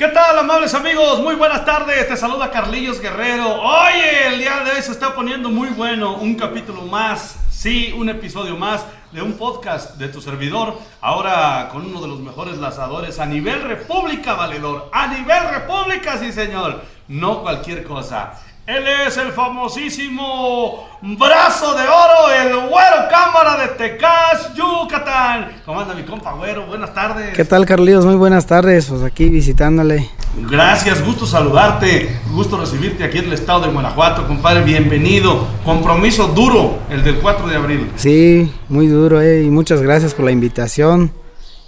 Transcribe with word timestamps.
¿Qué 0.00 0.08
tal, 0.08 0.38
amables 0.38 0.72
amigos? 0.72 1.20
Muy 1.20 1.34
buenas 1.34 1.62
tardes. 1.66 2.08
Te 2.08 2.16
saluda 2.16 2.50
Carlillos 2.50 3.02
Guerrero. 3.02 3.60
Oye, 3.60 4.28
el 4.28 4.38
día 4.38 4.60
de 4.64 4.70
hoy 4.70 4.80
se 4.82 4.92
está 4.92 5.14
poniendo 5.14 5.50
muy 5.50 5.68
bueno. 5.68 6.14
Un 6.14 6.36
capítulo 6.36 6.80
más, 6.86 7.36
sí, 7.50 7.92
un 7.94 8.08
episodio 8.08 8.56
más 8.56 8.86
de 9.12 9.20
un 9.20 9.34
podcast 9.34 9.96
de 9.96 10.08
tu 10.08 10.22
servidor. 10.22 10.78
Ahora 11.02 11.68
con 11.70 11.84
uno 11.84 12.00
de 12.00 12.08
los 12.08 12.18
mejores 12.18 12.56
lanzadores 12.56 13.18
a 13.18 13.26
nivel 13.26 13.60
República, 13.60 14.32
valedor. 14.32 14.88
A 14.90 15.06
nivel 15.08 15.50
República, 15.50 16.16
sí, 16.16 16.32
señor. 16.32 16.80
No 17.06 17.42
cualquier 17.42 17.84
cosa. 17.84 18.32
Él 18.66 18.84
es 19.06 19.16
el 19.16 19.32
famosísimo 19.32 20.86
brazo 21.02 21.74
de 21.74 21.82
oro, 21.82 22.30
el 22.40 22.68
güero 22.68 23.08
cámara 23.10 23.56
de 23.56 23.68
Tecas, 23.68 24.54
Yucatán. 24.54 25.62
¿Cómo 25.64 25.80
anda 25.80 25.94
mi 25.94 26.04
compa 26.04 26.34
güero? 26.34 26.66
Buenas 26.66 26.94
tardes. 26.94 27.34
¿Qué 27.34 27.44
tal, 27.44 27.66
Carlitos? 27.66 28.06
Muy 28.06 28.14
buenas 28.14 28.46
tardes. 28.46 28.86
Pues 28.86 29.02
aquí 29.02 29.28
visitándole. 29.28 30.08
Gracias, 30.48 31.04
gusto 31.04 31.26
saludarte, 31.26 32.20
gusto 32.32 32.58
recibirte 32.58 33.02
aquí 33.02 33.18
en 33.18 33.24
el 33.24 33.32
estado 33.32 33.62
de 33.62 33.72
Guanajuato, 33.72 34.28
compadre. 34.28 34.62
Bienvenido. 34.62 35.48
Compromiso 35.64 36.28
duro, 36.28 36.78
el 36.90 37.02
del 37.02 37.16
4 37.18 37.48
de 37.48 37.56
abril. 37.56 37.90
Sí, 37.96 38.52
muy 38.68 38.86
duro, 38.86 39.20
eh. 39.20 39.42
Y 39.42 39.50
muchas 39.50 39.82
gracias 39.82 40.14
por 40.14 40.26
la 40.26 40.30
invitación. 40.30 41.12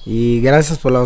Y 0.05 0.41
gracias 0.41 0.79
por 0.79 0.93
la 0.93 1.01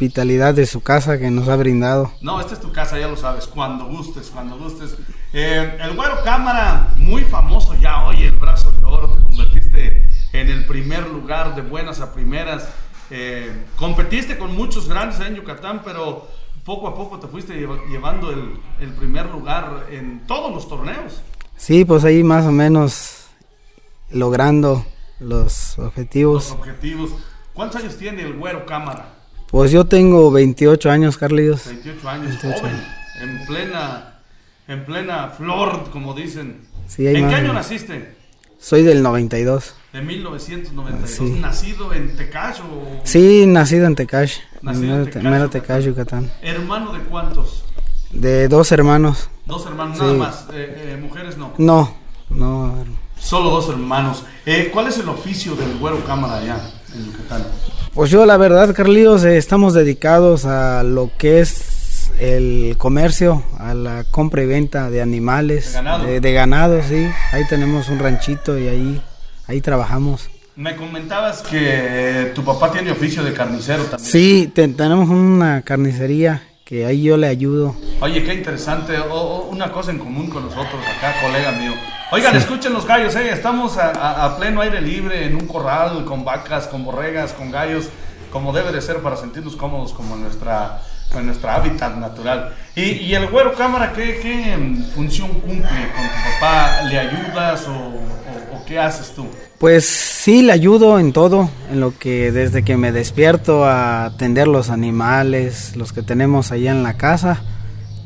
hospitalidad 0.00 0.54
de 0.54 0.64
su 0.64 0.80
casa 0.80 1.18
que 1.18 1.30
nos 1.30 1.46
ha 1.48 1.56
brindado. 1.56 2.10
No, 2.22 2.40
esta 2.40 2.54
es 2.54 2.60
tu 2.60 2.72
casa, 2.72 2.98
ya 2.98 3.06
lo 3.06 3.18
sabes, 3.18 3.46
cuando 3.46 3.84
gustes, 3.84 4.30
cuando 4.32 4.56
gustes. 4.56 4.96
Eh, 5.34 5.76
el 5.78 5.94
Güero 5.94 6.22
Cámara, 6.24 6.94
muy 6.96 7.22
famoso 7.24 7.74
ya 7.74 8.06
hoy, 8.06 8.22
el 8.22 8.36
brazo 8.36 8.72
de 8.72 8.82
oro, 8.82 9.10
te 9.10 9.22
convertiste 9.22 10.08
en 10.32 10.48
el 10.48 10.64
primer 10.64 11.06
lugar 11.06 11.54
de 11.54 11.60
buenas 11.60 12.00
a 12.00 12.14
primeras. 12.14 12.66
Eh, 13.10 13.52
competiste 13.76 14.38
con 14.38 14.56
muchos 14.56 14.88
grandes 14.88 15.20
en 15.20 15.34
Yucatán, 15.34 15.82
pero 15.84 16.26
poco 16.64 16.88
a 16.88 16.94
poco 16.94 17.18
te 17.18 17.26
fuiste 17.26 17.52
llevando 17.90 18.30
el, 18.30 18.58
el 18.80 18.94
primer 18.94 19.26
lugar 19.26 19.86
en 19.90 20.26
todos 20.26 20.50
los 20.50 20.66
torneos. 20.66 21.20
Sí, 21.58 21.84
pues 21.84 22.04
ahí 22.04 22.24
más 22.24 22.46
o 22.46 22.52
menos 22.52 23.26
logrando 24.08 24.82
los 25.18 25.78
objetivos. 25.78 26.48
Los 26.48 26.58
objetivos. 26.58 27.10
¿Cuántos 27.52 27.82
años 27.82 27.98
tiene 27.98 28.22
el 28.22 28.38
Güero 28.38 28.64
Cámara? 28.64 29.19
Pues 29.50 29.72
yo 29.72 29.84
tengo 29.84 30.30
28 30.30 30.90
años, 30.90 31.18
Carlitos. 31.18 31.66
28 31.66 32.08
años, 32.08 32.26
28 32.28 32.58
joven, 32.60 32.84
en 33.20 33.46
plena, 33.46 34.20
en 34.68 34.84
plena 34.84 35.28
flor, 35.30 35.90
como 35.90 36.14
dicen. 36.14 36.68
Sí, 36.86 37.08
¿En 37.08 37.28
qué 37.28 37.34
año 37.34 37.52
naciste? 37.52 38.14
Soy 38.58 38.84
del 38.84 39.02
92. 39.02 39.74
De 39.92 40.02
1992. 40.02 41.10
Sí. 41.10 41.40
¿Nacido 41.40 41.92
en 41.92 42.16
Tecash 42.16 42.60
o...? 42.60 43.00
Sí, 43.02 43.44
nacido 43.46 43.86
en 43.86 43.96
Tecash. 43.96 44.38
Nacido 44.62 44.98
en 44.98 45.04
Tecash, 45.06 45.22
Mero 45.24 45.50
Tecash, 45.50 45.84
Yucatán. 45.84 46.30
¿Hermano 46.42 46.92
de 46.92 47.00
cuántos? 47.00 47.64
De 48.12 48.46
dos 48.46 48.70
hermanos. 48.70 49.30
Dos 49.46 49.66
hermanos, 49.66 49.96
sí. 49.98 50.04
nada 50.04 50.14
más. 50.14 50.46
Eh, 50.52 50.92
eh, 50.92 50.98
¿Mujeres 51.00 51.36
no? 51.36 51.54
No, 51.58 51.96
no. 52.28 52.84
Solo 53.18 53.50
dos 53.50 53.68
hermanos. 53.68 54.24
Eh, 54.46 54.70
¿Cuál 54.72 54.86
es 54.88 54.98
el 54.98 55.08
oficio 55.08 55.56
del 55.56 55.76
güero 55.78 56.04
cámara 56.04 56.36
allá 56.36 56.79
en 56.94 57.06
Yucatán? 57.06 57.44
Pues 57.94 58.10
yo 58.10 58.24
la 58.26 58.36
verdad, 58.36 58.74
Carlitos, 58.74 59.24
eh, 59.24 59.36
estamos 59.36 59.74
dedicados 59.74 60.44
a 60.44 60.82
lo 60.82 61.10
que 61.18 61.40
es 61.40 62.10
el 62.18 62.74
comercio, 62.78 63.42
a 63.58 63.74
la 63.74 64.04
compra 64.10 64.42
y 64.42 64.46
venta 64.46 64.90
de 64.90 65.00
animales, 65.00 65.68
de 65.68 65.72
ganado, 65.72 66.04
de, 66.04 66.20
de 66.20 66.32
ganado 66.32 66.82
sí. 66.82 67.08
Ahí 67.32 67.44
tenemos 67.48 67.88
un 67.88 67.98
ranchito 67.98 68.58
y 68.58 68.68
ahí, 68.68 69.02
ahí 69.46 69.60
trabajamos. 69.60 70.28
Me 70.56 70.76
comentabas 70.76 71.40
que 71.42 72.32
tu 72.34 72.44
papá 72.44 72.70
tiene 72.70 72.90
oficio 72.90 73.24
de 73.24 73.32
carnicero 73.32 73.84
también. 73.84 74.10
Sí, 74.10 74.50
te, 74.54 74.68
tenemos 74.68 75.08
una 75.08 75.62
carnicería 75.62 76.42
que 76.64 76.84
ahí 76.84 77.02
yo 77.02 77.16
le 77.16 77.28
ayudo. 77.28 77.74
Oye, 78.00 78.22
qué 78.22 78.34
interesante, 78.34 78.98
o, 78.98 79.14
o 79.14 79.48
una 79.48 79.72
cosa 79.72 79.90
en 79.90 79.98
común 79.98 80.28
con 80.28 80.44
nosotros 80.44 80.80
acá, 80.98 81.14
colega 81.22 81.52
mío. 81.52 81.72
Oigan, 82.12 82.32
sí. 82.32 82.38
escuchen 82.38 82.72
los 82.72 82.86
gallos, 82.86 83.14
eh. 83.14 83.30
estamos 83.32 83.76
a, 83.76 83.90
a, 83.90 84.24
a, 84.24 84.36
pleno 84.36 84.60
aire 84.60 84.80
libre, 84.80 85.26
en 85.26 85.36
un 85.36 85.46
corral, 85.46 86.04
con 86.04 86.24
vacas, 86.24 86.66
con 86.66 86.84
borregas, 86.84 87.32
con 87.32 87.52
gallos, 87.52 87.88
como 88.32 88.52
debe 88.52 88.72
de 88.72 88.80
ser 88.80 88.96
para 88.96 89.16
sentirnos 89.16 89.54
cómodos 89.54 89.92
como 89.92 90.16
en 90.16 90.22
nuestra, 90.22 90.82
en 91.14 91.26
nuestra 91.26 91.54
hábitat 91.54 91.96
natural. 91.96 92.52
Y, 92.74 92.82
y 92.82 93.14
el 93.14 93.28
güero 93.28 93.54
cámara, 93.54 93.92
¿qué, 93.92 94.18
¿qué, 94.20 94.58
función 94.92 95.28
cumple 95.28 95.62
con 95.62 96.02
tu 96.02 96.40
papá? 96.40 96.82
¿Le 96.88 96.98
ayudas 96.98 97.68
o, 97.68 97.74
o, 97.74 98.56
o, 98.56 98.64
qué 98.66 98.80
haces 98.80 99.14
tú? 99.14 99.28
Pues 99.58 99.84
sí, 99.84 100.42
le 100.42 100.52
ayudo 100.52 100.98
en 100.98 101.12
todo, 101.12 101.48
en 101.70 101.78
lo 101.78 101.96
que 101.96 102.32
desde 102.32 102.64
que 102.64 102.76
me 102.76 102.90
despierto 102.90 103.64
a 103.64 104.06
atender 104.06 104.48
los 104.48 104.68
animales, 104.70 105.76
los 105.76 105.92
que 105.92 106.02
tenemos 106.02 106.50
allá 106.50 106.72
en 106.72 106.82
la 106.82 106.94
casa 106.94 107.40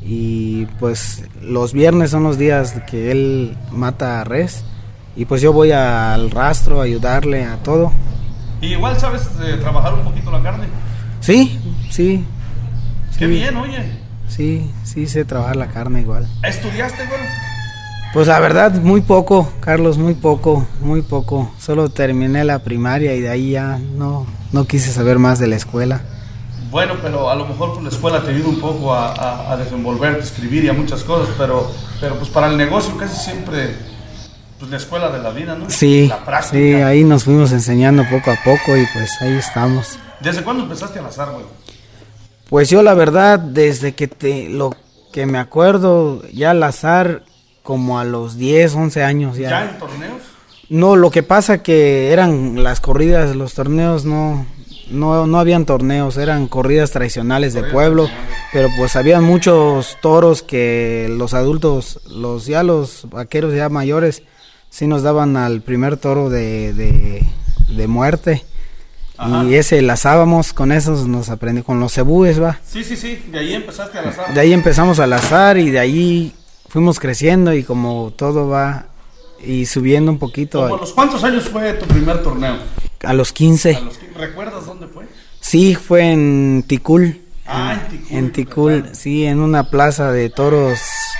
y 0.05 0.67
pues 0.79 1.23
los 1.41 1.73
viernes 1.73 2.11
son 2.11 2.23
los 2.23 2.37
días 2.37 2.75
que 2.87 3.11
él 3.11 3.57
mata 3.71 4.21
a 4.21 4.23
res 4.23 4.63
y 5.15 5.25
pues 5.25 5.41
yo 5.41 5.51
voy 5.51 5.71
al 5.71 6.29
rastro 6.29 6.79
a 6.79 6.83
ayudarle 6.83 7.43
a 7.43 7.57
todo. 7.63 7.91
¿Y 8.61 8.67
igual 8.67 8.99
sabes 8.99 9.23
eh, 9.43 9.57
trabajar 9.59 9.95
un 9.95 10.03
poquito 10.03 10.29
la 10.31 10.43
carne? 10.43 10.67
Sí, 11.21 11.59
sí. 11.89 12.23
Qué 13.17 13.25
sí. 13.25 13.31
bien, 13.31 13.57
oye. 13.57 13.83
Sí, 14.27 14.71
sí 14.83 15.07
sé 15.07 15.25
trabajar 15.25 15.55
la 15.55 15.67
carne 15.67 16.01
igual. 16.01 16.27
¿Estudiaste, 16.43 17.05
güey? 17.07 17.19
Pues 18.13 18.27
la 18.27 18.39
verdad, 18.39 18.73
muy 18.81 19.01
poco, 19.01 19.51
Carlos, 19.59 19.97
muy 19.97 20.13
poco, 20.13 20.67
muy 20.81 21.01
poco. 21.01 21.51
Solo 21.57 21.89
terminé 21.89 22.43
la 22.43 22.59
primaria 22.59 23.13
y 23.15 23.21
de 23.21 23.29
ahí 23.29 23.51
ya 23.51 23.79
no, 23.97 24.25
no 24.51 24.65
quise 24.65 24.91
saber 24.91 25.19
más 25.19 25.39
de 25.39 25.47
la 25.47 25.55
escuela. 25.55 26.01
Bueno, 26.75 26.95
pero 27.01 27.29
a 27.29 27.35
lo 27.35 27.45
mejor 27.45 27.71
pues, 27.71 27.83
la 27.85 27.89
escuela 27.89 28.21
te 28.21 28.31
ayuda 28.31 28.49
un 28.49 28.59
poco 28.59 28.93
a, 28.93 29.13
a, 29.13 29.53
a 29.53 29.55
desenvolverte, 29.55 30.25
escribir 30.25 30.65
y 30.65 30.67
a 30.67 30.73
muchas 30.73 31.05
cosas, 31.05 31.33
pero, 31.37 31.71
pero 32.01 32.17
pues 32.17 32.27
para 32.27 32.47
el 32.47 32.57
negocio 32.57 32.97
casi 32.97 33.15
siempre 33.15 33.77
pues 34.59 34.69
la 34.69 34.75
escuela 34.75 35.09
de 35.09 35.23
la 35.23 35.29
vida, 35.29 35.55
¿no? 35.55 35.69
Sí, 35.69 36.09
la 36.09 36.25
práctica. 36.25 36.57
sí, 36.57 36.73
ahí 36.73 37.05
nos 37.05 37.23
fuimos 37.23 37.53
enseñando 37.53 38.03
poco 38.11 38.29
a 38.29 38.35
poco 38.43 38.75
y 38.75 38.85
pues 38.91 39.09
ahí 39.21 39.35
estamos. 39.35 39.97
¿Desde 40.19 40.43
cuándo 40.43 40.63
empezaste 40.63 40.99
a 40.99 41.03
lazar, 41.03 41.31
güey? 41.31 41.45
Pues 42.49 42.69
yo 42.69 42.83
la 42.83 42.93
verdad, 42.93 43.39
desde 43.39 43.95
que 43.95 44.09
te, 44.09 44.49
lo 44.49 44.75
que 45.13 45.25
me 45.25 45.37
acuerdo, 45.37 46.23
ya 46.33 46.53
lazar 46.53 47.23
como 47.63 47.99
a 47.99 48.03
los 48.03 48.35
10, 48.35 48.75
11 48.75 49.01
años 49.01 49.37
ya. 49.37 49.49
¿Ya 49.49 49.69
en 49.69 49.79
torneos? 49.79 50.21
No, 50.67 50.97
lo 50.97 51.09
que 51.09 51.23
pasa 51.23 51.63
que 51.63 52.11
eran 52.11 52.65
las 52.65 52.81
corridas, 52.81 53.33
los 53.33 53.53
torneos 53.53 54.03
no, 54.03 54.45
no, 54.89 55.27
no 55.27 55.39
habían 55.39 55.65
torneos, 55.65 56.17
eran 56.17 56.47
corridas 56.47 56.91
tradicionales 56.91 57.53
de 57.53 57.63
pueblo, 57.63 58.09
pero 58.53 58.69
pues 58.77 58.95
había 58.95 59.21
muchos 59.21 59.97
toros 60.01 60.41
que 60.41 61.07
los 61.09 61.33
adultos, 61.33 61.99
los 62.09 62.45
ya 62.45 62.63
los 62.63 63.07
vaqueros 63.09 63.53
ya 63.53 63.69
mayores, 63.69 64.23
sí 64.69 64.87
nos 64.87 65.03
daban 65.03 65.37
al 65.37 65.61
primer 65.61 65.97
toro 65.97 66.29
de, 66.29 66.73
de, 66.73 67.25
de 67.69 67.87
muerte. 67.87 68.43
Ajá. 69.17 69.45
Y 69.45 69.55
ese 69.55 69.81
lazábamos, 69.81 70.51
con 70.51 70.71
esos 70.71 71.07
nos 71.07 71.29
aprendí, 71.29 71.61
con 71.61 71.79
los 71.79 71.93
cebúes, 71.93 72.41
va. 72.41 72.59
Sí, 72.65 72.83
sí, 72.83 72.97
sí, 72.97 73.23
de 73.31 73.39
ahí 73.39 73.53
empezaste 73.53 73.97
a 73.97 74.01
lazar. 74.01 74.33
De 74.33 74.39
ahí 74.39 74.51
empezamos 74.51 74.99
a 74.99 75.07
lazar 75.07 75.57
y 75.57 75.69
de 75.69 75.79
ahí 75.79 76.33
fuimos 76.67 76.99
creciendo 76.99 77.53
y 77.53 77.63
como 77.63 78.11
todo 78.15 78.49
va 78.49 78.87
y 79.45 79.65
subiendo 79.65 80.11
un 80.11 80.19
poquito. 80.19 80.65
¿A 80.65 80.69
los 80.69 80.91
cuántos 80.91 81.23
años 81.23 81.47
fue 81.47 81.73
tu 81.73 81.85
primer 81.85 82.21
torneo? 82.21 82.57
A 83.05 83.13
los 83.13 83.31
15. 83.33 83.75
¿A 83.75 83.79
los, 83.81 83.99
¿Recuerdas 84.15 84.65
dónde 84.65 84.87
fue? 84.87 85.05
Sí, 85.39 85.75
fue 85.75 86.11
en 86.11 86.63
Ticul. 86.67 87.21
Ah, 87.45 87.73
en 87.73 87.89
Ticul. 87.89 88.17
En 88.17 88.31
Ticul, 88.31 88.89
sí, 88.93 89.25
en 89.25 89.39
una 89.39 89.69
plaza 89.69 90.11
de 90.11 90.29
toros 90.29 90.79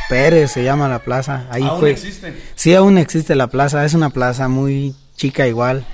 Pérez 0.10 0.52
se 0.52 0.64
llama 0.64 0.88
la 0.88 1.00
plaza. 1.00 1.46
Ahí 1.50 1.64
¿Aún 1.64 1.80
fue. 1.80 1.92
existe? 1.92 2.42
Sí, 2.56 2.74
aún 2.74 2.98
existe 2.98 3.36
la 3.36 3.48
plaza. 3.48 3.86
Es 3.86 3.94
una 3.94 4.10
plaza 4.10 4.48
muy 4.48 4.96
chica 5.16 5.48
igual. 5.48 5.86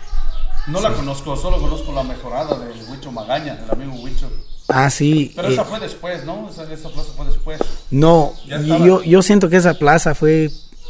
No 0.67 0.77
sí. 0.77 0.83
la 0.83 0.93
conozco, 0.93 1.35
solo 1.35 1.59
conozco 1.59 1.91
la 1.93 2.03
mejorada 2.03 2.57
de 2.59 2.71
Huicho 2.89 3.11
Magaña, 3.11 3.55
del 3.55 3.71
amigo 3.71 3.93
Huicho. 4.01 4.29
Ah, 4.67 4.89
sí. 4.89 5.33
Pero 5.35 5.49
eh, 5.49 5.53
esa 5.53 5.65
fue 5.65 5.79
después, 5.79 6.23
¿no? 6.23 6.49
Esa, 6.49 6.71
esa 6.71 6.89
plaza 6.89 7.09
fue 7.15 7.25
después. 7.25 7.59
No, 7.89 8.33
yo, 8.45 9.03
yo 9.03 9.21
siento 9.21 9.49
que 9.49 9.57
esa 9.57 9.73
plaza 9.73 10.15
fue 10.15 10.49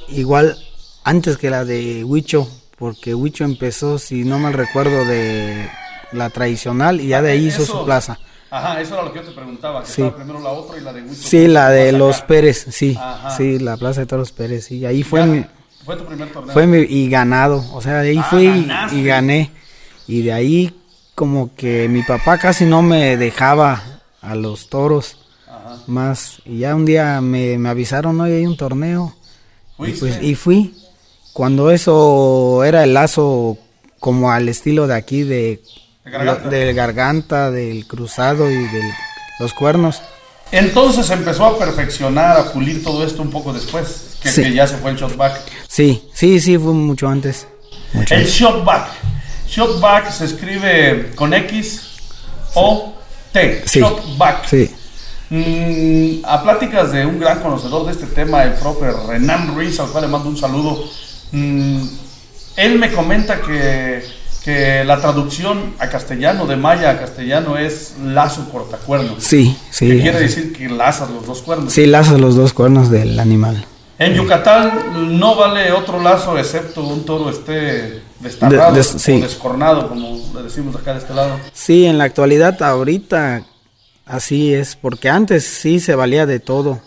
igual 0.09 0.57
antes 1.03 1.37
que 1.37 1.49
la 1.49 1.65
de 1.65 2.03
Huicho, 2.03 2.47
porque 2.81 3.13
Huicho 3.13 3.43
empezó, 3.43 3.99
si 3.99 4.23
no 4.23 4.39
mal 4.39 4.53
recuerdo, 4.53 5.05
de 5.05 5.69
la 6.13 6.31
tradicional 6.31 6.99
y 6.99 7.09
ya 7.09 7.21
de 7.21 7.33
ahí 7.33 7.45
hizo 7.45 7.61
eso, 7.61 7.77
su 7.77 7.85
plaza. 7.85 8.17
Ajá, 8.49 8.81
eso 8.81 8.95
era 8.95 9.03
lo 9.03 9.13
que 9.13 9.19
yo 9.19 9.25
te 9.25 9.33
preguntaba, 9.33 9.81
que 9.81 9.85
sí. 9.85 10.01
estaba 10.01 10.15
primero 10.15 10.39
la 10.39 10.49
otra 10.49 10.79
y 10.79 10.81
la 10.81 10.91
de 10.91 11.03
Huicho. 11.03 11.13
Sí, 11.13 11.47
la 11.47 11.69
de 11.69 11.91
los 11.91 12.17
acá. 12.17 12.27
Pérez, 12.27 12.65
sí, 12.71 12.97
ajá. 12.99 13.37
sí, 13.37 13.59
la 13.59 13.77
plaza 13.77 14.01
de 14.01 14.07
todos 14.07 14.31
Pérez, 14.31 14.65
sí, 14.65 14.83
ahí 14.83 15.03
fue 15.03 15.23
mi, 15.27 15.45
fue 15.85 15.95
tu 15.95 16.05
primer 16.05 16.31
torneo. 16.33 16.53
Fue 16.53 16.65
mi, 16.65 16.79
y 16.79 17.07
ganado, 17.07 17.63
o 17.71 17.83
sea, 17.83 18.01
de 18.01 18.09
ahí 18.09 18.17
ah, 18.17 18.27
fui 18.27 18.45
y, 18.45 18.95
y 18.95 19.03
gané. 19.03 19.51
Y 20.07 20.23
de 20.23 20.33
ahí 20.33 20.75
como 21.13 21.53
que 21.53 21.87
mi 21.87 22.01
papá 22.01 22.39
casi 22.39 22.65
no 22.65 22.81
me 22.81 23.15
dejaba 23.15 23.83
a 24.21 24.33
los 24.33 24.69
toros 24.69 25.17
Ajá. 25.47 25.77
más. 25.85 26.41
Y 26.45 26.57
ya 26.57 26.75
un 26.75 26.85
día 26.85 27.21
me, 27.21 27.59
me 27.59 27.69
avisaron, 27.69 28.19
hoy 28.19 28.31
hay 28.31 28.47
un 28.47 28.57
torneo. 28.57 29.15
Y, 29.77 29.91
pues, 29.91 30.19
y 30.23 30.33
fui. 30.33 30.73
Cuando 31.33 31.71
eso 31.71 32.63
era 32.63 32.83
el 32.83 32.93
lazo 32.93 33.57
como 33.99 34.31
al 34.31 34.49
estilo 34.49 34.87
de 34.87 34.95
aquí, 34.95 35.23
de, 35.23 35.61
garganta. 36.05 36.49
del 36.49 36.75
garganta, 36.75 37.51
del 37.51 37.87
cruzado 37.87 38.49
y 38.49 38.55
de 38.55 38.81
los 39.39 39.53
cuernos. 39.53 40.01
Entonces 40.51 41.09
empezó 41.09 41.45
a 41.45 41.57
perfeccionar, 41.57 42.37
a 42.37 42.51
pulir 42.51 42.83
todo 42.83 43.05
esto 43.05 43.21
un 43.21 43.29
poco 43.29 43.53
después, 43.53 44.17
que, 44.21 44.29
Sí. 44.29 44.43
que 44.43 44.53
ya 44.53 44.67
se 44.67 44.75
fue 44.77 44.91
el 44.91 44.97
shotback. 44.97 45.39
Sí, 45.67 46.03
sí, 46.13 46.41
sí, 46.41 46.57
fue 46.57 46.73
mucho 46.73 47.07
antes. 47.07 47.47
Mucho 47.93 48.13
El 48.15 48.25
shotback. 48.25 48.87
Shotback 49.47 50.11
se 50.11 50.25
escribe 50.25 51.11
con 51.15 51.33
X 51.33 51.81
o 52.55 52.93
T. 53.31 53.63
Sí. 53.65 53.79
Shotback. 53.79 54.45
Sí, 54.47 54.71
Mm, 55.33 56.25
a 56.25 56.43
pláticas 56.43 56.91
de 56.91 57.05
un 57.05 57.17
gran 57.17 57.39
conocedor 57.41 57.85
de 57.85 57.93
este 57.93 58.05
tema, 58.07 58.43
el 58.43 58.51
profe 58.55 58.91
Renan 59.07 59.55
Ruiz, 59.55 59.79
al 59.79 59.87
cual 59.89 60.03
le 60.03 60.09
mando 60.09 60.27
un 60.27 60.35
saludo. 60.35 60.83
Mm, 61.31 61.81
él 62.57 62.79
me 62.79 62.91
comenta 62.91 63.41
que, 63.41 64.03
que 64.43 64.83
la 64.83 64.99
traducción 64.99 65.73
a 65.79 65.87
castellano, 65.89 66.45
de 66.47 66.55
maya 66.57 66.91
a 66.91 66.99
castellano, 66.99 67.57
es 67.57 67.95
lazo 68.03 68.49
cortacuernos. 68.51 69.23
sí, 69.23 69.55
Que 69.69 69.73
sí. 69.75 69.99
quiere 70.01 70.19
decir 70.19 70.53
que 70.53 70.67
lazas 70.69 71.09
los 71.09 71.25
dos 71.25 71.41
cuernos. 71.41 71.73
Sí, 71.73 71.85
lazas 71.85 72.19
los 72.19 72.35
dos 72.35 72.53
cuernos 72.53 72.89
del 72.89 73.19
animal. 73.19 73.65
En 73.99 74.15
Yucatán 74.15 75.19
no 75.19 75.35
vale 75.35 75.71
otro 75.71 76.01
lazo 76.01 76.35
excepto 76.37 76.83
un 76.83 77.05
toro 77.05 77.29
esté 77.29 78.01
destarrado 78.19 78.71
De- 78.71 78.77
des- 78.79 78.87
sí. 78.97 79.13
o 79.13 79.19
descornado, 79.19 79.87
como 79.89 80.19
le 80.35 80.41
decimos 80.43 80.75
acá 80.75 80.93
de 80.93 80.99
este 80.99 81.13
lado. 81.13 81.37
Sí, 81.53 81.85
en 81.85 81.99
la 81.99 82.05
actualidad 82.05 82.61
ahorita 82.63 83.43
así 84.07 84.53
es, 84.55 84.75
porque 84.75 85.07
antes 85.09 85.43
sí 85.45 85.79
se 85.79 85.93
valía 85.93 86.25
de 86.25 86.39
todo. 86.39 86.81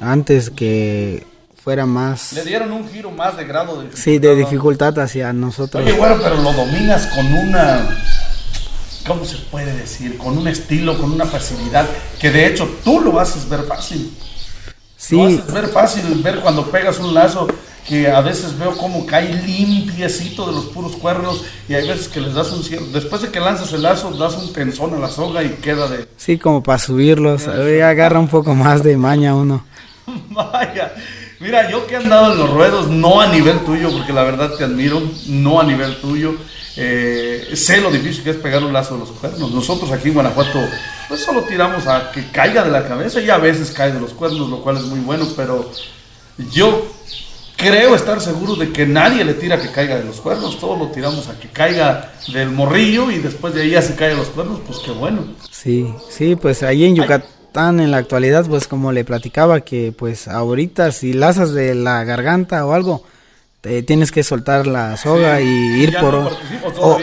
Antes 0.00 0.50
que 0.50 1.24
fuera 1.62 1.86
más, 1.86 2.32
Le 2.32 2.44
dieron 2.44 2.72
un 2.72 2.88
giro 2.88 3.10
más 3.10 3.36
de 3.36 3.44
grado 3.44 3.82
de 3.82 3.94
sí, 3.96 4.18
de 4.18 4.34
dificultad 4.36 4.98
hacia 4.98 5.32
nosotros. 5.32 5.84
Oye, 5.84 5.92
bueno, 5.94 6.16
pero 6.22 6.36
lo 6.36 6.52
dominas 6.52 7.06
con 7.08 7.26
una. 7.32 7.96
¿Cómo 9.06 9.24
se 9.24 9.36
puede 9.50 9.72
decir? 9.76 10.16
Con 10.18 10.36
un 10.38 10.46
estilo, 10.48 10.98
con 10.98 11.12
una 11.12 11.24
facilidad, 11.26 11.86
que 12.20 12.30
de 12.30 12.46
hecho 12.46 12.68
tú 12.84 13.00
lo 13.00 13.18
haces 13.18 13.48
ver 13.48 13.62
fácil. 13.64 14.12
Lo 14.16 14.74
Sí, 14.96 15.20
haces 15.20 15.52
ver 15.52 15.68
fácil, 15.68 16.02
ver 16.22 16.40
cuando 16.40 16.70
pegas 16.70 16.98
un 16.98 17.14
lazo, 17.14 17.48
que 17.88 18.08
a 18.10 18.20
veces 18.20 18.56
veo 18.58 18.76
cómo 18.76 19.06
cae 19.06 19.32
limpiecito 19.34 20.46
de 20.46 20.52
los 20.52 20.66
puros 20.66 20.96
cuernos, 20.96 21.42
y 21.68 21.74
hay 21.74 21.88
veces 21.88 22.08
que 22.08 22.20
les 22.20 22.34
das 22.34 22.52
un 22.52 22.62
cierto. 22.62 22.86
Después 22.92 23.22
de 23.22 23.30
que 23.30 23.40
lanzas 23.40 23.72
el 23.72 23.82
lazo, 23.82 24.10
das 24.12 24.34
un 24.36 24.52
tensón 24.52 24.94
a 24.94 24.98
la 24.98 25.08
soga 25.08 25.42
y 25.42 25.48
queda 25.54 25.88
de. 25.88 26.06
sí, 26.16 26.36
como 26.38 26.62
para 26.62 26.78
subirlos. 26.78 27.46
eh, 27.48 27.82
agarra 27.82 28.18
un 28.20 28.28
poco 28.28 28.54
más 28.54 28.82
de 28.82 28.96
maña 28.98 29.34
uno. 29.34 29.64
Vaya, 30.30 30.92
mira, 31.40 31.70
yo 31.70 31.86
que 31.86 31.94
he 31.94 31.96
andado 31.96 32.32
en 32.32 32.38
los 32.38 32.50
ruedos, 32.50 32.88
no 32.88 33.20
a 33.20 33.26
nivel 33.26 33.60
tuyo, 33.60 33.90
porque 33.90 34.12
la 34.12 34.22
verdad 34.22 34.52
te 34.56 34.64
admiro, 34.64 35.02
no 35.26 35.60
a 35.60 35.64
nivel 35.64 36.00
tuyo. 36.00 36.34
eh, 36.76 37.50
sé 37.54 37.80
lo 37.80 37.90
difícil 37.90 38.22
que 38.22 38.30
es 38.30 38.36
pegar 38.36 38.62
un 38.62 38.72
lazo 38.72 38.94
de 38.94 39.00
los 39.00 39.10
cuernos. 39.10 39.50
Nosotros 39.50 39.90
aquí 39.90 40.08
en 40.08 40.14
Guanajuato, 40.14 40.60
pues 41.08 41.20
solo 41.20 41.42
tiramos 41.42 41.86
a 41.86 42.12
que 42.12 42.30
caiga 42.30 42.62
de 42.62 42.70
la 42.70 42.86
cabeza 42.86 43.20
y 43.20 43.28
a 43.28 43.38
veces 43.38 43.72
cae 43.72 43.92
de 43.92 44.00
los 44.00 44.12
cuernos, 44.12 44.48
lo 44.48 44.62
cual 44.62 44.76
es 44.76 44.84
muy 44.84 45.00
bueno, 45.00 45.26
pero 45.36 45.70
yo 46.52 46.86
creo 47.56 47.94
estar 47.94 48.20
seguro 48.20 48.54
de 48.54 48.72
que 48.72 48.86
nadie 48.86 49.24
le 49.24 49.34
tira 49.34 49.60
que 49.60 49.70
caiga 49.70 49.96
de 49.96 50.04
los 50.04 50.20
cuernos, 50.20 50.58
todos 50.58 50.78
lo 50.78 50.86
tiramos 50.88 51.28
a 51.28 51.38
que 51.38 51.48
caiga 51.48 52.12
del 52.32 52.50
morrillo 52.50 53.10
y 53.10 53.18
después 53.18 53.52
de 53.52 53.62
ahí 53.62 53.70
ya 53.70 53.82
se 53.82 53.96
cae 53.96 54.10
de 54.10 54.16
los 54.16 54.28
cuernos, 54.28 54.60
pues 54.66 54.78
qué 54.78 54.92
bueno. 54.92 55.24
Sí, 55.50 55.92
sí, 56.08 56.36
pues 56.36 56.62
ahí 56.62 56.84
en 56.84 56.96
Yucatán 56.96 57.39
en 57.54 57.90
la 57.90 57.96
actualidad, 57.98 58.46
pues 58.46 58.66
como 58.68 58.92
le 58.92 59.04
platicaba 59.04 59.60
que 59.60 59.92
pues 59.96 60.28
ahorita 60.28 60.92
si 60.92 61.12
lazas 61.12 61.52
de 61.52 61.74
la 61.74 62.04
garganta 62.04 62.64
o 62.66 62.72
algo, 62.72 63.04
te 63.60 63.82
tienes 63.82 64.10
que 64.12 64.22
soltar 64.22 64.66
la 64.66 64.96
soga 64.96 65.38
Sí. 65.38 65.44
y 65.44 65.82
ir 65.82 65.92
¿Ya 65.92 66.00
por... 66.00 66.14
no 66.14 66.30
o- 66.80 66.98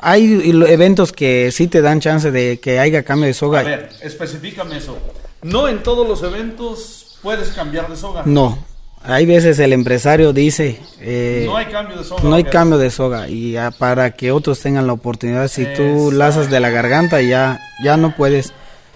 hay 0.00 0.40
eventos 0.68 1.12
que 1.12 1.50
sí 1.52 1.66
te 1.66 1.80
dan 1.82 2.00
chance 2.00 2.30
de 2.30 2.58
que 2.60 2.78
haya 2.78 3.02
cambio 3.02 3.26
de 3.26 3.34
soga. 3.34 3.60
A 3.60 3.62
ver, 3.64 3.88
especifícame 4.02 4.76
eso. 4.78 4.96
No 5.42 5.68
en 5.68 5.82
todos 5.82 6.06
los 6.08 6.22
eventos 6.22 7.18
puedes 7.22 7.48
cambiar 7.50 7.88
de 7.88 7.96
soga. 7.96 8.22
No, 8.24 8.58
hay 9.02 9.26
veces 9.26 9.58
el 9.58 9.72
empresario 9.72 10.32
dice, 10.32 10.78
eh, 11.00 11.44
No 11.46 11.56
hay 11.56 11.66
cambio 11.66 11.96
de 11.98 12.04
soga. 12.04 12.22
no 12.22 12.34
hay 12.34 12.44
cambio 12.44 12.78
de 12.78 12.90
soga 12.90 13.28
y 13.28 13.56
ah, 13.56 13.70
para 13.76 14.10
que 14.12 14.30
otros 14.32 14.60
tengan 14.60 14.86
la 14.86 14.92
oportunidad, 14.92 15.48
si 15.48 15.66
tú 15.74 16.10
lazas 16.12 16.50
de 16.50 16.60
la 16.60 16.70
garganta 16.70 17.20
ya, 17.22 17.60
ya 17.82 17.96
no 17.96 18.14
puedes. 18.16 18.52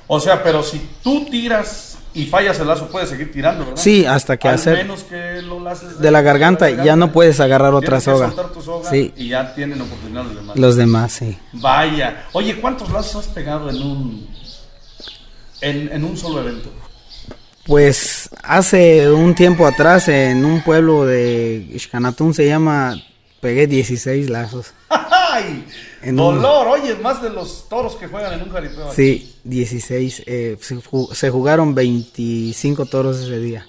O 0.08 0.18
sea, 0.20 0.42
pero 0.42 0.62
si 0.62 0.80
tú 1.02 1.26
tiras 1.30 1.98
y 2.14 2.24
fallas 2.26 2.58
el 2.58 2.66
lazo, 2.66 2.88
puedes 2.88 3.10
seguir 3.10 3.30
tirando, 3.30 3.64
¿verdad? 3.64 3.80
Sí, 3.80 4.04
hasta 4.06 4.36
que 4.38 4.48
Al 4.48 4.54
hacer 4.56 4.78
menos 4.78 5.04
que 5.04 5.42
lo 5.42 5.60
laces 5.60 5.98
de 6.00 6.10
la 6.10 6.22
garganta 6.22 6.68
ya 6.70 6.96
no 6.96 7.12
puedes 7.12 7.38
agarrar 7.40 7.74
otra 7.74 8.00
soga. 8.00 8.28
soltar 8.28 8.48
tu 8.52 8.62
soga 8.62 8.88
Sí, 8.90 9.12
Y 9.16 9.28
ya 9.28 9.54
tienen 9.54 9.80
oportunidad 9.80 10.24
los 10.24 10.34
demás. 10.34 10.56
los 10.58 10.76
demás, 10.76 11.12
sí. 11.12 11.38
Vaya. 11.52 12.24
Oye, 12.32 12.56
¿cuántos 12.56 12.90
lazos 12.90 13.26
has 13.26 13.32
pegado 13.32 13.68
en 13.70 13.76
un 13.82 14.28
en, 15.60 15.92
en 15.92 16.04
un 16.04 16.16
solo 16.16 16.40
evento? 16.40 16.70
Pues 17.66 18.30
hace 18.42 19.10
un 19.10 19.34
tiempo 19.34 19.66
atrás 19.66 20.08
en 20.08 20.44
un 20.46 20.62
pueblo 20.62 21.04
de 21.04 21.66
Ixcanatún 21.74 22.32
se 22.32 22.46
llama, 22.46 22.96
pegué 23.42 23.66
16 23.66 24.30
lazos. 24.30 24.72
¡Ay! 24.88 25.66
En 26.02 26.18
un- 26.20 26.36
Dolor, 26.36 26.68
oye, 26.68 26.94
más 26.96 27.22
de 27.22 27.30
los 27.30 27.68
toros 27.68 27.96
que 27.96 28.06
juegan 28.06 28.32
en 28.34 28.42
un 28.42 28.50
jaripeo. 28.52 28.92
Sí, 28.94 29.34
16. 29.44 30.22
eh, 30.26 30.56
se, 30.60 30.76
ju- 30.76 31.12
se 31.14 31.30
jugaron 31.30 31.74
25 31.74 32.86
toros 32.86 33.18
ese 33.18 33.38
día. 33.38 33.66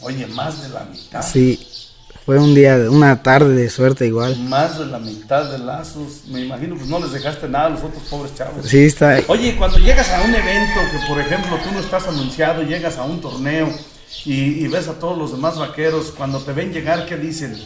Oye, 0.00 0.26
más 0.28 0.62
de 0.62 0.68
la 0.68 0.84
mitad. 0.84 1.22
Sí, 1.22 1.66
fue 2.24 2.38
un 2.38 2.54
día, 2.54 2.76
una 2.90 3.22
tarde 3.22 3.54
de 3.54 3.70
suerte 3.70 4.06
igual. 4.06 4.36
Más 4.36 4.78
de 4.78 4.86
la 4.86 4.98
mitad 4.98 5.50
de 5.50 5.58
lazos. 5.58 6.22
Me 6.28 6.42
imagino, 6.42 6.76
pues 6.76 6.88
no 6.88 6.98
les 7.00 7.12
dejaste 7.12 7.48
nada 7.48 7.66
a 7.66 7.70
los 7.70 7.82
otros 7.82 8.02
pobres 8.10 8.34
chavos. 8.34 8.66
Sí, 8.66 8.84
está. 8.84 9.20
Oye, 9.28 9.56
cuando 9.56 9.78
llegas 9.78 10.08
a 10.10 10.22
un 10.22 10.34
evento 10.34 10.80
que, 10.92 11.06
por 11.08 11.18
ejemplo, 11.20 11.56
tú 11.64 11.72
no 11.72 11.80
estás 11.80 12.06
anunciado, 12.06 12.62
llegas 12.62 12.96
a 12.98 13.04
un 13.04 13.20
torneo 13.20 13.68
y, 14.24 14.64
y 14.64 14.68
ves 14.68 14.86
a 14.88 14.94
todos 14.98 15.16
los 15.18 15.32
demás 15.32 15.58
vaqueros, 15.58 16.12
cuando 16.16 16.38
te 16.40 16.52
ven 16.52 16.72
llegar, 16.72 17.06
¿qué 17.06 17.16
dicen? 17.16 17.56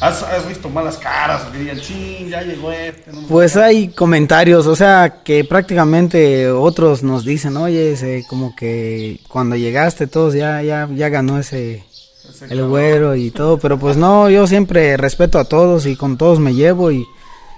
¿Has, 0.00 0.22
has 0.22 0.46
visto 0.46 0.68
malas 0.68 0.98
caras? 0.98 1.42
Que 1.44 1.58
digan, 1.58 1.80
ching, 1.80 2.28
ya 2.28 2.42
llegó 2.42 2.72
este. 2.72 3.12
no 3.12 3.26
Pues 3.28 3.56
hay 3.56 3.88
comentarios, 3.88 4.66
o 4.66 4.76
sea, 4.76 5.22
que 5.24 5.44
prácticamente 5.44 6.50
otros 6.50 7.02
nos 7.02 7.24
dicen, 7.24 7.56
oye, 7.56 7.92
ese, 7.92 8.24
como 8.28 8.54
que 8.54 9.20
cuando 9.28 9.56
llegaste 9.56 10.06
todos 10.06 10.34
ya, 10.34 10.62
ya, 10.62 10.88
ya 10.92 11.08
ganó 11.08 11.38
ese, 11.38 11.84
Ese 12.28 12.46
el 12.50 12.66
güero 12.66 13.14
y 13.14 13.30
todo, 13.30 13.58
pero 13.58 13.78
pues 13.78 13.96
no, 13.96 14.28
yo 14.28 14.46
siempre 14.46 14.96
respeto 14.96 15.38
a 15.38 15.44
todos 15.44 15.86
y 15.86 15.96
con 15.96 16.18
todos 16.18 16.40
me 16.40 16.54
llevo 16.54 16.90
y, 16.90 17.06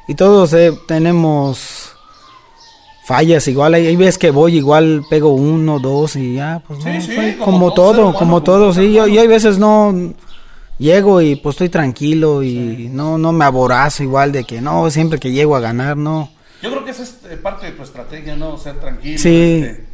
y 0.07 0.15
todos 0.15 0.53
eh, 0.53 0.73
tenemos 0.87 1.93
fallas, 3.07 3.47
igual 3.49 3.75
hay, 3.75 3.87
hay 3.87 3.97
veces 3.97 4.19
que 4.19 4.31
voy, 4.31 4.57
igual 4.57 5.05
pego 5.09 5.33
uno, 5.33 5.79
dos 5.79 6.17
y 6.17 6.35
ya, 6.35 6.63
pues 6.67 6.83
Sí, 6.83 6.91
no, 6.91 7.01
sí, 7.01 7.37
como 7.39 7.59
como, 7.59 7.73
todo 7.73 8.15
como 8.15 8.43
todo, 8.43 8.75
sí, 8.75 8.93
yo, 8.93 9.07
yo 9.07 9.21
hay 9.21 9.29
veces 9.29 9.59
no 9.59 10.13
llego 10.79 11.21
y 11.21 11.37
pues 11.37 11.55
estoy 11.55 11.69
tranquilo 11.69 12.43
y 12.43 12.89
no, 12.93 13.19
no 13.19 13.33
me 13.33 13.45
aborazo 13.45 14.03
igual 14.03 14.33
de 14.33 14.45
que 14.45 14.61
no, 14.61 14.91
siempre 14.91 15.19
que 15.19 15.33
llego 15.33 15.57
a 15.57 15.61
ganar, 15.61 15.97
no. 15.97 16.31
Yo 16.63 16.71
creo 16.71 16.85
que 16.85 16.91
esa 16.91 17.03
es 17.03 17.19
eh, 17.31 17.37
parte 17.37 17.67
de 17.67 17.73
tu 17.73 17.83
estrategia, 17.83 18.37
¿no? 18.37 18.57
Ser 18.59 18.81
tranquilo. 18.81 19.19
Sí. 19.19 19.63
este, 19.65 19.85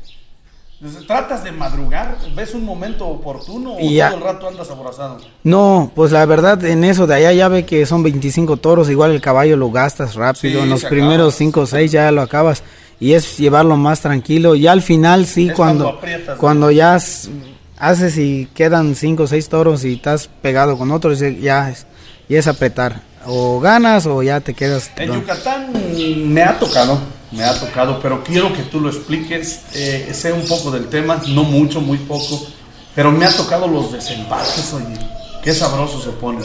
pues, 0.81 1.07
tratas 1.07 1.45
de 1.45 1.53
madrugar, 1.53 2.17
ves 2.35 2.55
un 2.55 2.65
momento 2.65 3.07
oportuno 3.07 3.75
o 3.77 3.81
ya. 3.81 4.09
todo 4.11 4.19
el 4.19 4.25
rato 4.25 4.49
andas 4.49 4.71
aborazado. 4.71 5.19
No, 5.45 5.93
pues 5.95 6.11
la 6.11 6.25
verdad 6.27 6.65
en 6.65 6.83
eso 6.85 7.07
de 7.07 7.15
allá 7.15 7.33
ya 7.33 7.49
ve 7.49 7.65
que 7.65 7.87
son 7.87 8.03
25 8.03 8.57
toros, 8.57 8.91
igual 8.91 9.13
el 9.13 9.21
caballo 9.21 9.57
lo 9.57 9.71
gastas 9.71 10.15
rápido, 10.17 10.59
Sí, 10.59 10.65
en 10.65 10.71
los 10.71 10.85
primeros 10.85 11.35
acaba. 11.35 11.39
5 11.39 11.61
o 11.61 11.67
6 11.67 11.93
ya 11.93 12.11
lo 12.11 12.23
acabas 12.23 12.63
y 12.99 13.13
es 13.15 13.37
llevarlo 13.39 13.77
más 13.77 14.01
tranquilo 14.01 14.55
y 14.55 14.67
al 14.67 14.83
final 14.83 15.27
sí 15.27 15.49
Es 15.49 15.55
cuando 15.55 15.85
cuando 15.85 15.99
aprietas, 15.99 16.35
¿no? 16.37 16.41
cuando 16.41 16.71
ya 16.71 16.99
haces 17.83 18.17
y 18.17 18.49
quedan 18.55 18.95
5 18.95 19.25
o 19.25 19.27
6 19.27 19.49
toros 19.49 19.85
y 19.85 19.95
estás 19.95 20.29
pegado 20.41 20.79
con 20.79 20.93
otros 20.93 21.19
ya 21.19 21.69
es, 21.69 21.85
ya 22.29 22.39
es 22.39 22.47
apretar, 22.47 23.03
o 23.27 23.59
ganas 23.61 24.07
o 24.07 24.23
ya 24.23 24.41
te 24.41 24.55
quedas. 24.55 24.91
En 24.97 25.09
don- 25.09 25.21
Yucatán 25.21 25.73
me 26.33 26.43
ha 26.43 26.59
tocado, 26.59 26.99
me 27.33 27.43
ha 27.43 27.59
tocado, 27.59 27.99
pero 28.01 28.23
quiero 28.23 28.53
que 28.53 28.63
tú 28.63 28.81
lo 28.81 28.89
expliques. 28.89 29.63
eh, 29.75 30.11
sé 30.15 30.33
un 30.33 30.47
poco 30.47 30.71
del 30.71 30.87
tema, 30.89 31.21
no 31.29 31.43
mucho, 31.43 31.81
muy 31.81 31.99
poco, 31.99 32.47
pero 32.95 33.11
me 33.11 33.25
ha 33.25 33.37
tocado 33.37 33.67
los 33.67 33.93
desempates, 33.93 34.73
oye. 34.75 34.97
Qué 35.43 35.53
sabroso 35.53 36.01
se 36.01 36.11
pone. 36.11 36.45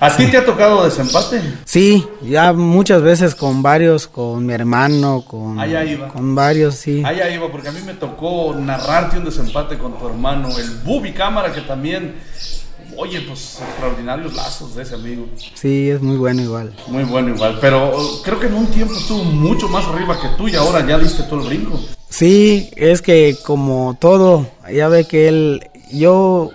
¿A 0.00 0.14
ti 0.16 0.26
te 0.26 0.36
ha 0.36 0.44
tocado 0.44 0.84
desempate? 0.84 1.40
Sí, 1.64 2.06
ya 2.22 2.52
muchas 2.52 3.00
veces 3.02 3.34
con 3.34 3.62
varios, 3.62 4.06
con 4.06 4.44
mi 4.44 4.52
hermano, 4.52 5.24
con, 5.26 5.58
Allá 5.58 5.84
iba. 5.84 6.08
con 6.08 6.34
varios, 6.34 6.74
sí. 6.74 7.02
Allá 7.04 7.30
iba, 7.30 7.50
porque 7.50 7.68
a 7.68 7.72
mí 7.72 7.80
me 7.86 7.94
tocó 7.94 8.54
narrarte 8.54 9.18
un 9.18 9.24
desempate 9.24 9.78
con 9.78 9.98
tu 9.98 10.06
hermano, 10.06 10.48
el 10.58 10.70
Bubi 10.84 11.12
Cámara, 11.12 11.52
que 11.52 11.62
también, 11.62 12.16
oye, 12.96 13.20
pues 13.22 13.60
extraordinarios 13.66 14.34
lazos 14.34 14.74
de 14.74 14.82
ese 14.82 14.94
amigo. 14.96 15.26
Sí, 15.54 15.88
es 15.90 16.02
muy 16.02 16.16
bueno 16.16 16.42
igual. 16.42 16.74
Muy 16.88 17.04
bueno 17.04 17.30
igual, 17.34 17.58
pero 17.60 17.96
uh, 17.96 18.22
creo 18.22 18.40
que 18.40 18.46
en 18.48 18.54
un 18.54 18.66
tiempo 18.66 18.94
estuvo 18.94 19.24
mucho 19.24 19.68
más 19.68 19.84
arriba 19.86 20.20
que 20.20 20.28
tú 20.36 20.48
y 20.48 20.56
ahora 20.56 20.86
ya 20.86 20.98
diste 20.98 21.22
todo 21.22 21.40
el 21.40 21.46
brinco. 21.46 21.80
Sí, 22.08 22.70
es 22.76 23.00
que 23.00 23.36
como 23.44 23.96
todo, 23.98 24.46
ya 24.72 24.88
ve 24.88 25.04
que 25.04 25.28
él, 25.28 25.70
yo, 25.92 26.50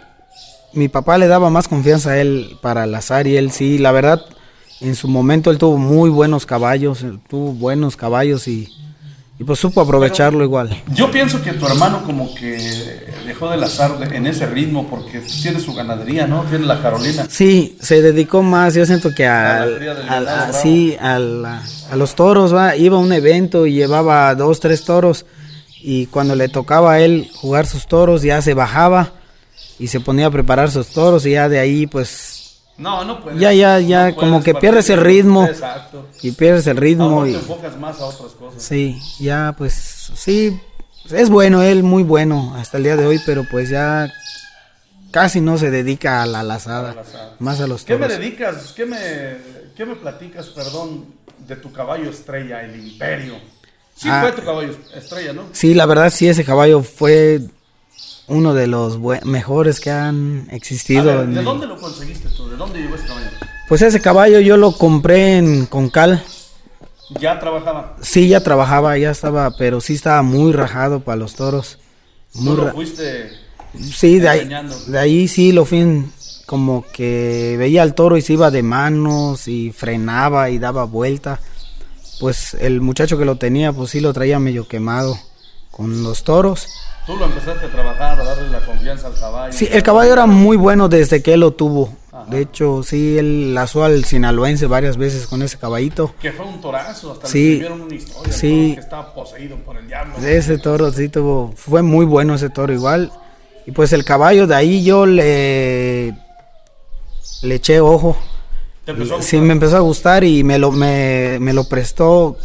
mi 0.73 0.87
papá 0.87 1.17
le 1.17 1.27
daba 1.27 1.49
más 1.49 1.67
confianza 1.67 2.11
a 2.11 2.17
él 2.19 2.57
para 2.61 2.83
el 2.83 2.95
azar 2.95 3.27
y 3.27 3.37
él 3.37 3.51
sí, 3.51 3.77
la 3.77 3.91
verdad, 3.91 4.25
en 4.81 4.95
su 4.95 5.07
momento 5.07 5.51
él 5.51 5.57
tuvo 5.57 5.77
muy 5.77 6.09
buenos 6.09 6.45
caballos, 6.45 7.03
él 7.03 7.19
tuvo 7.27 7.53
buenos 7.53 7.95
caballos 7.95 8.47
y, 8.47 8.69
y 9.39 9.43
pues 9.43 9.59
supo 9.59 9.81
aprovecharlo 9.81 10.43
igual. 10.43 10.81
Yo 10.93 11.11
pienso 11.11 11.41
que 11.41 11.53
tu 11.53 11.65
hermano 11.65 12.03
como 12.03 12.33
que 12.35 13.05
dejó 13.25 13.49
del 13.49 13.63
azar 13.63 13.97
en 14.13 14.27
ese 14.27 14.45
ritmo 14.45 14.87
porque 14.87 15.19
tiene 15.19 15.59
su 15.59 15.73
ganadería, 15.73 16.27
¿no? 16.27 16.43
Tiene 16.43 16.65
la 16.65 16.81
Carolina. 16.81 17.25
Sí, 17.29 17.77
se 17.81 18.01
dedicó 18.01 18.43
más, 18.43 18.73
yo 18.75 18.85
siento 18.85 19.13
que 19.13 19.27
al, 19.27 20.27
a, 20.27 20.53
sí, 20.53 20.95
al, 20.99 21.45
a, 21.45 21.95
los 21.95 22.15
toros, 22.15 22.53
va, 22.53 22.75
iba 22.75 22.97
a 22.97 22.99
un 22.99 23.11
evento 23.11 23.65
y 23.65 23.73
llevaba 23.73 24.33
dos, 24.35 24.59
tres 24.59 24.83
toros 24.83 25.25
y 25.81 26.07
cuando 26.07 26.35
le 26.35 26.49
tocaba 26.49 26.93
a 26.93 26.99
él 26.99 27.29
jugar 27.35 27.65
sus 27.65 27.87
toros 27.87 28.21
ya 28.21 28.41
se 28.41 28.53
bajaba 28.53 29.13
y 29.79 29.87
se 29.87 29.99
ponía 29.99 30.27
a 30.27 30.31
preparar 30.31 30.69
sus 30.69 30.87
toros 30.87 31.25
y 31.25 31.31
ya 31.31 31.49
de 31.49 31.57
ahí 31.57 31.87
pues 31.87 32.39
no, 32.79 33.03
no 33.03 33.21
puedes. 33.21 33.39
Ya, 33.39 33.51
ya, 33.51 33.79
ya, 33.79 34.15
como 34.15 34.41
que 34.41 34.55
pierdes 34.55 34.89
el 34.89 35.01
ritmo. 35.01 35.45
Exacto. 35.45 36.07
Y 36.21 36.31
pierdes 36.31 36.65
el 36.65 36.77
ritmo. 36.77 37.27
y 37.27 37.33
te 37.33 37.37
enfocas 37.39 37.77
más 37.77 37.99
a 37.99 38.05
otras 38.05 38.31
cosas. 38.31 38.63
Sí, 38.63 38.97
ya, 39.19 39.53
pues, 39.57 39.73
sí, 40.15 40.57
es 41.11 41.29
bueno, 41.29 41.61
él 41.61 41.83
muy 41.83 42.03
bueno 42.03 42.55
hasta 42.55 42.77
el 42.77 42.83
día 42.83 42.95
de 42.95 43.05
hoy, 43.05 43.19
pero 43.25 43.43
pues 43.43 43.69
ya 43.69 44.11
casi 45.11 45.41
no 45.41 45.57
se 45.57 45.71
dedica 45.71 46.21
a 46.21 46.25
la 46.25 46.41
lazada, 46.41 46.95
más 47.39 47.59
a 47.59 47.67
los 47.67 47.83
toros. 47.83 48.07
¿Qué 48.07 48.07
me 48.07 48.19
dedicas, 48.19 48.73
qué 48.73 48.85
me, 48.85 48.97
qué 49.75 49.85
me 49.85 49.95
platicas, 49.95 50.47
perdón, 50.47 51.05
de 51.47 51.57
tu 51.57 51.73
caballo 51.73 52.09
estrella, 52.09 52.63
el 52.63 52.79
Imperio? 52.79 53.35
Sí 53.93 54.07
ah. 54.09 54.21
fue 54.21 54.31
tu 54.31 54.43
caballo 54.43 54.73
estrella, 54.95 55.33
¿no? 55.33 55.49
Sí, 55.51 55.73
la 55.73 55.85
verdad 55.85 56.09
sí, 56.11 56.29
ese 56.29 56.45
caballo 56.45 56.81
fue 56.81 57.41
uno 58.29 58.53
de 58.53 58.67
los 58.67 58.99
mejores 59.25 59.79
que 59.79 59.91
han 59.91 60.47
existido. 60.51 61.25
¿De 61.25 61.43
dónde 61.43 61.67
lo 61.67 61.77
conseguiste 61.77 62.29
tú? 62.29 62.47
¿De 62.47 62.55
dónde 62.55 62.79
llegó 62.79 62.95
ese 62.95 63.07
caballo? 63.07 63.27
Pues 63.67 63.81
ese 63.81 64.01
caballo 64.01 64.39
yo 64.39 64.57
lo 64.57 64.71
compré 64.71 65.37
en 65.37 65.65
Concal. 65.65 66.23
¿Ya 67.19 67.39
trabajaba? 67.39 67.97
Sí, 68.01 68.29
ya 68.29 68.43
trabajaba, 68.43 68.97
ya 68.97 69.11
estaba, 69.11 69.51
pero 69.57 69.81
sí 69.81 69.95
estaba 69.95 70.21
muy 70.21 70.53
rajado 70.53 70.99
para 70.99 71.17
los 71.17 71.35
toros. 71.35 71.79
Muy 72.35 72.55
¿Tú 72.55 72.61
lo 72.61 72.71
fuiste 72.71 73.31
Sí, 73.79 74.19
de 74.19 74.29
ahí, 74.29 74.49
de 74.87 74.99
ahí 74.99 75.27
sí 75.27 75.51
lo 75.51 75.65
fui 75.65 76.05
como 76.45 76.85
que 76.91 77.55
veía 77.57 77.83
al 77.83 77.93
toro 77.93 78.17
y 78.17 78.21
se 78.21 78.33
iba 78.33 78.49
de 78.49 78.63
manos 78.63 79.47
y 79.47 79.71
frenaba 79.71 80.49
y 80.49 80.57
daba 80.57 80.85
vuelta. 80.85 81.39
Pues 82.19 82.55
el 82.55 82.81
muchacho 82.81 83.17
que 83.17 83.25
lo 83.25 83.37
tenía, 83.37 83.71
pues 83.71 83.91
sí 83.91 83.99
lo 83.99 84.13
traía 84.13 84.39
medio 84.39 84.67
quemado 84.67 85.17
con 85.71 86.03
los 86.03 86.23
toros 86.23 86.67
Tú 87.09 87.17
lo 87.17 87.25
empezaste 87.25 87.65
a 87.65 87.71
trabajar, 87.71 88.19
a 88.19 88.23
darle 88.23 88.49
la 88.49 88.63
confianza 88.63 89.07
al 89.07 89.15
caballo. 89.15 89.51
Sí, 89.51 89.67
el 89.71 89.81
caballo 89.81 90.13
era 90.13 90.27
muy 90.27 90.57
bueno 90.57 90.87
desde 90.89 91.23
que 91.23 91.33
él 91.33 91.39
lo 91.39 91.53
tuvo. 91.53 91.91
De 92.27 92.39
hecho, 92.39 92.83
sí, 92.83 93.17
él 93.17 93.55
lazó 93.55 93.83
al 93.83 94.05
sinaloense 94.05 94.67
varias 94.67 94.95
veces 94.95 95.25
con 95.25 95.41
ese 95.41 95.57
caballito. 95.57 96.13
Que 96.21 96.31
fue 96.31 96.45
un 96.45 96.61
torazo, 96.61 97.13
hasta 97.13 97.27
sí, 97.27 97.61
le 97.61 97.71
una 97.71 97.95
historia. 97.95 98.31
Sí. 98.31 98.73
Que 98.75 98.81
estaba 98.81 99.11
poseído 99.11 99.57
por 99.57 99.77
el 99.77 99.87
diablo. 99.87 100.17
Ese 100.19 100.59
toro 100.59 100.91
sí 100.91 101.09
tuvo, 101.09 101.51
fue 101.55 101.81
muy 101.81 102.05
bueno 102.05 102.35
ese 102.35 102.51
toro 102.51 102.73
igual. 102.73 103.11
Y 103.65 103.71
pues 103.71 103.91
el 103.91 104.05
caballo 104.05 104.45
de 104.45 104.53
ahí 104.53 104.83
yo 104.83 105.07
le, 105.07 106.13
le 107.41 107.55
eché 107.55 107.79
ojo. 107.79 108.17
¿Te 108.85 108.91
empezó 108.91 109.19
sí, 109.19 109.41
me 109.41 109.53
empezó 109.53 109.77
a 109.77 109.79
gustar 109.79 110.23
y 110.23 110.43
me 110.43 110.59
lo, 110.59 110.71
me, 110.71 111.39
me 111.39 111.53
lo 111.53 111.63
prestó 111.63 112.37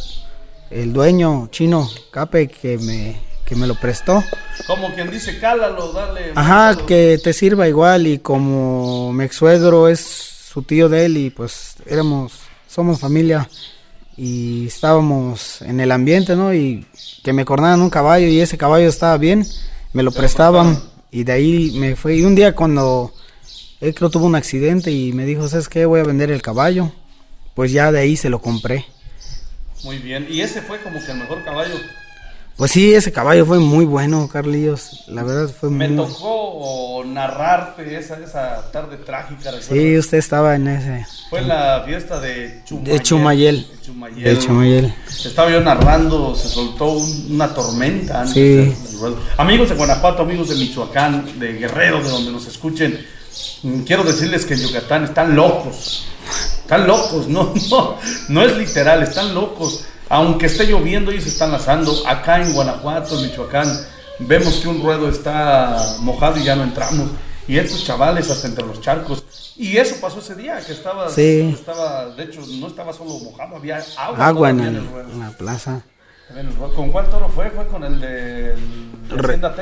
el 0.70 0.94
dueño 0.94 1.48
chino, 1.50 1.86
Cape, 2.10 2.48
que 2.48 2.78
me 2.78 3.33
que 3.44 3.54
me 3.54 3.66
lo 3.66 3.74
prestó. 3.74 4.24
Como 4.66 4.94
quien 4.94 5.10
dice, 5.10 5.38
cálalo, 5.38 5.92
dale. 5.92 6.32
Ajá, 6.34 6.76
que 6.86 7.18
te 7.22 7.32
sirva 7.32 7.68
igual 7.68 8.06
y 8.06 8.18
como 8.18 9.12
mi 9.12 9.24
ex 9.24 9.36
suegro 9.36 9.88
es 9.88 10.00
su 10.00 10.62
tío 10.62 10.88
de 10.88 11.06
él 11.06 11.16
y 11.16 11.30
pues 11.30 11.76
éramos, 11.86 12.32
somos 12.68 13.00
familia 13.00 13.48
y 14.16 14.66
estábamos 14.66 15.60
en 15.62 15.80
el 15.80 15.92
ambiente, 15.92 16.36
¿no? 16.36 16.54
Y 16.54 16.86
que 17.22 17.32
me 17.32 17.44
cornaran 17.44 17.82
un 17.82 17.90
caballo 17.90 18.26
y 18.26 18.40
ese 18.40 18.56
caballo 18.56 18.88
estaba 18.88 19.18
bien, 19.18 19.46
me 19.92 20.02
lo 20.02 20.12
prestaban 20.12 20.80
y 21.10 21.24
de 21.24 21.32
ahí 21.32 21.72
me 21.78 21.96
fue. 21.96 22.16
Y 22.16 22.24
un 22.24 22.34
día 22.34 22.54
cuando 22.54 23.12
él 23.80 23.94
creo 23.94 24.10
tuvo 24.10 24.26
un 24.26 24.36
accidente 24.36 24.90
y 24.90 25.12
me 25.12 25.26
dijo, 25.26 25.48
¿sabes 25.48 25.68
qué? 25.68 25.84
Voy 25.84 26.00
a 26.00 26.04
vender 26.04 26.30
el 26.30 26.42
caballo. 26.42 26.92
Pues 27.54 27.70
ya 27.70 27.92
de 27.92 28.00
ahí 28.00 28.16
se 28.16 28.30
lo 28.30 28.40
compré. 28.40 28.86
Muy 29.84 29.98
bien, 29.98 30.26
y 30.30 30.40
ese 30.40 30.62
fue 30.62 30.80
como 30.80 30.98
que 30.98 31.12
el 31.12 31.18
mejor 31.18 31.44
caballo 31.44 31.74
pues 32.56 32.70
sí, 32.70 32.94
ese 32.94 33.10
caballo 33.10 33.44
fue 33.44 33.58
muy 33.58 33.84
bueno, 33.84 34.28
Carlillos. 34.28 35.04
La 35.08 35.24
verdad 35.24 35.48
fue 35.48 35.70
muy 35.70 35.88
Me 35.88 35.96
tocó 35.96 37.02
narrarte 37.04 37.96
esa, 37.96 38.18
esa 38.18 38.70
tarde 38.70 38.96
trágica. 38.98 39.50
Sí, 39.60 39.98
usted 39.98 40.18
estaba 40.18 40.54
en 40.54 40.68
ese. 40.68 41.06
Fue 41.30 41.40
en 41.40 41.48
la 41.48 41.82
fiesta 41.84 42.20
de 42.20 42.62
Chumayel. 42.64 43.66
De 43.66 43.80
Chumayel. 43.80 44.24
De 44.24 44.38
Chumayel. 44.38 44.94
Estaba 45.08 45.50
yo 45.50 45.60
narrando, 45.60 46.34
se 46.36 46.48
soltó 46.48 46.92
una 47.28 47.52
tormenta. 47.52 48.24
Sí. 48.26 48.72
Amigos 49.36 49.70
de 49.70 49.74
Guanajuato, 49.74 50.22
amigos 50.22 50.48
de 50.50 50.54
Michoacán, 50.54 51.38
de 51.40 51.54
Guerrero, 51.54 52.02
de 52.02 52.08
donde 52.08 52.30
nos 52.30 52.46
escuchen, 52.46 53.04
mm, 53.62 53.80
quiero 53.80 54.04
decirles 54.04 54.46
que 54.46 54.54
en 54.54 54.60
Yucatán 54.60 55.04
están 55.04 55.34
locos. 55.34 56.06
Están 56.60 56.86
locos, 56.86 57.26
no, 57.28 57.52
no, 57.70 57.98
no 58.28 58.42
es 58.42 58.56
literal, 58.56 59.02
están 59.02 59.34
locos 59.34 59.84
aunque 60.08 60.46
esté 60.46 60.66
lloviendo, 60.66 61.10
ellos 61.10 61.26
están 61.26 61.52
lazando. 61.52 61.94
Acá 62.06 62.42
en 62.42 62.52
Guanajuato, 62.52 63.18
en 63.18 63.26
Michoacán, 63.26 63.68
vemos 64.18 64.56
que 64.56 64.68
un 64.68 64.82
ruedo 64.82 65.08
está 65.08 65.96
mojado 66.00 66.38
y 66.38 66.44
ya 66.44 66.56
no 66.56 66.64
entramos. 66.64 67.10
Y 67.46 67.58
estos 67.58 67.84
chavales 67.84 68.30
hasta 68.30 68.48
entre 68.48 68.66
los 68.66 68.80
charcos. 68.80 69.24
Y 69.56 69.76
eso 69.76 69.96
pasó 70.00 70.18
ese 70.18 70.34
día, 70.34 70.60
que 70.66 70.72
estaba, 70.72 71.08
estaba 71.08 72.06
de 72.10 72.24
hecho, 72.24 72.40
no 72.58 72.66
estaba 72.66 72.92
solo 72.92 73.18
mojado, 73.18 73.56
había 73.56 73.84
agua, 73.96 74.26
agua 74.26 74.50
en, 74.50 74.60
el, 74.60 74.76
en, 74.76 75.20
la 75.20 75.30
plaza. 75.30 75.82
¿Con 76.74 76.90
cuál 76.90 77.08
toro 77.08 77.28
fue? 77.28 77.50
¿Fue 77.50 77.66
con 77.68 77.84
el 77.84 78.00
de, 78.00 78.54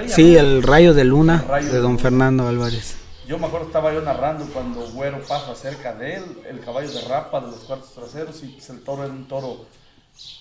Sí, 0.06 0.37
el 0.37 0.62
rayo 0.62 0.94
de 0.94 1.04
luna 1.04 1.44
de 1.61 1.78
don 1.78 1.99
Fernando 1.99 2.46
Álvarez. 2.46 2.96
Yo 3.26 3.38
me 3.38 3.46
acuerdo 3.46 3.66
estaba 3.66 3.92
yo 3.92 4.00
narrando 4.00 4.44
cuando 4.46 4.80
Güero 4.92 5.20
pasa 5.22 5.54
cerca 5.54 5.94
de 5.94 6.16
él, 6.16 6.25
el 6.49 6.61
caballo 6.61 6.90
de 6.90 7.00
rapa 7.02 7.40
de 7.40 7.49
los 7.49 7.61
cuartos 7.61 7.92
traseros 7.92 8.42
y 8.42 8.49
pues, 8.49 8.68
el 8.70 8.80
toro 8.80 9.04
era 9.04 9.12
un 9.12 9.26
toro 9.26 9.66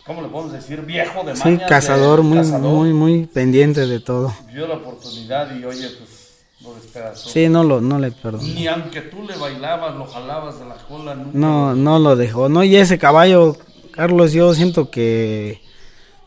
¿cómo 0.06 0.22
le 0.22 0.28
podemos 0.30 0.52
decir? 0.54 0.82
Viejo 0.82 1.20
de 1.20 1.34
mañas. 1.34 1.42
Sí, 1.44 1.58
cazador, 1.68 2.24
muy, 2.24 2.46
muy, 2.46 2.94
muy 2.94 3.26
pendiente 3.26 3.86
de 3.86 4.00
todo. 4.00 4.34
Vio 4.52 4.68
la 4.68 4.76
oportunidad 4.76 5.56
y 5.56 5.64
oye, 5.66 5.90
pues 5.98 6.46
lo 6.62 6.76
despedazó. 6.76 7.30
Sí, 7.30 7.50
no, 7.50 7.64
lo, 7.64 7.82
no 7.82 8.00
le 8.00 8.12
perdonó. 8.12 8.44
Ni 8.44 8.68
aunque 8.68 9.02
tú 9.02 9.24
le 9.28 9.36
bailabas, 9.36 9.96
lo 9.96 10.06
jalabas 10.06 10.60
de 10.60 10.66
la 10.66 10.76
cola. 10.76 11.16
No, 11.16 11.76
no 11.76 12.00
lo 12.00 12.16
dejó. 12.16 12.50
No, 12.50 12.64
y 12.64 12.76
ese 12.76 12.98
caballo, 12.98 13.58
Carlos, 13.92 14.34
yo 14.34 14.54
siento 14.54 14.92
que 14.92 15.62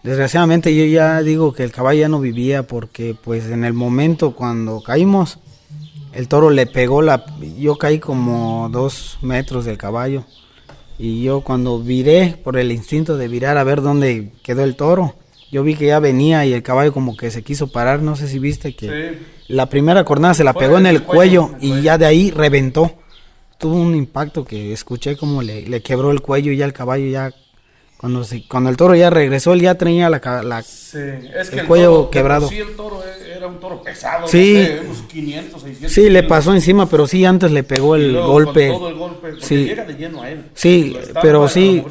desgraciadamente 0.02 0.74
yo 0.74 0.84
ya 0.84 1.22
digo 1.22 1.52
que 1.52 1.64
el 1.64 1.72
caballo 1.72 2.00
ya 2.00 2.08
no 2.08 2.20
vivía 2.20 2.66
porque 2.66 3.14
pues 3.14 3.46
en 3.46 3.64
el 3.64 3.72
momento 3.72 4.34
cuando 4.34 4.82
caímos, 4.82 5.38
el 6.12 6.28
toro 6.28 6.50
le 6.50 6.66
pegó 6.66 7.02
la... 7.02 7.24
Yo 7.58 7.76
caí 7.76 7.98
como 7.98 8.68
dos 8.70 9.18
metros 9.22 9.64
del 9.64 9.78
caballo. 9.78 10.24
Y 10.98 11.22
yo 11.22 11.40
cuando 11.40 11.80
viré, 11.80 12.36
por 12.42 12.56
el 12.56 12.70
instinto 12.72 13.16
de 13.16 13.28
virar 13.28 13.58
a 13.58 13.64
ver 13.64 13.82
dónde 13.82 14.30
quedó 14.42 14.64
el 14.64 14.76
toro, 14.76 15.16
yo 15.50 15.62
vi 15.62 15.74
que 15.74 15.86
ya 15.86 15.98
venía 15.98 16.44
y 16.46 16.52
el 16.52 16.62
caballo 16.62 16.92
como 16.92 17.16
que 17.16 17.30
se 17.30 17.42
quiso 17.42 17.70
parar, 17.70 18.02
no 18.02 18.16
sé 18.16 18.28
si 18.28 18.38
viste 18.38 18.74
que 18.74 19.18
la 19.48 19.68
primera 19.68 20.04
cornada 20.04 20.34
se 20.34 20.44
la 20.44 20.52
pegó 20.54 20.78
en 20.78 20.86
el, 20.86 21.02
cuello, 21.02 21.50
y 21.60 21.82
ya 21.82 21.98
de 21.98 22.06
ahí 22.06 22.30
reventó. 22.30 22.92
Tuvo 23.58 23.76
un 23.76 23.94
impacto 23.94 24.44
que 24.44 24.72
escuché 24.72 25.16
como 25.16 25.42
le, 25.42 25.62
le 25.62 25.80
quebró 25.80 26.10
el 26.10 26.20
cuello 26.20 26.52
y 26.52 26.56
ya 26.56 26.66
el 26.66 26.72
caballo 26.72 27.06
ya 27.06 27.32
cuando, 28.04 28.22
cuando 28.48 28.68
el 28.68 28.76
toro 28.76 28.94
ya 28.94 29.08
regresó, 29.08 29.54
él 29.54 29.62
ya 29.62 29.76
tenía 29.76 30.10
la, 30.10 30.20
la 30.42 30.62
el, 30.62 31.66
cuello 31.66 32.10
quebrado. 32.10 32.48
Sí, 32.48 32.58
el 32.58 32.76
toro 32.76 33.02
era 33.44 33.52
un 33.52 33.60
toro 33.60 33.82
pesado, 33.82 34.26
sí, 34.26 34.66
Sí, 35.86 36.08
le 36.08 36.22
pasó 36.22 36.54
encima, 36.54 36.88
pero 36.88 37.06
sí, 37.06 37.24
antes 37.24 37.52
le 37.52 37.62
pegó 37.62 37.94
el 37.94 38.16
golpe. 38.16 38.68
Todo 38.68 38.88
el 38.88 38.94
golpe 38.94 39.34
sí. 39.40 39.66
llega 39.66 39.84
de 39.84 39.94
lleno 39.94 40.22
a 40.22 40.30
él. 40.30 40.46
Sí, 40.54 40.96
pero 41.20 41.48
sí. 41.48 41.84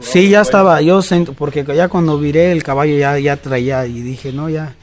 sí, 0.00 0.28
ya 0.28 0.42
estaba, 0.42 0.80
yo 0.82 1.00
siento, 1.02 1.32
porque 1.32 1.64
ya 1.64 1.88
cuando 1.88 2.18
viré 2.18 2.52
el 2.52 2.62
caballo 2.62 2.96
ya, 2.96 3.18
ya 3.18 3.36
traía 3.36 3.86
y 3.86 4.00
dije, 4.02 4.32
no, 4.32 4.50
ya, 4.50 4.74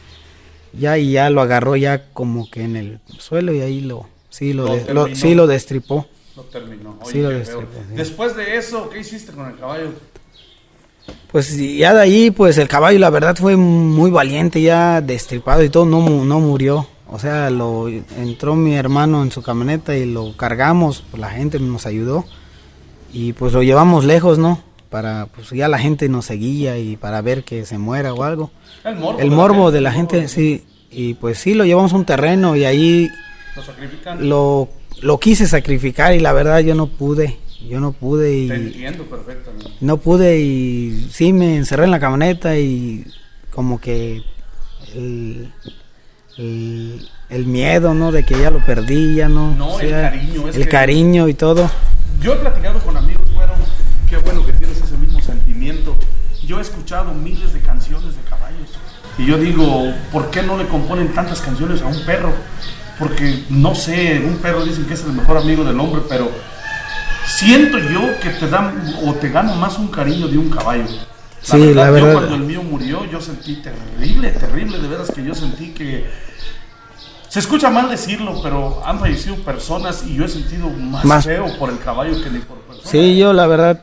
ya, 0.74 0.98
y 0.98 1.12
ya 1.12 1.30
lo 1.30 1.42
agarró 1.42 1.76
ya 1.76 2.12
como 2.14 2.50
que 2.50 2.64
en 2.64 2.76
el 2.76 3.00
suelo 3.20 3.54
y 3.54 3.62
ahí 3.62 3.82
lo, 3.82 4.08
sí, 4.30 4.54
lo, 4.54 4.68
sí, 5.14 5.36
lo 5.36 5.48
destripó. 5.48 6.08
Lo 6.36 6.44
terminó. 6.44 6.98
sí, 7.06 7.22
lo 7.22 7.30
destripó. 7.30 7.78
Después 7.94 8.36
de 8.36 8.58
eso, 8.58 8.90
¿qué 8.90 9.00
hiciste 9.00 9.34
con 9.34 9.48
el 9.48 9.58
caballo? 9.58 9.90
Pues 11.32 11.58
ya 11.58 11.94
de 11.94 12.02
ahí, 12.02 12.32
pues 12.32 12.58
el 12.58 12.68
caballo 12.68 13.00
la 13.00 13.10
verdad 13.10 13.36
fue 13.38 13.56
muy 13.56 14.12
valiente, 14.12 14.62
ya 14.62 15.00
destripado 15.00 15.64
y 15.64 15.70
todo, 15.70 15.86
no, 15.86 16.26
no 16.26 16.40
murió. 16.40 16.88
O 17.08 17.20
sea, 17.20 17.50
lo 17.50 17.88
entró 17.90 18.56
mi 18.56 18.74
hermano 18.76 19.22
en 19.22 19.32
su 19.32 19.42
camioneta 19.42 19.96
y 19.96 20.06
lo 20.06 20.36
cargamos, 20.36 21.04
pues 21.10 21.20
la 21.20 21.30
gente 21.30 21.60
nos 21.60 21.86
ayudó 21.86 22.26
y 23.14 23.34
pues 23.34 23.54
lo 23.54 23.64
llevamos 23.64 24.06
lejos, 24.06 24.40
¿no? 24.40 24.62
Para, 24.90 25.26
pues 25.28 25.50
ya 25.50 25.68
la 25.68 25.78
gente 25.78 26.10
nos 26.10 26.26
seguía 26.26 26.78
y 26.78 26.98
para 26.98 27.22
ver 27.22 27.44
que 27.44 27.66
se 27.66 27.78
muera 27.78 28.14
o 28.14 28.24
algo. 28.24 28.52
El 28.84 28.96
morbo, 28.96 29.20
el 29.20 29.32
morbo 29.32 29.72
de 29.72 29.82
la 29.82 29.92
gente, 29.92 30.28
sí. 30.28 30.66
Y 30.90 31.14
pues 31.16 31.38
sí, 31.38 31.54
lo 31.54 31.66
llevamos 31.66 31.94
a 31.94 31.98
un 31.98 32.06
terreno 32.06 32.56
y 32.56 32.66
ahí 32.66 33.10
lo, 34.18 34.20
lo, 34.20 34.70
lo 35.02 35.20
quise 35.20 35.48
sacrificar 35.48 36.14
y 36.14 36.20
la 36.20 36.34
verdad 36.34 36.60
yo 36.60 36.76
no 36.76 36.88
pude 36.88 37.38
yo 37.68 37.80
no 37.80 37.92
pude 37.92 38.34
y... 38.36 38.48
Te 38.48 38.56
entiendo 38.56 39.04
perfectamente. 39.06 39.72
No 39.82 39.98
pude 39.98 40.40
y 40.40 41.08
sí 41.12 41.34
me 41.34 41.58
encerré 41.58 41.86
en 41.86 41.92
la 41.92 42.00
camioneta 42.00 42.58
y 42.58 43.06
como 43.52 43.80
que 43.80 44.24
el, 44.96 45.52
el, 46.38 47.08
el 47.30 47.46
miedo, 47.46 47.94
¿no? 47.94 48.12
De 48.12 48.24
que 48.24 48.40
ya 48.40 48.50
lo 48.50 48.66
perdí, 48.66 49.16
ya 49.16 49.30
no. 49.30 49.56
No, 49.56 49.76
o 49.76 49.80
el 49.80 49.92
cariño, 49.92 50.48
es 50.48 50.56
el 50.56 50.68
cariño 50.68 51.28
y 51.28 51.34
todo. 51.34 51.70
Yo 52.22 52.34
he 52.34 52.38
platicado 52.38 52.80
con 52.80 52.98
amigos, 52.98 53.26
bueno, 53.34 53.54
qué 54.10 54.18
bueno 54.18 54.46
que 54.46 54.54
tienes 54.54 54.82
ese 54.82 54.98
mismo 54.98 55.22
sentimiento. 55.22 55.96
Yo 56.46 56.60
he 56.60 56.62
escuchado 56.62 57.14
miles 57.14 57.54
de 57.54 57.60
canciones 57.62 58.16
de 58.16 58.22
caballos. 58.30 58.70
Y 59.18 59.26
yo 59.26 59.38
digo, 59.38 59.94
¿por 60.12 60.30
qué 60.32 60.42
no 60.42 60.58
le 60.58 60.68
componen 60.68 61.14
tantas 61.14 61.42
canciones 61.42 61.82
a 61.82 61.88
un 61.88 62.06
perro? 62.06 62.34
Porque, 63.00 63.44
no 63.50 63.74
sé, 63.74 64.22
un 64.26 64.38
perro 64.38 64.64
dicen 64.64 64.86
que 64.86 64.94
es 64.94 65.04
el 65.04 65.14
mejor 65.14 65.38
amigo 65.38 65.64
del 65.64 65.80
hombre, 65.80 66.02
pero 66.08 66.30
siento 67.38 67.78
yo 67.80 68.20
que 68.20 68.30
te 68.32 68.48
dan 68.48 68.94
o 69.06 69.14
te 69.16 69.30
gana 69.30 69.54
más 69.56 69.78
un 69.78 69.88
cariño 69.88 70.28
de 70.28 70.38
un 70.38 70.50
caballo. 70.50 70.86
Sí, 71.42 71.74
la 71.74 71.88
yo 71.88 71.94
verdad. 71.94 72.14
cuando 72.14 72.36
el 72.36 72.42
mío 72.44 72.62
murió, 72.62 73.04
yo 73.06 73.20
sentí 73.20 73.56
terrible, 73.58 74.30
terrible, 74.32 74.78
de 74.78 74.88
veras 74.88 75.10
que 75.12 75.24
yo 75.24 75.34
sentí 75.34 75.70
que 75.72 76.06
se 77.28 77.40
escucha 77.40 77.70
mal 77.72 77.90
decirlo, 77.90 78.40
pero 78.44 78.86
han 78.86 79.00
fallecido 79.00 79.38
personas 79.38 80.04
y 80.06 80.16
yo 80.16 80.26
he 80.26 80.28
sentido 80.28 80.70
más, 80.70 81.04
Más- 81.06 81.26
feo 81.26 81.48
por 81.58 81.70
el 81.72 81.80
caballo 81.80 82.22
que 82.22 82.30
ni 82.30 82.40
por 82.40 82.60
persona. 82.60 82.88
Sí, 82.88 83.18
yo 83.18 83.34
la 83.34 83.48
verdad, 83.48 83.82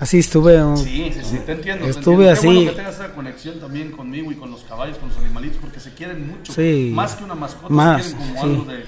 así 0.00 0.18
estuve. 0.18 0.58
Sí, 0.76 1.10
sí, 1.14 1.20
sí, 1.24 1.38
te 1.46 1.52
entiendo. 1.52 1.84
te 1.84 1.90
Estuve 1.92 2.28
entiendo. 2.28 2.40
Qué 2.40 2.46
bueno 2.46 2.60
así. 2.60 2.68
que 2.68 2.76
tengas 2.76 2.94
esa 2.96 3.14
conexión 3.14 3.60
también 3.60 3.92
conmigo 3.92 4.30
y 4.30 4.34
con 4.34 4.50
los 4.50 4.60
caballos, 4.64 4.98
con 4.98 5.08
los 5.08 5.16
animalitos, 5.18 5.58
porque 5.62 5.80
se 5.80 5.94
quieren 5.94 6.28
mucho. 6.28 6.52
Sí. 6.52 6.90
Más 6.92 7.14
que 7.14 7.24
una 7.24 7.34
mascota, 7.36 7.72
Más, 7.72 8.04
se 8.04 8.16
quieren 8.16 8.34
como 8.34 8.42
sí. 8.44 8.50
algo 8.50 8.64
de, 8.72 8.78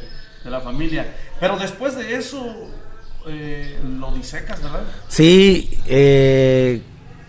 de 0.44 0.50
la 0.50 0.60
familia. 0.60 1.14
Pero 1.38 1.56
después 1.56 1.96
de 1.96 2.16
eso, 2.16 2.44
eh, 3.30 3.78
lo 3.99 4.12
disecas, 4.12 4.62
¿verdad? 4.62 4.82
Sí, 5.08 5.78
eh, 5.87 6.82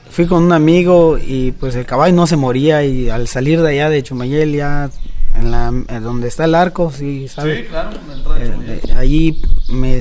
fui 0.10 0.28
con 0.28 0.44
un 0.44 0.54
amigo 0.54 1.18
y 1.18 1.52
pues 1.54 1.76
el 1.76 1.86
caballo 1.86 2.16
no 2.16 2.28
se 2.28 2.36
moría 2.36 2.84
y 2.84 3.10
al 3.10 3.28
salir 3.28 3.62
de 3.62 3.70
allá 3.70 3.90
de 3.90 4.04
Chumayel 4.04 4.54
ya 4.54 4.90
en 5.36 5.52
la 5.52 5.68
en 5.68 6.04
donde 6.04 6.28
está 6.28 6.46
el 6.46 6.56
arco, 6.56 6.92
sí, 6.92 7.28
¿sabes? 7.28 7.60
Sí, 7.60 7.66
claro, 7.66 7.92
de 7.92 8.46
Eh, 8.46 8.94
allí 8.98 9.42
me 9.70 10.00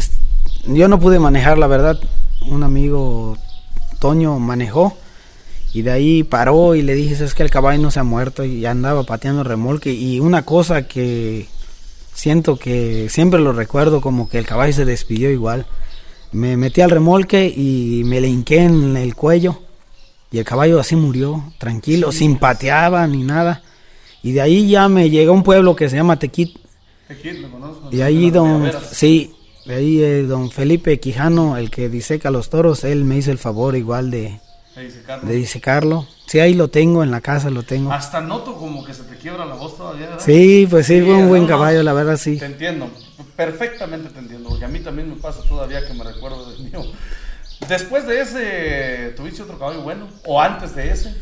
yo 0.66 0.88
no 0.88 1.00
pude 1.00 1.18
manejar 1.18 1.58
la 1.58 1.66
verdad. 1.66 1.98
Un 2.48 2.62
amigo 2.62 3.36
Toño 3.98 4.38
manejó 4.38 4.96
y 5.72 5.82
de 5.82 5.92
ahí 5.92 6.22
paró 6.24 6.74
y 6.74 6.82
le 6.82 6.94
dije 6.94 7.22
es 7.22 7.34
que 7.34 7.42
el 7.42 7.50
caballo 7.50 7.80
no 7.80 7.90
se 7.90 8.00
ha 8.00 8.04
muerto 8.04 8.44
y 8.44 8.66
andaba 8.66 9.04
pateando 9.04 9.44
remolque 9.44 9.92
y 9.92 10.18
una 10.20 10.42
cosa 10.42 10.88
que 10.88 11.46
siento 12.12 12.56
que 12.56 13.08
siempre 13.08 13.40
lo 13.40 13.52
recuerdo 13.52 14.00
como 14.00 14.28
que 14.28 14.38
el 14.38 14.46
caballo 14.46 14.72
se 14.72 14.84
despidió 14.84 15.30
igual 15.30 15.66
me 16.32 16.56
metí 16.56 16.80
al 16.80 16.90
remolque 16.90 17.46
y 17.54 18.02
me 18.04 18.20
le 18.20 18.28
hinqué 18.28 18.62
en 18.64 18.96
el 18.96 19.14
cuello 19.14 19.60
y 20.32 20.38
el 20.38 20.44
caballo 20.44 20.78
así 20.78 20.94
murió 20.96 21.52
tranquilo 21.58 22.12
sin 22.12 22.38
pateaba 22.38 23.06
ni 23.06 23.24
nada 23.24 23.62
y 24.22 24.32
de 24.32 24.40
ahí 24.40 24.68
ya 24.70 24.88
me 24.88 25.10
llegó 25.10 25.32
a 25.32 25.34
un 25.34 25.42
pueblo 25.42 25.74
que 25.74 25.88
se 25.90 25.96
llama 25.96 26.18
Tequit 26.18 26.56
Aquí 27.08 27.30
lo 27.32 27.50
conozco. 27.50 27.88
y 27.90 28.02
ahí 28.02 28.30
don, 28.30 28.70
sí, 28.92 29.32
de 29.66 29.74
ahí 29.74 30.00
eh, 30.00 30.22
don 30.22 30.50
Felipe 30.52 31.00
Quijano, 31.00 31.56
el 31.56 31.68
que 31.68 31.88
diseca 31.88 32.30
los 32.30 32.50
toros, 32.50 32.84
él 32.84 33.04
me 33.04 33.16
hizo 33.16 33.32
el 33.32 33.38
favor 33.38 33.74
igual 33.76 34.12
de, 34.12 34.38
de 35.24 35.34
disecarlo. 35.34 36.06
Sí, 36.26 36.38
ahí 36.38 36.54
lo 36.54 36.68
tengo, 36.68 37.02
en 37.02 37.10
la 37.10 37.20
casa 37.20 37.50
lo 37.50 37.64
tengo. 37.64 37.90
Hasta 37.92 38.20
noto 38.20 38.54
como 38.54 38.84
que 38.84 38.94
se 38.94 39.02
te 39.02 39.16
quiebra 39.16 39.44
la 39.44 39.56
voz 39.56 39.76
todavía, 39.76 40.06
¿verdad? 40.06 40.22
Sí, 40.24 40.68
pues 40.70 40.86
sí, 40.86 41.00
Sí, 41.00 41.04
fue 41.04 41.14
un 41.16 41.28
buen 41.28 41.42
no. 41.42 41.48
caballo, 41.48 41.82
la 41.82 41.92
verdad 41.92 42.16
sí. 42.16 42.36
Te 42.36 42.44
entiendo, 42.46 42.88
perfectamente 43.40 44.10
te 44.10 44.18
entiendo, 44.18 44.50
porque 44.50 44.66
a 44.66 44.68
mí 44.68 44.80
también 44.80 45.08
me 45.08 45.16
pasa 45.16 45.40
todavía 45.48 45.86
que 45.86 45.94
me 45.94 46.04
recuerdo 46.04 46.50
del 46.50 46.62
mío. 46.62 46.82
Después 47.66 48.06
de 48.06 48.20
ese, 48.20 49.14
¿tuviste 49.16 49.40
otro 49.42 49.58
caballo 49.58 49.80
bueno? 49.80 50.08
¿O 50.26 50.42
antes 50.42 50.74
de 50.74 50.90
ese? 50.90 51.14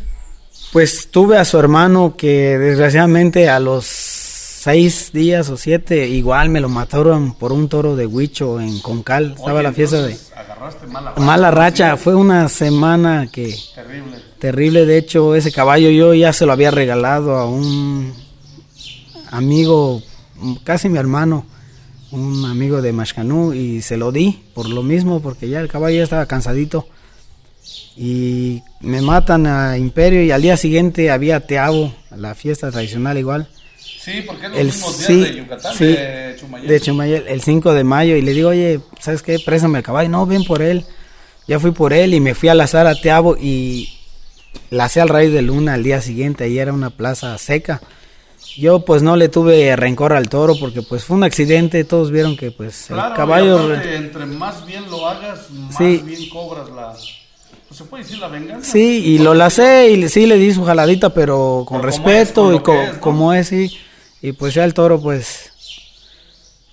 Pues 0.72 1.12
tuve 1.12 1.38
a 1.38 1.44
su 1.44 1.60
hermano 1.60 2.16
que 2.16 2.58
desgraciadamente 2.58 3.48
a 3.48 3.60
los 3.60 3.86
seis 3.86 5.12
días 5.12 5.48
o 5.48 5.56
siete 5.56 6.08
igual 6.08 6.48
me 6.48 6.58
lo 6.58 6.68
mataron 6.68 7.34
por 7.34 7.52
un 7.52 7.68
toro 7.68 7.94
de 7.94 8.06
Huicho 8.06 8.58
en 8.60 8.80
Concal. 8.80 9.34
Estaba 9.36 9.52
Oye, 9.54 9.62
la 9.62 9.72
fiesta 9.72 10.02
de 10.02 10.18
Agarraste 10.34 10.86
mala 10.88 11.10
racha. 11.12 11.22
mala 11.24 11.50
racha. 11.52 11.96
Fue 11.96 12.16
una 12.16 12.48
semana 12.48 13.28
que 13.30 13.56
Terrible. 13.76 14.16
terrible. 14.40 14.86
De 14.86 14.98
hecho, 14.98 15.36
ese 15.36 15.52
caballo 15.52 15.88
yo 15.90 16.12
ya 16.14 16.32
se 16.32 16.46
lo 16.46 16.52
había 16.52 16.72
regalado 16.72 17.36
a 17.36 17.46
un 17.48 18.12
amigo, 19.30 20.02
casi 20.64 20.88
mi 20.88 20.98
hermano, 20.98 21.46
un 22.10 22.44
amigo 22.44 22.82
de 22.82 22.92
Mashcanú, 22.92 23.52
y 23.54 23.82
se 23.82 23.96
lo 23.96 24.12
di 24.12 24.42
por 24.54 24.68
lo 24.68 24.82
mismo, 24.82 25.20
porque 25.20 25.48
ya 25.48 25.60
el 25.60 25.68
caballo 25.68 25.96
ya 25.96 26.04
estaba 26.04 26.26
cansadito. 26.26 26.86
Y 27.96 28.62
me 28.80 29.02
matan 29.02 29.46
a 29.46 29.76
Imperio 29.76 30.22
y 30.22 30.30
al 30.30 30.42
día 30.42 30.56
siguiente 30.56 31.10
había 31.10 31.40
Teabo, 31.46 31.92
la 32.16 32.34
fiesta 32.34 32.70
tradicional 32.70 33.18
igual. 33.18 33.48
Sí, 33.78 34.22
porque 34.26 34.46
es 34.46 34.50
los 34.50 34.58
El, 34.60 34.66
mismos 34.66 34.98
días 34.98 35.06
sí, 35.06 35.20
de 35.20 35.36
Yucatán, 35.36 35.76
sí, 35.76 35.84
de 35.86 36.36
Chumayel. 36.38 36.68
de 36.68 36.80
Chumayel, 36.80 37.24
el 37.28 37.42
5 37.42 37.74
de 37.74 37.84
mayo, 37.84 38.16
y 38.16 38.22
le 38.22 38.32
digo, 38.32 38.50
oye, 38.50 38.80
¿sabes 39.00 39.22
qué? 39.22 39.38
Préstame 39.38 39.78
el 39.78 39.84
caballo. 39.84 40.08
No, 40.08 40.26
ven 40.26 40.44
por 40.44 40.62
él. 40.62 40.84
Ya 41.46 41.58
fui 41.58 41.72
por 41.72 41.92
él 41.92 42.14
y 42.14 42.20
me 42.20 42.34
fui 42.34 42.48
a 42.48 42.54
lazar 42.54 42.86
a 42.86 42.94
Teabo 43.00 43.36
y 43.36 43.88
lacé 44.70 45.00
al 45.00 45.08
rayo 45.08 45.30
de 45.32 45.42
luna 45.42 45.74
al 45.74 45.82
día 45.82 46.00
siguiente. 46.00 46.44
Ahí 46.44 46.58
era 46.58 46.72
una 46.72 46.90
plaza 46.90 47.36
seca. 47.38 47.80
Yo 48.56 48.80
pues 48.80 49.02
no 49.02 49.14
le 49.16 49.28
tuve 49.28 49.76
rencor 49.76 50.12
al 50.12 50.28
toro 50.28 50.58
porque 50.58 50.82
pues 50.82 51.04
fue 51.04 51.16
un 51.16 51.24
accidente. 51.24 51.84
Todos 51.84 52.10
vieron 52.10 52.36
que 52.36 52.50
pues 52.50 52.86
Claro, 52.88 53.10
el 53.10 53.14
caballo... 53.16 53.68
y 53.68 53.72
aparte, 53.72 53.96
entre 53.96 54.26
más 54.26 54.66
bien 54.66 54.90
lo 54.90 55.06
hagas, 55.06 55.50
más 55.50 55.76
Sí. 55.76 56.02
bien 56.04 56.28
cobras 56.28 56.68
la... 56.70 56.92
pues, 56.92 57.78
¿Se 57.78 57.84
puede 57.84 58.02
decir 58.02 58.18
la 58.18 58.28
venganza? 58.28 58.72
Sí, 58.72 59.02
y 59.04 59.18
lo 59.18 59.34
lacé 59.34 59.90
y 59.90 60.08
sí 60.08 60.26
le 60.26 60.36
di 60.38 60.52
su 60.52 60.64
jaladita, 60.64 61.14
pero 61.14 61.64
con 61.68 61.78
Pero 61.80 61.86
respeto 61.90 62.52
es, 62.52 62.54
con 62.54 62.54
y 62.56 62.60
co- 62.64 62.82
es, 62.82 62.94
¿no? 62.94 63.00
como 63.00 63.32
es, 63.32 63.48
sí. 63.48 63.70
Y 64.22 64.32
pues 64.32 64.54
ya 64.54 64.64
el 64.64 64.74
toro, 64.74 65.00
pues. 65.00 65.52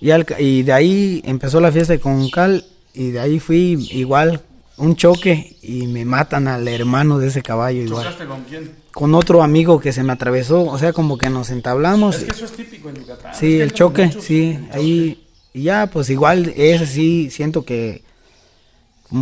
Ya 0.00 0.16
el 0.16 0.24
ca- 0.24 0.40
y 0.40 0.62
de 0.62 0.72
ahí 0.72 1.22
empezó 1.24 1.60
la 1.60 1.70
fiesta 1.72 1.96
con 1.98 2.28
Cal 2.30 2.64
y 2.94 3.10
de 3.12 3.20
ahí 3.20 3.38
fui 3.38 3.88
igual, 3.92 4.40
un 4.76 4.96
choque 4.96 5.56
y 5.62 5.86
me 5.86 6.04
matan 6.04 6.48
al 6.48 6.66
hermano 6.68 7.18
de 7.18 7.28
ese 7.28 7.42
caballo 7.42 7.80
igual. 7.82 8.04
¿Chocaste 8.04 8.26
con 8.26 8.42
quién? 8.42 8.72
Con 8.96 9.14
otro 9.14 9.42
amigo 9.42 9.78
que 9.78 9.92
se 9.92 10.02
me 10.02 10.14
atravesó, 10.14 10.62
o 10.64 10.78
sea, 10.78 10.94
como 10.94 11.18
que 11.18 11.28
nos 11.28 11.50
entablamos. 11.50 12.16
Es 12.16 12.24
que 12.24 12.30
eso 12.30 12.46
es 12.46 12.52
típico 12.52 12.88
en 12.88 12.96
Yucatán. 12.96 13.30
es 13.32 13.38
Sí, 13.38 13.60
el 13.60 13.66
es 13.66 13.74
choque, 13.74 14.10
sí, 14.22 14.52
el 14.52 14.64
choque. 14.64 14.78
ahí, 14.78 15.26
y 15.52 15.62
ya, 15.64 15.86
pues 15.92 16.08
igual, 16.08 16.54
ese 16.56 16.86
sí, 16.86 17.28
siento 17.30 17.62
que 17.62 18.05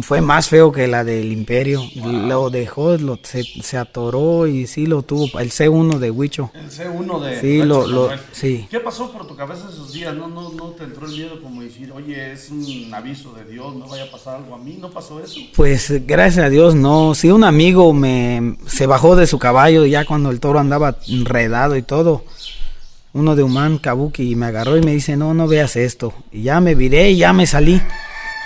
fue 0.03 0.21
más 0.23 0.49
feo 0.49 0.73
que 0.73 0.89
la 0.89 1.05
del 1.05 1.31
Imperio, 1.31 1.85
lo 1.95 2.49
dejó, 2.49 2.97
lo, 2.97 3.19
se, 3.23 3.45
se 3.45 3.77
atoró 3.77 4.47
y 4.47 4.67
sí 4.67 4.87
lo 4.87 5.03
tuvo, 5.03 5.39
el 5.39 5.51
C1 5.51 5.99
de 5.99 6.11
Huicho, 6.11 6.51
El 6.55 6.71
C1 6.71 7.21
de... 7.23 7.41
Sí, 7.41 7.63
lo- 7.63 8.11
sí. 8.33 8.67
¿Qué 8.71 8.81
pasó 8.81 9.13
por 9.13 9.27
tu 9.27 9.37
cabeza 9.37 9.69
esos 9.71 9.93
días? 9.93 10.15
¿No, 10.15 10.27
no, 10.29 10.49
¿No 10.51 10.69
te 10.71 10.85
entró 10.85 11.07
el 11.07 11.13
miedo 11.13 11.41
como 11.43 11.61
decir, 11.61 11.93
oye, 11.93 12.33
es 12.33 12.49
un 12.51 12.91
aviso 12.95 13.33
de 13.35 13.45
Dios, 13.45 13.75
no 13.77 13.87
vaya 13.87 14.05
a 14.05 14.11
pasar 14.11 14.37
algo 14.37 14.55
a 14.55 14.59
mí? 14.59 14.79
¿No 14.81 14.91
pasó 14.91 15.23
eso? 15.23 15.39
pues 15.55 15.93
gracias 16.07 16.47
a 16.47 16.49
Dios 16.49 16.75
no, 16.75 17.15
sí 17.15 17.31
un 17.31 17.45
amigo 17.45 17.93
me, 17.93 18.57
se 18.67 18.87
bajó 18.87 19.17
de 19.17 19.27
su 19.27 19.39
caballo 19.39 19.85
ya 19.85 20.05
cuando 20.07 20.31
el 20.31 20.41
toro 20.41 20.59
andaba 20.61 20.97
enredado 21.09 21.77
y 21.77 21.83
todo, 21.83 22.25
uno 23.13 23.37
de 23.37 23.43
Humán, 23.43 23.79
Kabuki, 23.79 24.31
y 24.31 24.35
me 24.35 24.47
agarró 24.47 24.77
y 24.79 24.83
me 24.83 24.93
dice, 24.93 25.17
no, 25.17 25.35
no 25.35 25.47
veas 25.47 25.77
esto, 25.77 26.15
y 26.33 26.43
ya 26.43 26.61
me 26.61 26.75
viré 26.75 27.11
y 27.11 27.19
ya 27.19 27.33
me 27.35 27.47
salí. 27.47 27.81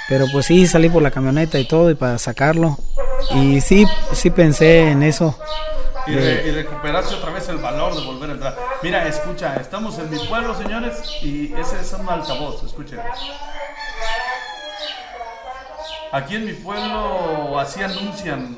Pero 0.08 0.26
pues 0.32 0.46
sí, 0.46 0.66
salí 0.66 0.88
por 0.88 1.02
la 1.02 1.10
camioneta 1.10 1.58
y 1.58 1.66
todo 1.66 1.90
y 1.90 1.94
para 1.94 2.16
sacarlo. 2.18 2.76
Y 3.34 3.60
sí, 3.60 3.86
sí 4.12 4.30
pensé 4.30 4.90
en 4.90 5.02
eso. 5.02 5.38
Y, 6.06 6.14
re- 6.14 6.48
y 6.48 6.50
recuperaste 6.52 7.14
otra 7.14 7.30
vez 7.30 7.46
el 7.50 7.58
valor 7.58 7.94
de 7.94 8.04
volver 8.06 8.30
a 8.30 8.32
entrar. 8.32 8.56
Mira, 8.82 9.06
escucha, 9.06 9.56
estamos 9.56 9.98
en 9.98 10.08
mi 10.10 10.18
pueblo, 10.26 10.56
señores, 10.56 10.94
y 11.22 11.52
ese 11.52 11.80
es 11.80 11.92
un 11.92 12.08
altavoz, 12.08 12.62
escuchen. 12.64 12.98
Aquí 16.10 16.36
en 16.36 16.46
mi 16.46 16.54
pueblo 16.54 17.58
así 17.58 17.82
anuncian 17.82 18.56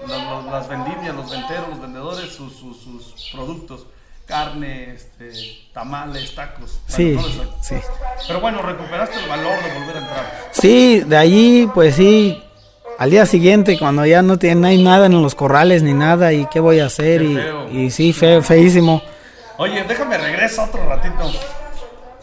las 0.50 0.68
vendimias, 0.68 1.16
los 1.16 1.28
venteros, 1.28 1.68
los 1.70 1.80
vendedores 1.80 2.32
sus, 2.32 2.54
sus- 2.56 2.80
sus 2.80 3.30
productos. 3.32 3.86
Carne, 4.30 4.92
este, 4.94 5.32
tamales, 5.74 6.32
tacos. 6.36 6.78
Sí, 6.86 7.18
sí. 7.62 7.74
Pero 8.28 8.40
bueno, 8.40 8.62
recuperaste 8.62 9.18
el 9.18 9.28
valor 9.28 9.60
de 9.62 9.74
volver 9.78 9.96
a 9.96 9.98
entrar. 9.98 10.48
Sí, 10.52 11.00
de 11.00 11.16
allí, 11.16 11.68
pues 11.74 11.96
sí, 11.96 12.40
al 12.96 13.10
día 13.10 13.26
siguiente, 13.26 13.76
cuando 13.76 14.06
ya 14.06 14.22
no, 14.22 14.38
tiene, 14.38 14.60
no 14.60 14.66
hay 14.68 14.80
nada 14.80 15.06
en 15.06 15.20
los 15.20 15.34
corrales 15.34 15.82
ni 15.82 15.94
nada, 15.94 16.32
y 16.32 16.46
qué 16.46 16.60
voy 16.60 16.78
a 16.78 16.86
hacer, 16.86 17.22
y, 17.22 17.38
y 17.72 17.90
sí, 17.90 18.12
feo, 18.12 18.40
feísimo. 18.40 19.02
Oye, 19.58 19.82
déjame 19.82 20.16
regreso 20.16 20.62
otro 20.62 20.86
ratito. 20.88 21.28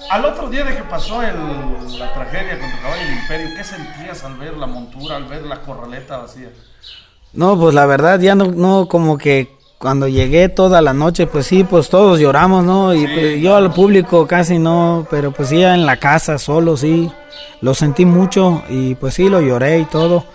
Al 0.10 0.24
otro 0.24 0.50
día 0.50 0.64
de 0.64 0.78
que 0.78 0.84
pasó 0.84 1.22
el- 1.22 2.00
la 2.00 2.14
tragedia 2.14 2.58
con 2.58 2.72
tu 2.72 2.78
caballo 2.82 3.04
del 3.04 3.14
imperio, 3.18 3.50
¿qué 3.58 3.64
sentías 3.66 4.24
al 4.24 4.38
ver 4.38 4.54
la 4.56 4.66
montura, 4.66 5.18
al 5.18 5.26
ver 5.26 5.42
la 5.42 5.60
corraleta 5.62 6.20
vacía? 6.20 6.48
No, 7.34 7.60
pues 7.60 7.76
la 7.76 7.86
verdad, 7.86 8.18
ya 8.22 8.34
no, 8.34 8.46
no, 8.46 8.88
como 8.88 9.18
que 9.18 9.57
cuando 9.78 10.08
llegué 10.08 10.50
toda 10.50 10.82
la 10.82 10.94
noche, 10.94 11.28
pues 11.28 11.46
sí, 11.46 11.64
pues 11.64 11.90
todos 11.90 12.20
lloramos, 12.20 12.66
¿no? 12.66 12.94
Y 12.96 13.08
pues, 13.08 13.40
yo 13.40 13.56
al 13.56 13.72
público 13.72 14.26
casi 14.26 14.58
no, 14.58 15.08
pero 15.10 15.32
pues 15.32 15.50
sí, 15.50 15.62
en 15.62 15.86
la 15.86 15.98
casa 15.98 16.38
solo, 16.38 16.78
sí, 16.78 17.12
lo 17.62 17.74
sentí 17.74 18.06
mucho 18.06 18.64
y 18.70 18.96
pues 18.96 19.14
sí, 19.14 19.30
lo 19.30 19.42
lloré 19.42 19.80
y 19.80 19.86
todo. 19.86 20.26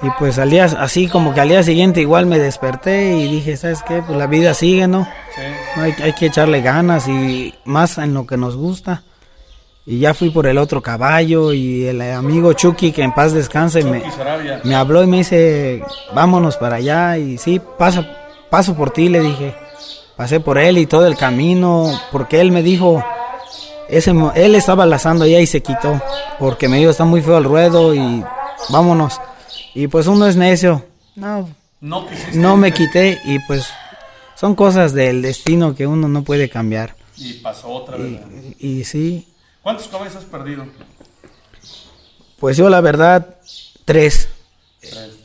Y 0.00 0.10
pues 0.16 0.38
al 0.38 0.50
día, 0.50 0.64
así 0.64 1.08
como 1.08 1.34
que 1.34 1.40
al 1.40 1.48
día 1.48 1.62
siguiente 1.64 2.00
igual 2.00 2.26
me 2.26 2.38
desperté 2.38 3.16
y 3.16 3.28
dije, 3.28 3.56
¿sabes 3.56 3.82
qué? 3.82 4.00
Pues 4.00 4.16
la 4.16 4.28
vida 4.28 4.54
sigue, 4.54 4.86
¿no? 4.86 5.08
Sí. 5.34 5.42
No, 5.76 5.82
Hay, 5.82 5.94
hay 6.00 6.12
que 6.12 6.26
echarle 6.26 6.62
ganas 6.62 7.08
y 7.08 7.52
más 7.64 7.98
en 7.98 8.14
lo 8.14 8.24
que 8.24 8.36
nos 8.36 8.56
gusta. 8.56 9.02
Y 9.84 10.00
ya 10.00 10.14
fui 10.14 10.30
por 10.30 10.46
el 10.46 10.58
otro 10.58 10.82
caballo 10.82 11.52
y 11.52 11.86
el 11.86 12.00
amigo 12.02 12.52
Chucky, 12.52 12.92
que 12.92 13.02
en 13.02 13.12
paz 13.12 13.32
descanse, 13.32 13.82
me, 13.82 14.02
me 14.62 14.74
habló 14.76 15.02
y 15.02 15.06
me 15.06 15.16
dice, 15.16 15.82
vámonos 16.14 16.58
para 16.58 16.76
allá. 16.76 17.16
Y 17.16 17.38
sí, 17.38 17.58
paso, 17.78 18.04
paso 18.50 18.74
por 18.74 18.90
ti, 18.90 19.08
le 19.08 19.20
dije. 19.20 19.54
Pasé 20.16 20.40
por 20.40 20.58
él 20.58 20.78
y 20.78 20.86
todo 20.86 21.06
el 21.06 21.16
camino, 21.16 21.92
porque 22.10 22.40
él 22.40 22.50
me 22.50 22.62
dijo, 22.62 23.04
ese, 23.88 24.12
él 24.34 24.54
estaba 24.56 24.84
lazando 24.84 25.24
allá 25.24 25.40
y 25.40 25.46
se 25.46 25.62
quitó, 25.62 26.00
porque 26.40 26.68
me 26.68 26.78
dijo, 26.78 26.90
está 26.90 27.04
muy 27.04 27.22
feo 27.22 27.38
el 27.38 27.44
ruedo 27.44 27.94
y 27.94 28.24
vámonos. 28.70 29.20
Y 29.74 29.86
pues 29.86 30.06
uno 30.08 30.26
es 30.26 30.34
necio. 30.36 30.84
No, 31.14 31.48
No 31.80 32.06
no 32.34 32.56
me 32.56 32.72
quité 32.72 33.20
y 33.24 33.38
pues 33.46 33.68
son 34.34 34.54
cosas 34.56 34.92
del 34.92 35.22
destino 35.22 35.74
que 35.74 35.86
uno 35.86 36.08
no 36.08 36.22
puede 36.24 36.48
cambiar. 36.48 36.96
Y 37.16 37.34
pasó 37.34 37.68
otra 37.68 37.96
vez. 37.96 38.20
Y, 38.58 38.80
y 38.80 38.84
sí, 38.84 39.28
¿Cuántos 39.62 39.88
caballos 39.88 40.16
has 40.16 40.24
perdido? 40.24 40.64
pues 42.38 42.56
yo 42.56 42.68
la 42.70 42.80
verdad, 42.80 43.36
tres. 43.84 44.28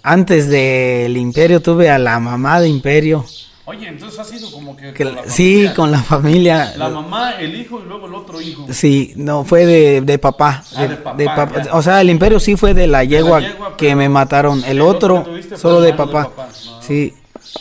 Antes 0.01 0.49
del 0.49 1.15
imperio 1.17 1.61
tuve 1.61 1.89
a 1.89 1.97
la 1.99 2.19
mamá 2.19 2.59
de 2.59 2.67
imperio. 2.67 3.25
Oye, 3.65 3.87
entonces 3.87 4.19
ha 4.19 4.25
sido 4.25 4.51
como 4.51 4.75
que. 4.75 4.91
que- 4.93 5.05
con 5.05 5.15
la 5.15 5.23
sí, 5.29 5.69
con 5.73 5.89
la 5.91 6.01
familia. 6.03 6.73
La 6.75 6.89
mamá, 6.89 7.33
el 7.39 7.55
hijo 7.55 7.79
y 7.79 7.87
luego 7.87 8.07
el 8.07 8.15
otro 8.15 8.41
hijo. 8.41 8.65
Sí, 8.71 9.13
no, 9.15 9.45
fue 9.45 9.65
de, 9.65 10.01
de 10.01 10.17
papá. 10.17 10.63
Ah, 10.75 10.85
de 10.85 11.25
papá. 11.25 11.61
O 11.71 11.81
sea, 11.81 12.01
el 12.01 12.09
imperio 12.09 12.41
sí 12.41 12.57
fue 12.57 12.73
de 12.73 12.87
la 12.87 13.05
yegua, 13.05 13.39
yegua, 13.39 13.77
que 13.77 13.95
me 13.95 14.09
mataron. 14.09 14.63
El 14.65 14.81
otro 14.81 15.25
solo 15.55 15.79
de 15.79 15.93
papá. 15.93 16.23
papá. 16.25 16.49
No. 16.65 16.81
Sí, 16.81 17.13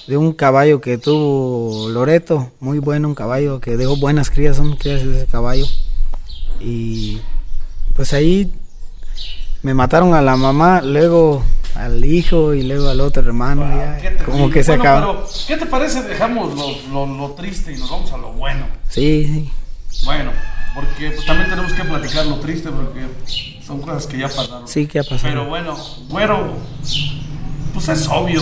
de 0.08 0.16
un 0.16 0.32
caballo 0.32 0.80
que 0.80 0.98
tuvo 0.98 1.88
Loreto. 1.88 2.50
Muy 2.58 2.80
bueno, 2.80 3.06
un 3.06 3.14
caballo 3.14 3.60
que 3.60 3.76
dejó 3.76 3.96
buenas 3.96 4.28
crías, 4.30 4.56
son 4.56 4.74
crías 4.74 5.04
de 5.04 5.18
ese 5.18 5.26
caballo. 5.26 5.66
Y 6.60 7.20
pues 7.94 8.12
ahí 8.12 8.50
me 9.62 9.74
mataron 9.74 10.14
a 10.14 10.22
la 10.22 10.36
mamá, 10.36 10.80
luego 10.82 11.44
al 11.74 12.04
hijo 12.04 12.54
y 12.54 12.62
luego 12.62 12.88
al 12.88 13.00
otro 13.00 13.22
hermano. 13.22 13.64
ya, 13.68 14.24
como 14.24 14.50
que 14.50 14.62
se 14.62 14.76
Bueno, 14.76 14.92
pero, 14.94 15.28
¿Qué 15.46 15.56
te 15.56 15.66
parece? 15.66 16.02
Dejamos 16.02 16.54
lo, 16.54 17.06
lo, 17.06 17.16
lo 17.16 17.30
triste 17.32 17.72
y 17.72 17.76
nos 17.76 17.90
vamos 17.90 18.12
a 18.12 18.18
lo 18.18 18.32
bueno. 18.32 18.66
Sí, 18.88 19.50
sí, 19.88 20.04
Bueno, 20.04 20.32
porque 20.74 21.10
pues, 21.10 21.26
también 21.26 21.48
tenemos 21.48 21.72
que 21.72 21.84
platicar 21.84 22.26
lo 22.26 22.36
triste 22.36 22.70
porque 22.70 23.06
son 23.66 23.80
cosas 23.80 24.06
que 24.06 24.18
ya 24.18 24.28
pasaron. 24.28 24.68
sí, 24.68 24.86
¿qué 24.86 25.00
ha 25.00 25.04
pasado? 25.04 25.22
Pero 25.22 25.46
bueno, 25.46 25.76
güero, 26.08 26.54
pues 27.72 27.88
es 27.88 28.08
obvio 28.08 28.40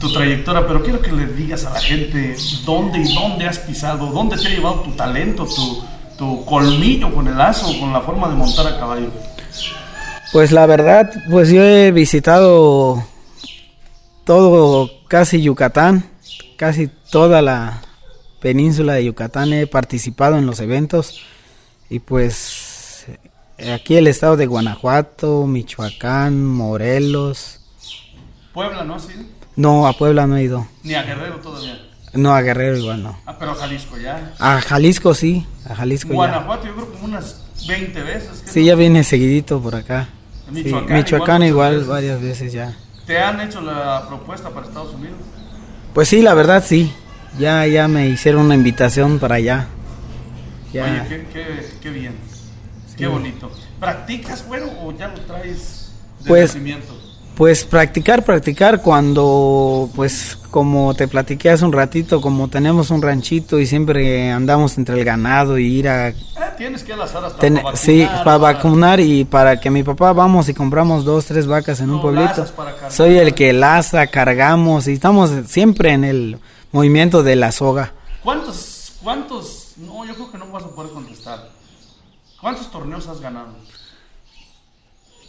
tu 0.00 0.12
trayectoria, 0.12 0.66
pero 0.66 0.82
quiero 0.82 1.00
que 1.00 1.12
le 1.12 1.26
digas 1.26 1.64
a 1.64 1.70
la 1.70 1.80
gente 1.80 2.36
dónde 2.64 2.98
y 2.98 3.14
dónde 3.14 3.46
has 3.46 3.60
pisado, 3.60 4.06
dónde 4.06 4.36
te 4.36 4.48
ha 4.48 4.50
llevado 4.50 4.80
tu 4.80 4.90
talento, 4.92 5.46
tu, 5.46 5.84
tu 6.18 6.44
colmillo 6.44 7.14
con 7.14 7.28
el 7.28 7.38
lazo, 7.38 7.72
con 7.78 7.92
la 7.92 8.00
forma 8.00 8.28
de 8.28 8.34
montar 8.34 8.66
a 8.66 8.80
caballo. 8.80 9.10
Pues 10.32 10.50
la 10.52 10.64
verdad, 10.66 11.12
pues 11.30 11.50
yo 11.50 11.62
he 11.62 11.92
visitado 11.92 13.04
todo, 14.24 14.90
casi 15.08 15.42
Yucatán, 15.42 16.04
casi 16.56 16.88
toda 17.10 17.42
la 17.42 17.82
península 18.40 18.94
de 18.94 19.04
Yucatán, 19.04 19.52
he 19.52 19.66
participado 19.66 20.38
en 20.38 20.46
los 20.46 20.60
eventos 20.60 21.20
y 21.90 21.98
pues 21.98 23.04
eh, 23.58 23.72
aquí 23.72 23.96
el 23.96 24.06
estado 24.06 24.36
de 24.38 24.46
Guanajuato, 24.46 25.46
Michoacán, 25.46 26.44
Morelos, 26.46 27.60
Puebla, 28.54 28.84
¿no 28.84 28.94
has 28.94 29.04
ido? 29.10 29.22
no, 29.56 29.86
a 29.86 29.92
Puebla 29.92 30.26
no 30.26 30.36
he 30.38 30.44
ido, 30.44 30.66
Ni 30.82 30.94
a 30.94 31.02
Guerrero 31.02 31.36
todavía. 31.40 31.78
no, 32.14 32.34
a 32.34 32.40
Guerrero 32.40 32.78
igual 32.78 33.02
no, 33.02 33.18
Ah, 33.26 33.36
pero 33.38 33.52
a 33.52 33.54
Jalisco 33.54 33.98
ya. 33.98 34.32
a 34.38 34.60
Jalisco 34.62 35.12
sí, 35.14 35.46
a 35.68 35.74
Jalisco 35.74 36.08
ya. 36.08 36.14
Guanajuato 36.14 36.66
yo 36.68 36.74
creo 36.74 36.90
como 36.90 37.04
unas 37.04 37.42
20 37.68 38.02
veces. 38.02 38.42
¿qué 38.46 38.50
Sí, 38.50 38.60
no? 38.60 38.66
ya 38.68 38.74
viene 38.76 39.04
seguidito 39.04 39.60
por 39.60 39.74
acá. 39.76 40.08
Sí, 40.54 40.64
Michoacán 40.64 40.96
Michoacán, 40.96 41.42
igual 41.44 41.84
varias 41.84 42.20
veces 42.20 42.52
ya. 42.52 42.74
¿Te 43.06 43.18
han 43.18 43.40
hecho 43.40 43.60
la 43.60 44.04
propuesta 44.08 44.50
para 44.50 44.66
Estados 44.66 44.94
Unidos? 44.94 45.16
Pues 45.94 46.08
sí, 46.08 46.22
la 46.22 46.34
verdad 46.34 46.62
sí. 46.66 46.92
Ya, 47.38 47.66
ya 47.66 47.88
me 47.88 48.08
hicieron 48.08 48.42
una 48.46 48.54
invitación 48.54 49.18
para 49.18 49.36
allá. 49.36 49.66
Ya. 50.72 50.84
Oye, 50.84 51.02
qué, 51.08 51.26
qué, 51.32 51.66
qué 51.80 51.90
bien. 51.90 52.14
Qué 52.96 53.06
bonito. 53.06 53.50
¿Practicas, 53.80 54.46
güero, 54.46 54.70
o 54.82 54.92
ya 54.96 55.08
lo 55.08 55.20
traes 55.22 55.92
de 56.20 56.28
Pues- 56.28 56.50
nacimiento? 56.54 56.98
Pues 57.36 57.64
practicar, 57.64 58.24
practicar 58.24 58.82
cuando, 58.82 59.88
pues 59.94 60.36
como 60.50 60.92
te 60.94 61.08
platiqué 61.08 61.48
hace 61.48 61.64
un 61.64 61.72
ratito, 61.72 62.20
como 62.20 62.48
tenemos 62.48 62.90
un 62.90 63.00
ranchito 63.00 63.58
y 63.58 63.66
siempre 63.66 64.30
andamos 64.30 64.76
entre 64.76 64.98
el 64.98 65.04
ganado 65.04 65.58
y 65.58 65.64
ir 65.66 65.88
a... 65.88 66.08
Eh, 66.10 66.14
tienes 66.58 66.84
que 66.84 66.92
alazar 66.92 67.24
hasta 67.24 67.38
ten- 67.38 67.60
para 67.62 67.74
sí, 67.74 68.02
vacunar, 68.02 68.24
para 68.24 68.36
vacunar 68.38 69.00
y 69.00 69.24
para 69.24 69.58
que 69.58 69.70
mi 69.70 69.82
papá 69.82 70.12
vamos 70.12 70.50
y 70.50 70.54
compramos 70.54 71.06
dos, 71.06 71.24
tres 71.24 71.46
vacas 71.46 71.80
en 71.80 71.90
un 71.90 72.02
pueblito. 72.02 72.44
para. 72.54 72.90
Soy 72.90 73.16
el 73.16 73.32
que 73.34 73.54
laza, 73.54 74.06
cargamos 74.08 74.86
y 74.86 74.92
estamos 74.92 75.30
siempre 75.46 75.92
en 75.92 76.04
el 76.04 76.38
movimiento 76.70 77.22
de 77.22 77.36
la 77.36 77.50
soga. 77.50 77.94
¿Cuántos, 78.22 78.92
cuántos, 79.02 79.72
no, 79.78 80.04
yo 80.04 80.14
creo 80.14 80.30
que 80.32 80.38
no 80.38 80.48
vas 80.52 80.64
a 80.64 80.68
poder 80.68 80.92
contestar. 80.92 81.48
¿Cuántos 82.42 82.70
torneos 82.70 83.06
has 83.08 83.20
ganado? 83.20 83.54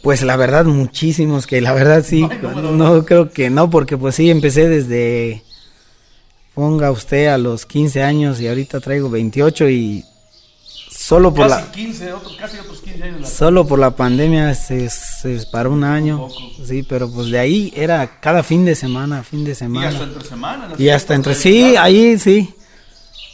Pues 0.04 0.22
la 0.22 0.36
verdad 0.36 0.64
muchísimos, 0.66 1.46
que 1.48 1.60
la 1.60 1.72
verdad 1.72 2.04
sí, 2.06 2.28
No 2.42 2.72
no 2.72 3.04
creo 3.04 3.30
que 3.30 3.50
no, 3.50 3.70
porque 3.70 3.96
pues 3.98 4.14
sí, 4.14 4.30
empecé 4.30 4.68
desde, 4.68 5.42
ponga 6.54 6.90
usted 6.92 7.26
a 7.28 7.38
los 7.38 7.66
15 7.66 8.02
años 8.02 8.40
y 8.40 8.46
ahorita 8.46 8.80
traigo 8.80 9.10
28 9.10 9.68
y 9.70 10.04
solo 10.90 11.34
por 11.34 11.48
Casi 11.48 11.62
la, 11.64 11.72
15, 11.72 12.12
otros, 12.12 12.36
casi 12.36 12.58
otros 12.58 12.80
15 12.82 13.02
años. 13.02 13.20
la- 13.22 13.26
solo 13.26 13.66
por 13.66 13.78
la 13.78 13.96
pandemia 13.96 14.54
se, 14.54 14.88
se 14.90 15.40
paró 15.50 15.72
un 15.72 15.82
año, 15.84 16.18
poco. 16.18 16.34
sí, 16.64 16.82
pero 16.88 17.10
pues 17.10 17.30
de 17.30 17.38
ahí 17.38 17.72
era 17.74 18.20
cada 18.20 18.42
fin 18.42 18.64
de 18.64 18.74
semana, 18.74 19.22
fin 19.24 19.42
de 19.44 19.52
Y 19.52 19.54
semana. 19.54 19.88
hasta 19.88 20.04
entre 20.04 20.24
semanas. 20.24 20.70
las 20.70 20.80
Y 20.80 20.88
hasta 20.90 21.14
entre 21.14 21.34
sí, 21.34 21.74
ahí 21.76 22.18
sí. 22.18 22.54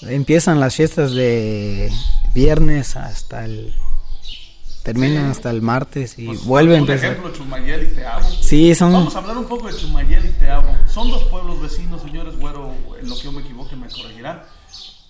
Empiezan 0.03 0.61
las 0.61 0.75
fiestas 0.77 1.13
de 1.13 1.91
viernes 2.33 2.97
hasta 2.97 3.45
el 3.45 3.75
terminan 4.83 5.25
Sí. 5.27 5.31
hasta 5.33 5.51
el 5.51 5.62
martes 5.62 6.19
y 6.19 6.27
Pues, 6.27 6.45
vuelve 6.45 6.77
a 6.77 6.81
Por 6.81 6.90
ejemplo, 6.93 7.33
Chumayel 7.33 7.85
y 7.85 7.95
Teabo. 7.95 8.29
Sí, 8.40 8.75
son 8.75 8.93
Vamos 8.93 9.14
a 9.14 9.19
hablar 9.19 9.37
un 9.38 9.47
poco 9.47 9.66
de 9.69 9.77
Chumayel 9.77 10.25
y 10.27 10.31
Teabo. 10.38 10.75
Son 10.88 11.11
dos 11.11 11.25
pueblos 11.25 11.61
vecinos, 11.61 12.03
señores, 12.03 12.37
güero, 12.38 12.73
en 13.01 13.09
lo 13.09 13.16
que 13.16 13.23
yo 13.25 13.33
me 13.33 13.43
equivoque 13.43 13.77
me 13.77 13.88
corregirá. 13.88 14.47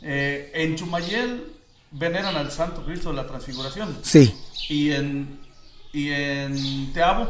Eh, 0.02 0.50
en 0.54 0.76
Chumayel 0.76 1.44
veneran 1.92 2.34
al 2.36 2.50
Santo 2.50 2.84
Cristo 2.84 3.10
de 3.10 3.16
la 3.16 3.26
Transfiguración. 3.26 3.96
sí. 4.02 4.34
Y 4.68 4.92
en, 4.92 5.40
y 5.92 6.10
en 6.10 6.92
Teabo 6.92 7.28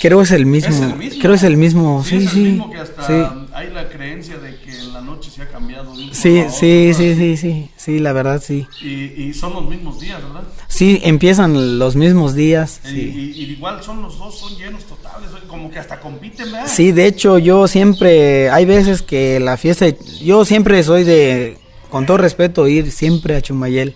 Creo 0.00 0.22
es 0.22 0.30
el 0.30 0.46
mismo. 0.46 0.70
es 0.74 0.80
el 0.80 0.96
mismo. 0.96 1.20
Creo 1.20 1.34
es 1.34 1.42
el 1.42 1.56
mismo. 1.56 2.04
Sí, 2.04 2.16
es 2.16 2.22
el 2.22 2.28
sí. 2.28 2.38
mismo 2.40 2.70
que 2.70 2.78
hasta 2.78 3.06
Sí. 3.06 3.46
hay 3.52 3.70
la 3.70 3.88
creencia 3.88 4.36
de 4.38 4.56
que 4.56 4.72
la 4.92 5.00
noche 5.00 5.30
se 5.30 5.42
ha 5.42 5.48
cambiado 5.48 5.94
de 5.94 6.04
un 6.04 6.14
Sí, 6.14 6.42
sí, 6.50 6.90
otro, 6.90 6.98
sí, 6.98 7.14
sí, 7.14 7.36
sí, 7.36 7.70
sí, 7.76 7.98
la 7.98 8.12
verdad 8.12 8.42
sí. 8.44 8.66
Y, 8.80 9.22
y 9.22 9.34
son 9.34 9.52
los 9.54 9.68
mismos 9.68 10.00
días, 10.00 10.22
¿verdad? 10.22 10.42
Sí, 10.68 11.00
empiezan 11.04 11.78
los 11.78 11.94
mismos 11.96 12.34
días. 12.34 12.80
Y, 12.84 12.88
Sí. 12.88 13.00
y- 13.36 13.42
y 13.42 13.52
igual 13.52 13.82
son 13.82 14.02
los 14.02 14.18
dos, 14.18 14.38
son 14.38 14.56
llenos 14.56 14.84
totales, 14.84 15.28
como 15.48 15.70
que 15.70 15.78
hasta 15.78 16.00
compiten, 16.00 16.50
¿verdad? 16.52 16.66
Sí, 16.68 16.92
de 16.92 17.06
hecho 17.06 17.38
yo 17.38 17.68
siempre, 17.68 18.50
hay 18.50 18.64
veces 18.64 19.02
que 19.02 19.38
la 19.40 19.56
fiesta, 19.56 19.86
yo 20.22 20.44
siempre 20.44 20.82
soy 20.82 21.04
de, 21.04 21.58
con 21.90 22.06
todo 22.06 22.16
respeto, 22.18 22.66
ir 22.68 22.90
siempre 22.90 23.36
a 23.36 23.40
Chumayel, 23.42 23.94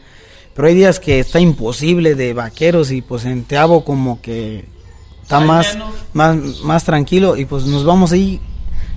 pero 0.55 0.69
hay 0.69 0.75
días 0.75 1.01
que 1.01 1.19
está 1.21 1.41
imposible 1.41 2.15
de 2.15 2.33
vaqueros 2.33 2.91
y 2.91 3.03
pues 3.03 3.25
en 3.25 3.45
Teabo 3.45 3.85
como 3.85 4.21
que 4.21 4.65
está 5.27 5.41
más, 5.41 5.77
más, 6.13 6.37
más 6.63 6.85
tranquilo 6.85 7.37
y 7.37 7.47
pues 7.47 7.65
nos 7.67 7.85
vamos 7.85 8.13
ahí 8.13 8.41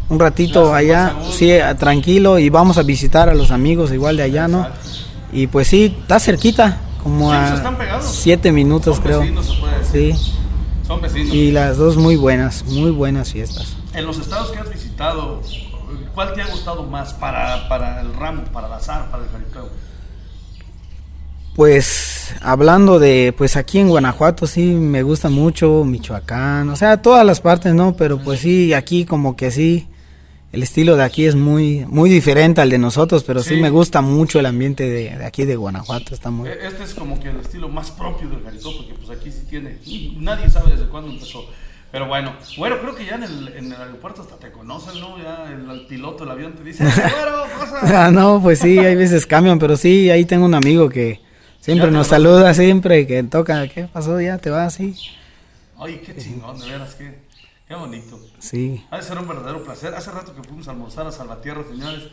un 0.09 0.19
ratito 0.19 0.73
allá, 0.75 1.15
sí, 1.31 1.51
a- 1.53 1.75
tranquilo 1.75 2.37
y 2.37 2.49
vamos 2.49 2.77
a 2.77 2.83
visitar 2.83 3.29
a 3.29 3.33
los 3.33 3.49
amigos 3.51 3.91
igual 3.91 4.17
de 4.17 4.23
allá, 4.23 4.47
¿no? 4.47 4.67
Y 5.31 5.47
pues 5.47 5.67
sí, 5.67 5.95
está 6.01 6.19
cerquita, 6.19 6.77
como 7.03 7.31
Sí, 7.31 7.37
pues, 7.51 7.65
a 7.65 7.77
pegados. 7.77 8.05
siete 8.05 8.51
minutos 8.51 8.95
Son 8.97 9.03
creo. 9.05 9.19
vecinos, 9.21 9.45
se 9.47 9.53
puede 9.59 9.79
decir. 9.79 10.15
Sí, 10.15 10.33
Son 10.87 11.01
vecinos. 11.01 11.33
y 11.33 11.51
las 11.51 11.77
dos 11.77 11.97
muy 11.97 12.15
buenas, 12.15 12.63
muy 12.65 12.91
buenas 12.91 13.31
fiestas. 13.31 13.75
En 13.93 14.05
los 14.05 14.19
estados 14.19 14.51
que 14.51 14.59
has 14.59 14.69
visitado, 14.69 15.41
¿cuál 16.13 16.33
te 16.33 16.41
ha 16.43 16.47
gustado 16.47 16.83
más 16.83 17.13
para, 17.13 17.67
para 17.67 18.01
el 18.01 18.13
ramo, 18.13 18.43
para 18.53 18.67
el 18.67 18.73
azar, 18.73 19.09
para 19.11 19.23
el 19.23 19.29
jaripeo? 19.29 19.69
Pues 21.63 22.35
hablando 22.39 22.99
de, 22.99 23.33
pues 23.37 23.57
aquí 23.57 23.79
en 23.79 23.89
Guanajuato 23.89 24.47
sí 24.47 24.61
me 24.63 25.03
gusta 25.03 25.27
mucho, 25.27 25.83
Michoacán, 25.83 26.69
o 26.69 26.77
sea, 26.77 27.01
todas 27.01 27.25
las 27.25 27.41
partes, 27.41 27.73
¿no? 27.73 27.97
Pero 27.97 28.17
pues 28.17 28.39
sí, 28.39 28.71
aquí 28.73 29.03
como 29.03 29.35
que 29.35 29.51
sí, 29.51 29.85
el 30.53 30.63
estilo 30.63 30.95
de 30.95 31.03
aquí 31.03 31.25
es 31.25 31.35
muy 31.35 31.85
muy 31.85 32.09
diferente 32.09 32.61
al 32.61 32.69
de 32.69 32.77
nosotros, 32.77 33.25
pero 33.25 33.43
sí, 33.43 33.55
Sí. 33.55 33.61
me 33.61 33.69
gusta 33.71 33.99
mucho 33.99 34.39
el 34.39 34.45
ambiente 34.45 34.83
de, 34.89 35.17
de 35.17 35.25
aquí 35.25 35.43
de 35.43 35.57
Guanajuato, 35.57 36.13
está 36.15 36.29
muy... 36.29 36.47
E- 36.47 36.65
Este 36.65 36.81
es 36.85 36.93
como 36.93 37.19
que 37.19 37.27
el 37.27 37.41
estilo 37.41 37.67
más 37.67 37.91
propio 37.91 38.29
del 38.29 38.41
Jericó, 38.41 38.71
porque 38.77 38.93
pues 38.93 39.19
aquí 39.19 39.29
sí 39.29 39.41
tiene, 39.49 39.79
nadie 40.17 40.49
sabe 40.49 40.71
desde 40.71 40.85
cuándo 40.85 41.11
empezó. 41.11 41.43
Pero 41.91 42.07
bueno, 42.07 42.31
bueno, 42.57 42.77
creo 42.81 42.95
que 42.95 43.05
ya 43.05 43.15
en 43.15 43.23
el, 43.23 43.47
en 43.49 43.65
el 43.73 43.81
aeropuerto 43.81 44.21
hasta 44.21 44.37
te 44.37 44.49
conocen, 44.49 44.97
¿no? 45.01 45.17
Ya 45.21 45.51
el, 45.51 45.69
el 45.69 45.85
piloto 45.87 46.23
del 46.23 46.31
avión 46.31 46.53
te 46.53 46.63
dice, 46.63 46.85
"Eh, 46.85 46.87
güero, 46.87 47.43
pasa. 47.59 48.05
Ah, 48.05 48.11
no, 48.11 48.41
pues 48.41 48.59
sí, 48.59 48.79
hay 48.79 48.95
veces 48.95 49.25
cambian, 49.25 49.59
pero 49.59 49.75
sí, 49.75 50.09
ahí 50.09 50.23
tengo 50.23 50.45
un 50.45 50.53
amigo 50.55 50.87
que 50.87 51.27
siempre 51.59 51.91
nos 51.91 52.07
saluda, 52.07 52.53
siempre 52.53 53.05
que 53.07 53.21
toca, 53.23 53.67
¿qué 53.67 53.83
pasó? 53.85 54.19
Ya 54.21 54.37
te 54.37 54.49
vas, 54.49 54.73
sí. 54.75 54.95
Ay, 55.77 56.01
qué 56.05 56.15
chingón, 56.17 56.59
de 56.59 56.69
veras, 56.69 56.95
qué, 56.95 57.19
qué 57.67 57.75
bonito. 57.75 58.19
Sí. 58.39 58.83
Ha 58.91 58.97
de 58.97 59.03
ser 59.03 59.17
un 59.17 59.27
verdadero 59.27 59.63
placer. 59.63 59.93
Hace 59.93 60.11
rato 60.11 60.35
que 60.35 60.43
fuimos 60.43 60.67
a 60.67 60.71
almorzar 60.71 61.07
a 61.07 61.11
Salvatierra, 61.11 61.63
señores, 61.69 62.03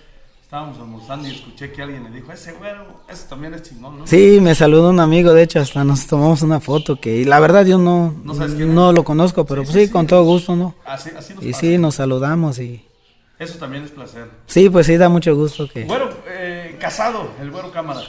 estábamos 0.43 0.79
almorzando 0.79 1.27
y 1.27 1.33
escuché 1.33 1.73
que 1.73 1.83
alguien 1.83 2.05
le 2.05 2.11
dijo, 2.11 2.31
ese 2.31 2.53
güero, 2.53 3.03
ese 3.09 3.27
también 3.29 3.55
es 3.55 3.63
chingón, 3.63 3.99
¿no? 3.99 4.07
Sí, 4.07 4.39
me 4.41 4.55
saludó 4.55 4.91
un 4.91 5.01
amigo, 5.01 5.33
de 5.33 5.43
hecho, 5.43 5.59
hasta 5.59 5.83
nos 5.83 6.07
tomamos 6.07 6.43
una 6.43 6.61
foto 6.61 7.01
que 7.01 7.17
y 7.17 7.25
la 7.25 7.41
verdad 7.41 7.67
yo 7.67 7.79
no, 7.79 8.15
¿No 8.25 8.93
lo 8.93 9.03
conozco, 9.05 9.45
pero 9.45 9.63
Sí, 9.65 9.73
pues 9.73 9.87
sí, 9.87 9.93
con 9.93 10.07
todo 10.07 10.23
gusto, 10.23 10.55
¿no? 10.55 10.77
Así, 10.85 11.11
así 11.19 11.35
nos 11.35 11.43
Y 11.45 11.49
pasa. 11.51 11.61
sí, 11.61 11.79
nos 11.79 11.95
saludamos 11.97 12.61
y 12.61 12.85
Eso 13.41 13.59
también 13.59 13.83
es 13.83 13.91
placer. 13.91 14.31
sí, 14.47 14.71
pues 14.71 14.87
sí, 14.87 14.97
da 14.97 15.09
mucho 15.09 15.35
gusto 15.35 15.69
que... 15.69 15.85
Güero, 15.87 16.11
eh, 16.29 16.77
casado, 16.81 17.29
el 17.41 17.51
güero 17.51 17.73
cámara. 17.73 18.03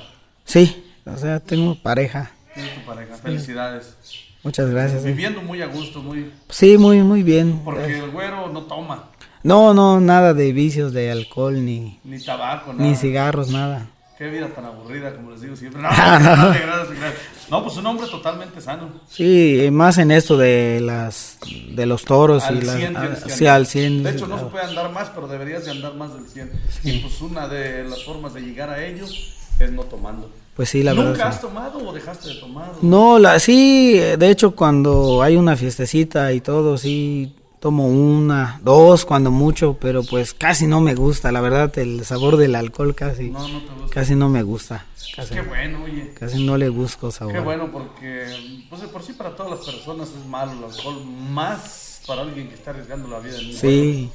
Sí, 0.46 0.87
o 1.14 1.18
sea, 1.18 1.40
tengo 1.40 1.76
pareja. 1.76 2.32
Tienes 2.54 2.76
tu 2.76 2.82
pareja, 2.82 3.16
felicidades. 3.16 3.96
Muchas 4.44 4.70
gracias. 4.70 5.04
Viviendo 5.04 5.42
muy 5.42 5.62
a 5.62 5.68
gusto, 5.68 6.02
muy... 6.02 6.32
Sí, 6.50 6.78
muy, 6.78 7.02
muy 7.04 7.24
bien. 7.24 7.62
Porque 7.66 8.00
el 8.00 8.12
güero 8.12 8.50
no 8.50 8.64
toma, 8.64 9.10
No, 9.44 9.74
no, 9.74 10.00
nada 10.00 10.34
de 10.34 10.54
vicios 10.54 10.94
de 10.94 11.12
alcohol 11.12 11.66
ni, 11.66 12.00
ni 12.04 12.20
tabaco, 12.20 12.74
nada. 12.74 12.90
ni 12.90 12.96
cigarros, 12.96 13.50
nada. 13.50 13.88
Qué 14.18 14.30
vida 14.30 14.48
tan 14.48 14.66
aburrida, 14.66 15.14
como 15.14 15.32
les 15.32 15.42
digo 15.42 15.56
siempre. 15.56 15.82
No, 17.50 17.60
no, 17.60 17.64
pues 17.64 17.78
un 17.78 17.86
hombre 17.86 18.08
totalmente 18.08 18.60
sano. 18.60 18.90
Sí, 19.10 19.70
más 19.72 19.98
en 20.00 20.12
esto 20.12 20.38
de 20.38 20.82
las 20.82 21.38
de 21.70 21.86
los 21.86 22.04
toros 22.04 22.44
Al 22.44 22.58
y 22.58 22.62
las 22.62 22.76
100 22.78 22.98
ah, 22.98 23.10
que 23.24 23.30
sí, 23.30 23.46
andar. 23.46 23.56
al 23.56 23.68
100. 23.68 24.04
De 24.04 24.10
hecho, 24.10 24.28
no 24.28 24.36
se 24.36 24.40
claro. 24.40 24.50
puede 24.50 24.66
andar 24.66 24.92
más, 24.92 25.10
pero 25.12 25.28
deberías 25.28 25.66
de 25.66 25.72
andar 25.72 25.94
más 25.94 26.14
del 26.14 26.26
100. 26.26 26.52
Y 26.84 27.00
pues 27.00 27.22
una 27.22 27.48
de 27.48 27.84
las 27.84 28.04
formas 28.04 28.34
de 28.34 28.42
llegar 28.42 28.70
a 28.70 28.84
ello 28.84 29.06
es 29.06 29.72
no 29.72 29.84
tomando. 29.84 30.30
Pues 30.58 30.70
sí, 30.70 30.84
la 30.84 30.94
¿Nunca 30.94 31.10
verdad. 31.12 31.28
has 31.30 31.36
sí. 31.36 31.42
tomado 31.42 31.78
o 31.88 31.94
dejaste 31.94 32.30
de 32.30 32.36
tomar? 32.36 32.72
No, 32.82 33.20
la 33.20 33.40
sí, 33.40 33.94
de 33.94 34.30
hecho 34.30 34.56
cuando 34.56 35.22
hay 35.22 35.38
una 35.38 35.56
fiestecita 35.56 36.34
y 36.34 36.42
todo, 36.42 36.78
sí 36.78 37.34
tomo 37.60 37.88
una, 37.88 38.60
dos 38.64 39.06
cuando 39.06 39.32
mucho, 39.32 39.78
pero 39.80 40.04
pues 40.04 40.34
casi 40.34 40.68
no 40.68 40.80
me 40.82 40.94
gusta, 40.96 41.32
la 41.32 41.42
verdad, 41.42 41.76
el 41.80 42.04
sabor 42.06 42.38
del 42.38 42.56
alcohol 42.56 42.94
casi 42.96 43.30
No, 43.30 43.40
no 43.48 43.60
te 43.62 43.74
gusta. 43.74 43.90
casi 43.94 44.16
no 44.16 44.30
me 44.30 44.44
gusta. 44.44 44.86
Casi, 45.16 45.34
Qué 45.34 45.42
bueno, 45.42 45.84
oye. 45.84 46.12
casi 46.20 46.44
no 46.44 46.58
le 46.58 46.70
busco 46.70 47.10
sabor. 47.12 47.34
Qué 47.34 47.40
bueno, 47.40 47.72
porque 47.72 48.66
pues 48.70 48.82
de 48.82 48.88
por 48.90 49.02
sí 49.04 49.14
para 49.14 49.36
todas 49.36 49.52
las 49.60 49.66
personas 49.66 50.10
es 50.10 50.26
malo 50.28 50.52
el 50.54 50.64
alcohol, 50.64 51.04
más 51.06 52.02
para 52.06 52.22
alguien 52.22 52.48
que 52.50 52.56
está 52.56 52.72
arriesgando 52.72 53.08
la 53.08 53.20
vida 53.20 53.38
en 53.40 53.54
Sí. 53.54 54.10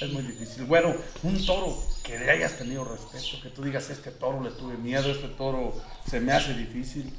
Es 0.00 0.12
muy 0.12 0.22
difícil. 0.22 0.64
Bueno, 0.64 0.94
un 1.22 1.46
toro 1.46 1.76
que 2.02 2.18
le 2.18 2.30
hayas 2.30 2.58
tenido 2.58 2.84
respeto, 2.84 3.42
que 3.42 3.50
tú 3.50 3.62
digas, 3.62 3.88
este 3.90 4.10
toro 4.10 4.42
le 4.42 4.50
tuve 4.50 4.76
miedo, 4.76 5.10
este 5.10 5.28
toro 5.28 5.74
se 6.08 6.20
me 6.20 6.32
hace 6.32 6.54
difícil. 6.54 7.12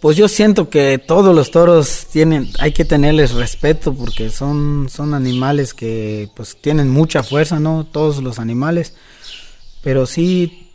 Pues 0.00 0.16
yo 0.16 0.28
siento 0.28 0.68
que 0.68 0.98
todos 0.98 1.34
los 1.34 1.50
toros 1.50 2.06
tienen, 2.12 2.50
hay 2.58 2.72
que 2.72 2.84
tenerles 2.84 3.32
respeto 3.32 3.94
porque 3.94 4.28
son, 4.28 4.88
son 4.90 5.14
animales 5.14 5.72
que 5.72 6.28
pues 6.36 6.56
tienen 6.60 6.90
mucha 6.90 7.22
fuerza, 7.22 7.58
¿no? 7.58 7.86
Todos 7.86 8.22
los 8.22 8.38
animales. 8.38 8.94
Pero 9.82 10.04
sí, 10.04 10.68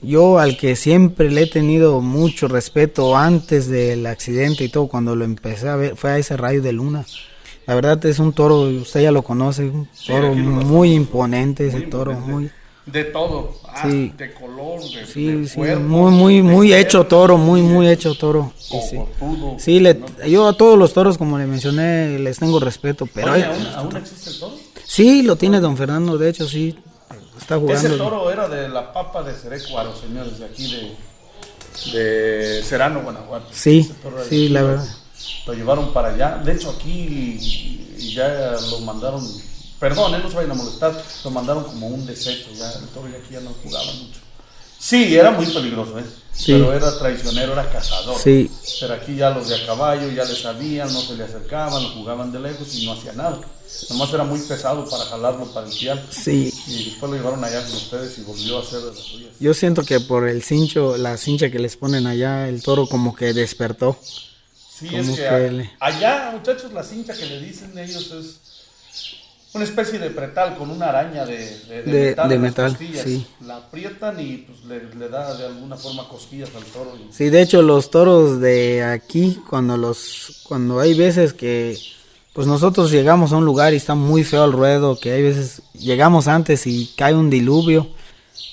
yo 0.00 0.38
al 0.38 0.56
que 0.56 0.76
siempre 0.76 1.30
le 1.30 1.42
he 1.42 1.46
tenido 1.48 2.00
mucho 2.00 2.46
respeto 2.46 3.16
antes 3.16 3.68
del 3.68 4.06
accidente 4.06 4.64
y 4.64 4.68
todo, 4.68 4.86
cuando 4.86 5.16
lo 5.16 5.24
empecé 5.24 5.68
a 5.68 5.76
ver, 5.76 5.96
fue 5.96 6.10
a 6.10 6.18
ese 6.18 6.36
rayo 6.36 6.62
de 6.62 6.72
luna. 6.72 7.06
La 7.66 7.74
verdad 7.74 8.04
es 8.06 8.18
un 8.18 8.32
toro, 8.32 8.60
usted 8.60 9.02
ya 9.02 9.10
lo 9.12 9.22
conoce, 9.22 9.64
un 9.64 9.88
toro 10.06 10.32
muy 10.34 10.92
imponente 10.92 11.66
ese 11.66 11.78
Muy 11.78 11.90
toro, 11.90 12.12
imponente. 12.12 12.32
muy... 12.34 12.50
De 12.86 13.02
todo, 13.02 13.52
ah, 13.64 13.82
Sí. 13.82 14.12
de 14.16 14.32
color, 14.32 14.80
de, 14.80 15.06
Sí, 15.06 15.26
de 15.26 15.48
cuerpo, 15.52 15.80
muy, 15.82 16.12
muy, 16.12 16.42
muy 16.42 16.72
hecho 16.72 17.04
toro, 17.04 17.36
muy, 17.36 17.60
muy 17.60 17.88
hecho 17.88 18.14
toro. 18.14 18.52
Cogotudo, 18.70 19.56
Sí, 19.58 19.80
le, 19.80 19.94
¿no? 19.94 20.06
yo 20.28 20.46
a 20.46 20.52
todos 20.56 20.78
los 20.78 20.92
toros, 20.92 21.18
como 21.18 21.36
le 21.36 21.46
mencioné, 21.48 22.16
les 22.20 22.38
tengo 22.38 22.60
respeto, 22.60 23.08
pero 23.12 23.32
Oye, 23.32 23.44
¿aún, 23.44 23.66
aún 23.74 23.96
existe 23.96 24.30
el 24.30 24.38
toro? 24.38 24.54
sí, 24.84 25.22
lo 25.22 25.34
tiene 25.34 25.58
don 25.58 25.76
Fernando, 25.76 26.16
de 26.16 26.28
hecho, 26.28 26.46
sí, 26.46 26.78
está 27.36 27.56
Ese 27.56 27.60
jugando. 27.88 27.96
toro 27.96 28.30
era 28.30 28.48
de 28.48 28.68
la 28.68 28.92
papa 28.92 29.24
de 29.24 29.34
Cerecuaro, 29.34 29.92
señores, 29.96 30.38
de 30.38 30.44
aquí 30.44 30.70
de, 31.92 31.98
de 31.98 32.62
Serano, 32.62 33.02
Guanajuato. 33.02 33.46
Sí, 33.50 33.90
Ese 34.20 34.28
sí, 34.28 34.48
la 34.48 34.62
verdad. 34.62 34.84
Lo 35.46 35.54
llevaron 35.54 35.92
para 35.92 36.08
allá. 36.08 36.40
De 36.44 36.52
hecho, 36.52 36.70
aquí 36.70 37.38
ya 38.14 38.56
lo 38.70 38.80
mandaron. 38.80 39.26
Perdón, 39.78 40.14
eh, 40.14 40.20
no 40.22 40.28
se 40.30 40.36
vayan 40.36 40.52
a 40.52 40.54
molestar. 40.54 41.02
Lo 41.24 41.30
mandaron 41.30 41.64
como 41.64 41.88
un 41.88 42.06
desecho. 42.06 42.48
Ya, 42.54 42.70
el 42.72 42.86
toro 42.88 43.08
ya 43.08 43.18
aquí 43.18 43.32
ya 43.34 43.40
no 43.40 43.50
jugaba 43.62 43.92
mucho. 43.92 44.20
Sí, 44.78 45.16
era 45.16 45.30
muy 45.30 45.46
peligroso, 45.46 45.98
¿eh? 45.98 46.04
Sí. 46.32 46.52
Pero 46.52 46.72
era 46.72 46.98
traicionero, 46.98 47.54
era 47.54 47.68
cazador. 47.70 48.18
Sí, 48.18 48.50
Pero 48.78 48.94
aquí 48.94 49.16
ya 49.16 49.30
los 49.30 49.48
de 49.48 49.56
a 49.56 49.66
caballo 49.66 50.08
ya 50.10 50.24
le 50.24 50.36
sabían, 50.36 50.92
no 50.92 51.00
se 51.00 51.14
le 51.14 51.24
acercaban, 51.24 51.82
lo 51.82 51.88
jugaban 51.90 52.30
de 52.30 52.40
lejos 52.40 52.74
y 52.74 52.84
no 52.84 52.92
hacía 52.92 53.14
nada. 53.14 53.40
Nomás 53.88 54.12
era 54.12 54.24
muy 54.24 54.38
pesado 54.40 54.88
para 54.88 55.04
jalarlo 55.06 55.46
para 55.46 55.66
el 55.66 55.72
pial. 55.76 56.04
sí. 56.10 56.52
Y 56.66 56.84
después 56.90 57.10
lo 57.10 57.16
llevaron 57.16 57.42
allá 57.42 57.64
con 57.64 57.74
ustedes 57.74 58.18
y 58.18 58.22
volvió 58.22 58.58
a 58.58 58.62
hacer 58.62 58.80
de 58.80 58.86
las 58.94 58.98
suyas. 58.98 59.30
Yo 59.40 59.54
siento 59.54 59.82
que 59.82 59.98
por 59.98 60.28
el 60.28 60.42
cincho, 60.42 60.96
la 60.98 61.16
cincha 61.16 61.50
que 61.50 61.58
les 61.58 61.76
ponen 61.76 62.06
allá, 62.06 62.46
el 62.48 62.62
toro 62.62 62.86
como 62.86 63.16
que 63.16 63.32
despertó. 63.32 63.98
Sí, 64.78 64.88
¿Cómo 64.88 65.00
es 65.02 65.08
que, 65.10 65.14
que 65.16 65.26
a- 65.28 65.38
le- 65.38 65.70
allá, 65.80 66.30
muchachos, 66.34 66.72
la 66.72 66.82
cincha 66.82 67.14
que 67.14 67.24
le 67.26 67.40
dicen 67.40 67.76
ellos 67.78 68.10
es 68.12 68.40
una 69.54 69.64
especie 69.64 69.98
de 69.98 70.10
pretal 70.10 70.54
con 70.58 70.70
una 70.70 70.90
araña 70.90 71.24
de, 71.24 71.36
de, 71.68 71.82
De- 71.82 72.38
metal. 72.38 72.76
de 72.76 73.02
sí. 73.02 73.26
La 73.46 73.56
aprietan 73.56 74.20
y 74.20 74.38
pues 74.38 74.64
le, 74.66 74.94
le 74.98 75.08
da 75.08 75.34
de 75.34 75.46
alguna 75.46 75.76
forma 75.76 76.06
cosquillas 76.08 76.50
al 76.54 76.64
toro. 76.64 76.92
y- 76.94 77.10
Sí, 77.12 77.30
de 77.30 77.40
hecho 77.40 77.62
los 77.62 77.90
toros 77.90 78.38
de 78.40 78.84
aquí, 78.84 79.40
cuando 79.48 79.78
los, 79.78 80.42
cuando 80.46 80.78
hay 80.80 80.92
veces 80.92 81.32
que, 81.32 81.78
pues 82.34 82.46
nosotros 82.46 82.90
llegamos 82.90 83.32
a 83.32 83.36
un 83.36 83.46
lugar 83.46 83.72
y 83.72 83.76
está 83.78 83.94
muy 83.94 84.24
feo 84.24 84.44
el 84.44 84.52
ruedo, 84.52 84.98
que 85.00 85.12
hay 85.12 85.22
veces 85.22 85.62
llegamos 85.72 86.28
antes 86.28 86.66
y 86.66 86.92
cae 86.94 87.14
un 87.14 87.30
diluvio, 87.30 87.88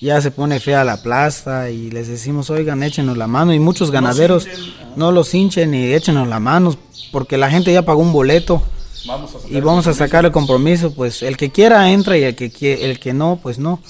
ya 0.04 0.22
se 0.22 0.32
pone 0.32 0.60
fea 0.60 0.84
la 0.84 1.02
plaza 1.02 1.70
y 1.70 1.90
les 1.90 2.08
decimos, 2.08 2.50
oigan, 2.50 2.84
échenos 2.84 3.18
la 3.18 3.28
mano 3.28 3.54
y 3.54 3.60
muchos 3.60 3.90
ganaderos 3.90 4.46
hinchen, 4.46 4.74
no 4.96 5.12
los 5.12 5.34
hinchen 5.34 5.74
y 5.74 5.94
échenos 5.94 6.28
la 6.28 6.40
mano 6.40 6.76
porque 7.12 7.38
la 7.38 7.50
gente 7.50 7.72
ya 7.72 7.84
pagó 7.84 8.02
un 8.02 8.14
boleto 8.14 8.62
Vamos 9.06 9.32
y 9.50 9.60
vamos 9.60 9.88
a 9.88 9.94
sacar 9.94 10.26
el 10.26 10.32
compromiso, 10.32 10.94
pues 10.94 11.24
el 11.24 11.36
que 11.36 11.52
quiera 11.52 11.92
entra 11.92 12.18
y 12.18 12.24
el 12.24 12.36
que 12.36 12.86
el 12.90 13.00
que 13.00 13.14
no, 13.14 13.40
pues 13.42 13.60
no. 13.60 13.82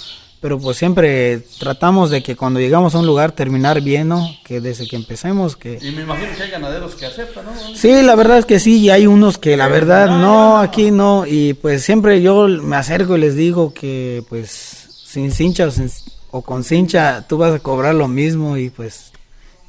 Pero 0.41 0.59
pues 0.59 0.75
siempre 0.75 1.39
tratamos 1.57 2.09
de 2.09 2.21
que 2.21 2.35
cuando 2.35 2.59
llegamos 2.59 2.95
a 2.95 2.99
un 2.99 3.05
lugar 3.05 3.31
terminar 3.31 3.79
bien, 3.79 4.09
¿no? 4.09 4.27
Que 4.43 4.59
desde 4.59 4.87
que 4.87 4.97
empecemos 4.97 5.55
que 5.55 5.79
Y 5.81 5.91
me 5.91 6.01
imagino 6.01 6.35
que 6.35 6.43
hay 6.43 6.49
ganaderos 6.49 6.95
que 6.95 7.05
aceptan, 7.05 7.45
¿no? 7.45 7.75
Sí, 7.75 8.01
la 8.01 8.15
verdad 8.15 8.39
es 8.39 8.45
que 8.45 8.59
sí, 8.59 8.79
y 8.79 8.89
hay 8.89 9.07
unos 9.07 9.37
que 9.37 9.55
la 9.55 9.69
verdad 9.69 10.07
no, 10.07 10.17
no, 10.17 10.19
no. 10.19 10.57
aquí 10.57 10.91
no, 10.91 11.25
y 11.25 11.53
pues 11.53 11.83
siempre 11.83 12.21
yo 12.21 12.47
me 12.47 12.75
acerco 12.75 13.15
y 13.15 13.21
les 13.21 13.35
digo 13.35 13.73
que 13.73 14.23
pues 14.27 14.82
sin 15.13 15.31
cincha 15.31 15.67
o, 15.67 15.71
sin- 15.71 15.91
o 16.31 16.41
con 16.41 16.63
cincha 16.63 17.25
tú 17.27 17.37
vas 17.37 17.53
a 17.53 17.59
cobrar 17.59 17.93
lo 17.93 18.07
mismo 18.07 18.57
y 18.57 18.69
pues 18.71 19.11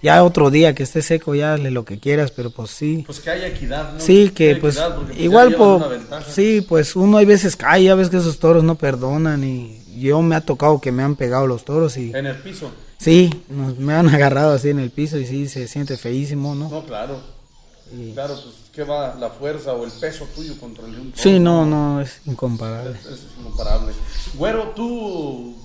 ya 0.02 0.22
otro 0.24 0.50
día 0.50 0.74
que 0.74 0.82
esté 0.82 1.02
seco 1.02 1.34
ya 1.34 1.54
hazle 1.54 1.70
lo 1.70 1.84
que 1.84 1.98
quieras, 1.98 2.30
pero 2.30 2.50
pues 2.50 2.70
sí. 2.70 3.02
Pues 3.06 3.20
que 3.20 3.30
haya 3.30 3.46
equidad, 3.48 3.92
¿no? 3.94 4.00
Sí, 4.00 4.30
que 4.30 4.56
pues 4.56 4.76
equidad, 4.76 4.96
pues, 4.96 5.18
igual 5.20 5.56
ventaja. 5.90 6.30
sí, 6.30 6.64
pues 6.66 6.96
uno 6.96 7.18
hay 7.18 7.26
veces 7.26 7.56
cae, 7.56 7.84
ya 7.84 7.94
ves 7.94 8.08
que 8.08 8.16
esos 8.18 8.38
toros 8.38 8.64
no 8.64 8.74
perdonan 8.76 9.44
y 9.44 9.80
yo 9.98 10.20
me 10.22 10.34
ha 10.36 10.40
tocado 10.40 10.80
que 10.80 10.92
me 10.92 11.02
han 11.02 11.16
pegado 11.16 11.46
los 11.46 11.64
toros 11.64 11.96
y 11.98 12.10
En 12.14 12.26
el 12.26 12.36
piso. 12.36 12.70
sí, 12.98 13.30
nos, 13.50 13.78
me 13.78 13.92
han 13.94 14.08
agarrado 14.14 14.52
así 14.54 14.70
en 14.70 14.78
el 14.78 14.90
piso 14.90 15.18
y 15.18 15.26
sí 15.26 15.46
se 15.48 15.68
siente 15.68 15.96
feísimo, 15.98 16.54
¿no? 16.54 16.68
No, 16.70 16.84
claro. 16.86 17.20
Y- 17.94 18.12
Claro, 18.12 18.34
pues 18.34 18.54
¿qué 18.74 18.82
va 18.84 19.14
la 19.14 19.30
fuerza 19.30 19.72
o 19.72 19.84
el 19.84 19.90
peso 19.92 20.26
tuyo 20.34 20.58
contra 20.58 20.84
el 20.86 20.92
de 20.94 21.00
un 21.00 21.10
toro? 21.12 21.22
sí, 21.22 21.38
no, 21.38 21.64
no, 21.64 22.00
es 22.00 22.20
incomparable. 22.26 22.98
Eso 23.00 23.10
es 23.14 23.20
incomparable. 23.38 23.92
Güero, 24.34 24.70
¿tú 24.74 25.56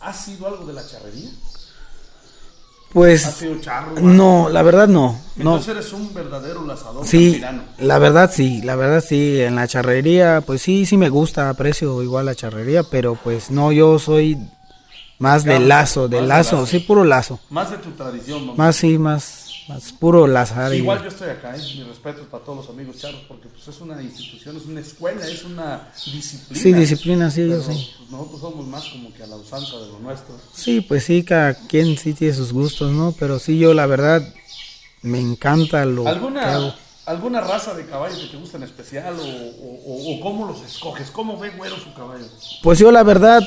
has 0.00 0.24
sido 0.24 0.46
algo 0.48 0.64
de 0.66 0.72
la 0.72 0.86
charrería? 0.86 1.28
¿Has 1.30 2.92
Pues 2.92 3.22
sido 3.22 3.60
charro? 3.60 3.92
no, 4.00 4.48
la 4.48 4.62
verdad 4.62 4.88
no, 4.88 5.12
no. 5.36 5.56
Entonces 5.56 5.68
eres 5.68 5.92
un 5.92 6.12
verdadero 6.12 6.66
lazador 6.66 7.06
Sí, 7.06 7.30
campirano. 7.40 7.62
la 7.78 7.98
verdad 8.00 8.30
sí, 8.34 8.62
la 8.62 8.74
verdad 8.74 9.04
sí, 9.06 9.40
en 9.40 9.54
la 9.54 9.68
charrería, 9.68 10.40
pues 10.44 10.60
sí, 10.62 10.84
sí 10.86 10.96
me 10.96 11.08
gusta, 11.08 11.48
aprecio 11.50 12.02
igual 12.02 12.26
la 12.26 12.34
charrería, 12.34 12.82
pero 12.82 13.14
pues 13.14 13.52
no, 13.52 13.70
yo 13.70 14.00
soy 14.00 14.38
más 15.20 15.44
de 15.44 15.60
lazo, 15.60 16.08
de 16.08 16.16
más 16.16 16.22
de 16.24 16.28
lazo, 16.28 16.66
sí, 16.66 16.80
puro 16.80 17.04
lazo. 17.04 17.38
Más 17.50 17.70
de 17.70 17.76
tu 17.78 17.90
tradición, 17.92 18.40
vamos. 18.40 18.58
Más 18.58 18.74
sí, 18.74 18.98
más, 18.98 19.39
más 19.68 19.92
puro 19.92 20.26
lazar. 20.26 20.72
y- 20.74 20.78
Igual 20.78 21.02
yo 21.02 21.08
estoy 21.08 21.30
acá, 21.30 21.54
¿eh? 21.56 21.60
mi 21.76 21.82
respeto 21.84 22.22
para 22.30 22.44
todos 22.44 22.58
los 22.66 22.68
amigos 22.70 22.98
charros, 22.98 23.20
porque 23.28 23.48
pues, 23.48 23.68
es 23.68 23.80
una 23.80 24.02
institución, 24.02 24.56
es 24.56 24.64
una 24.66 24.80
escuela, 24.80 25.26
es 25.26 25.44
una 25.44 25.88
disciplina. 26.12 26.60
Sí, 26.62 26.72
disciplina, 26.72 27.30
sí, 27.30 27.40
Pero, 27.42 27.56
yo 27.56 27.62
sí. 27.62 27.88
pues, 27.98 28.10
nosotros 28.10 28.40
somos 28.40 28.66
más 28.66 28.84
como 28.88 29.12
que 29.14 29.22
a 29.22 29.26
la 29.26 29.36
usanza 29.36 29.76
de 29.78 29.86
lo 29.86 29.98
nuestro. 30.00 30.34
Sí, 30.52 30.80
pues 30.80 31.04
sí, 31.04 31.22
cada 31.22 31.54
quien 31.54 31.96
sí 31.96 32.12
tiene 32.14 32.34
sus 32.34 32.52
gustos, 32.52 32.90
¿no? 32.92 33.14
Pero 33.18 33.38
sí, 33.38 33.58
yo 33.58 33.72
la 33.74 33.86
verdad 33.86 34.22
me 35.02 35.20
encanta 35.20 35.84
lo 35.84 36.02
que 36.04 36.08
hago. 36.08 36.16
¿Alguna, 36.26 36.74
¿Alguna 37.06 37.40
raza 37.40 37.74
de 37.74 37.86
caballo 37.86 38.16
que 38.20 38.26
te 38.26 38.36
gusta 38.36 38.56
en 38.56 38.62
especial 38.64 39.14
o, 39.18 39.22
o- 39.22 39.82
o- 39.86 40.16
o 40.16 40.20
cómo 40.20 40.46
los 40.46 40.62
escoges? 40.62 41.10
¿Cómo 41.10 41.38
ve 41.38 41.50
güero 41.50 41.76
su 41.76 41.92
caballo? 41.94 42.24
Pues 42.62 42.78
yo 42.78 42.90
la 42.92 43.02
verdad, 43.02 43.42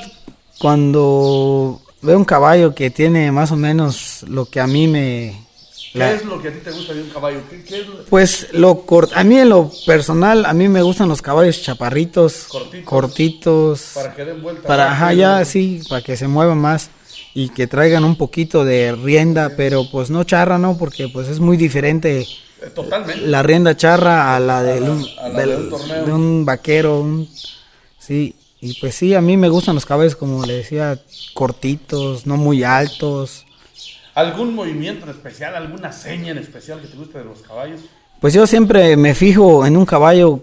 cuando 0.59 1.81
veo 2.01 2.17
un 2.17 2.25
caballo 2.25 2.73
que 2.73 2.89
tiene 2.89 3.31
más 3.31 3.51
o 3.51 3.55
menos 3.55 4.23
lo 4.27 4.45
que 4.45 4.59
a 4.59 4.67
mí 4.67 4.87
me... 4.87 5.45
¿Qué 5.93 5.99
la- 5.99 6.11
es 6.13 6.25
lo 6.25 6.41
que 6.41 6.47
a 6.47 6.51
ti 6.53 6.59
te 6.63 6.71
gusta 6.71 6.93
de 6.93 7.03
un 7.03 7.09
caballo? 7.09 7.39
¿Qué, 7.49 7.63
qué 7.63 7.81
es 7.81 7.87
lo- 7.87 8.03
Pues 8.05 8.47
lo 8.51 8.81
cort 8.85 9.11
a 9.15 9.23
mí 9.23 9.37
en 9.37 9.49
lo 9.49 9.71
personal, 9.85 10.45
a 10.45 10.53
mí 10.53 10.67
me 10.67 10.81
gustan 10.81 11.07
los 11.07 11.21
caballos 11.21 11.61
chaparritos, 11.61 12.45
Cortitos. 12.49 12.83
cortitos, 12.89 13.91
para 13.93 14.13
que 14.15 14.25
den 14.25 14.41
vuelta? 14.41 14.67
para, 14.67 14.91
ajá, 14.91 15.13
ya 15.13 15.45
sí, 15.45 15.81
para 15.87 16.01
que 16.01 16.17
se 16.17 16.27
muevan 16.27 16.57
más 16.57 16.89
y 17.35 17.49
que 17.49 17.67
traigan 17.67 18.03
un 18.05 18.15
poquito 18.15 18.65
de 18.65 18.91
rienda, 18.93 19.51
pero 19.55 19.87
pues 19.89 20.09
no 20.09 20.23
charra, 20.23 20.57
¿no? 20.57 20.77
Porque 20.77 21.07
pues 21.09 21.27
es 21.27 21.39
muy 21.39 21.57
diferente 21.57 22.21
Eh, 22.61 22.69
Totalmente. 22.73 23.27
la 23.27 23.43
rienda 23.43 23.75
charra 23.77 24.35
a 24.35 24.39
la 24.39 24.63
de 24.63 24.81
un, 24.81 25.05
a 25.19 25.27
la 25.29 25.39
de 25.41 25.45
del- 25.47 25.59
un 25.63 25.69
torneo. 25.69 26.05
de 26.05 26.11
un 26.13 26.45
vaquero, 26.45 27.01
un- 27.01 27.29
sí, 27.99 28.35
y 28.61 28.73
pues 28.79 28.95
sí, 28.95 29.13
a 29.13 29.21
mí 29.21 29.35
me 29.37 29.49
gustan 29.49 29.75
los 29.75 29.85
caballos, 29.85 30.15
como 30.15 30.45
le 30.45 30.53
decía, 30.53 30.97
cortitos, 31.33 32.25
no 32.25 32.37
muy 32.37 32.63
altos. 32.63 33.45
¿Algún 34.15 34.53
movimiento 34.53 35.05
en 35.05 35.11
especial, 35.11 35.55
alguna 35.55 35.91
seña 35.91 36.31
en 36.31 36.37
especial 36.37 36.79
que 36.81 36.87
te 36.87 36.97
guste 36.97 37.17
de 37.19 37.25
los 37.25 37.41
caballos? 37.41 37.81
Pues 38.21 38.33
yo 38.33 38.45
siempre 38.45 38.95
me 38.95 39.15
fijo 39.15 39.65
en 39.65 39.75
un 39.75 39.85
caballo 39.85 40.41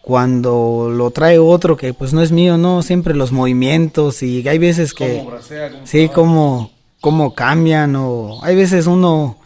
cuando 0.00 0.88
lo 0.90 1.10
trae 1.10 1.38
otro 1.38 1.76
que 1.76 1.92
pues 1.92 2.14
no 2.14 2.22
es 2.22 2.32
mío, 2.32 2.56
no, 2.56 2.82
siempre 2.82 3.14
los 3.14 3.30
movimientos 3.30 4.22
y 4.22 4.46
hay 4.48 4.58
veces 4.58 4.94
que... 4.94 5.18
¿Cómo 5.18 5.38
Sí, 5.84 6.08
cómo, 6.08 6.70
cómo 7.00 7.34
cambian 7.34 7.94
o 7.94 8.42
hay 8.42 8.56
veces 8.56 8.86
uno 8.86 9.36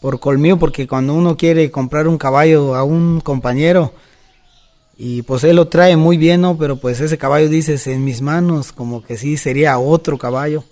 por 0.00 0.20
colmillo 0.20 0.58
porque 0.58 0.86
cuando 0.86 1.14
uno 1.14 1.36
quiere 1.36 1.72
comprar 1.72 2.06
un 2.06 2.16
caballo 2.16 2.76
a 2.76 2.84
un 2.84 3.20
compañero 3.20 3.92
y 4.96 5.22
pues 5.22 5.44
él 5.44 5.56
lo 5.56 5.68
trae 5.68 5.96
muy 5.96 6.16
bien, 6.16 6.40
¿no? 6.40 6.56
Pero 6.56 6.76
pues 6.76 7.00
ese 7.00 7.18
caballo 7.18 7.48
dices 7.48 7.86
en 7.86 8.04
mis 8.04 8.20
manos 8.20 8.72
como 8.72 9.02
que 9.02 9.16
sí 9.16 9.36
sería 9.36 9.78
otro 9.78 10.16
caballo. 10.18 10.64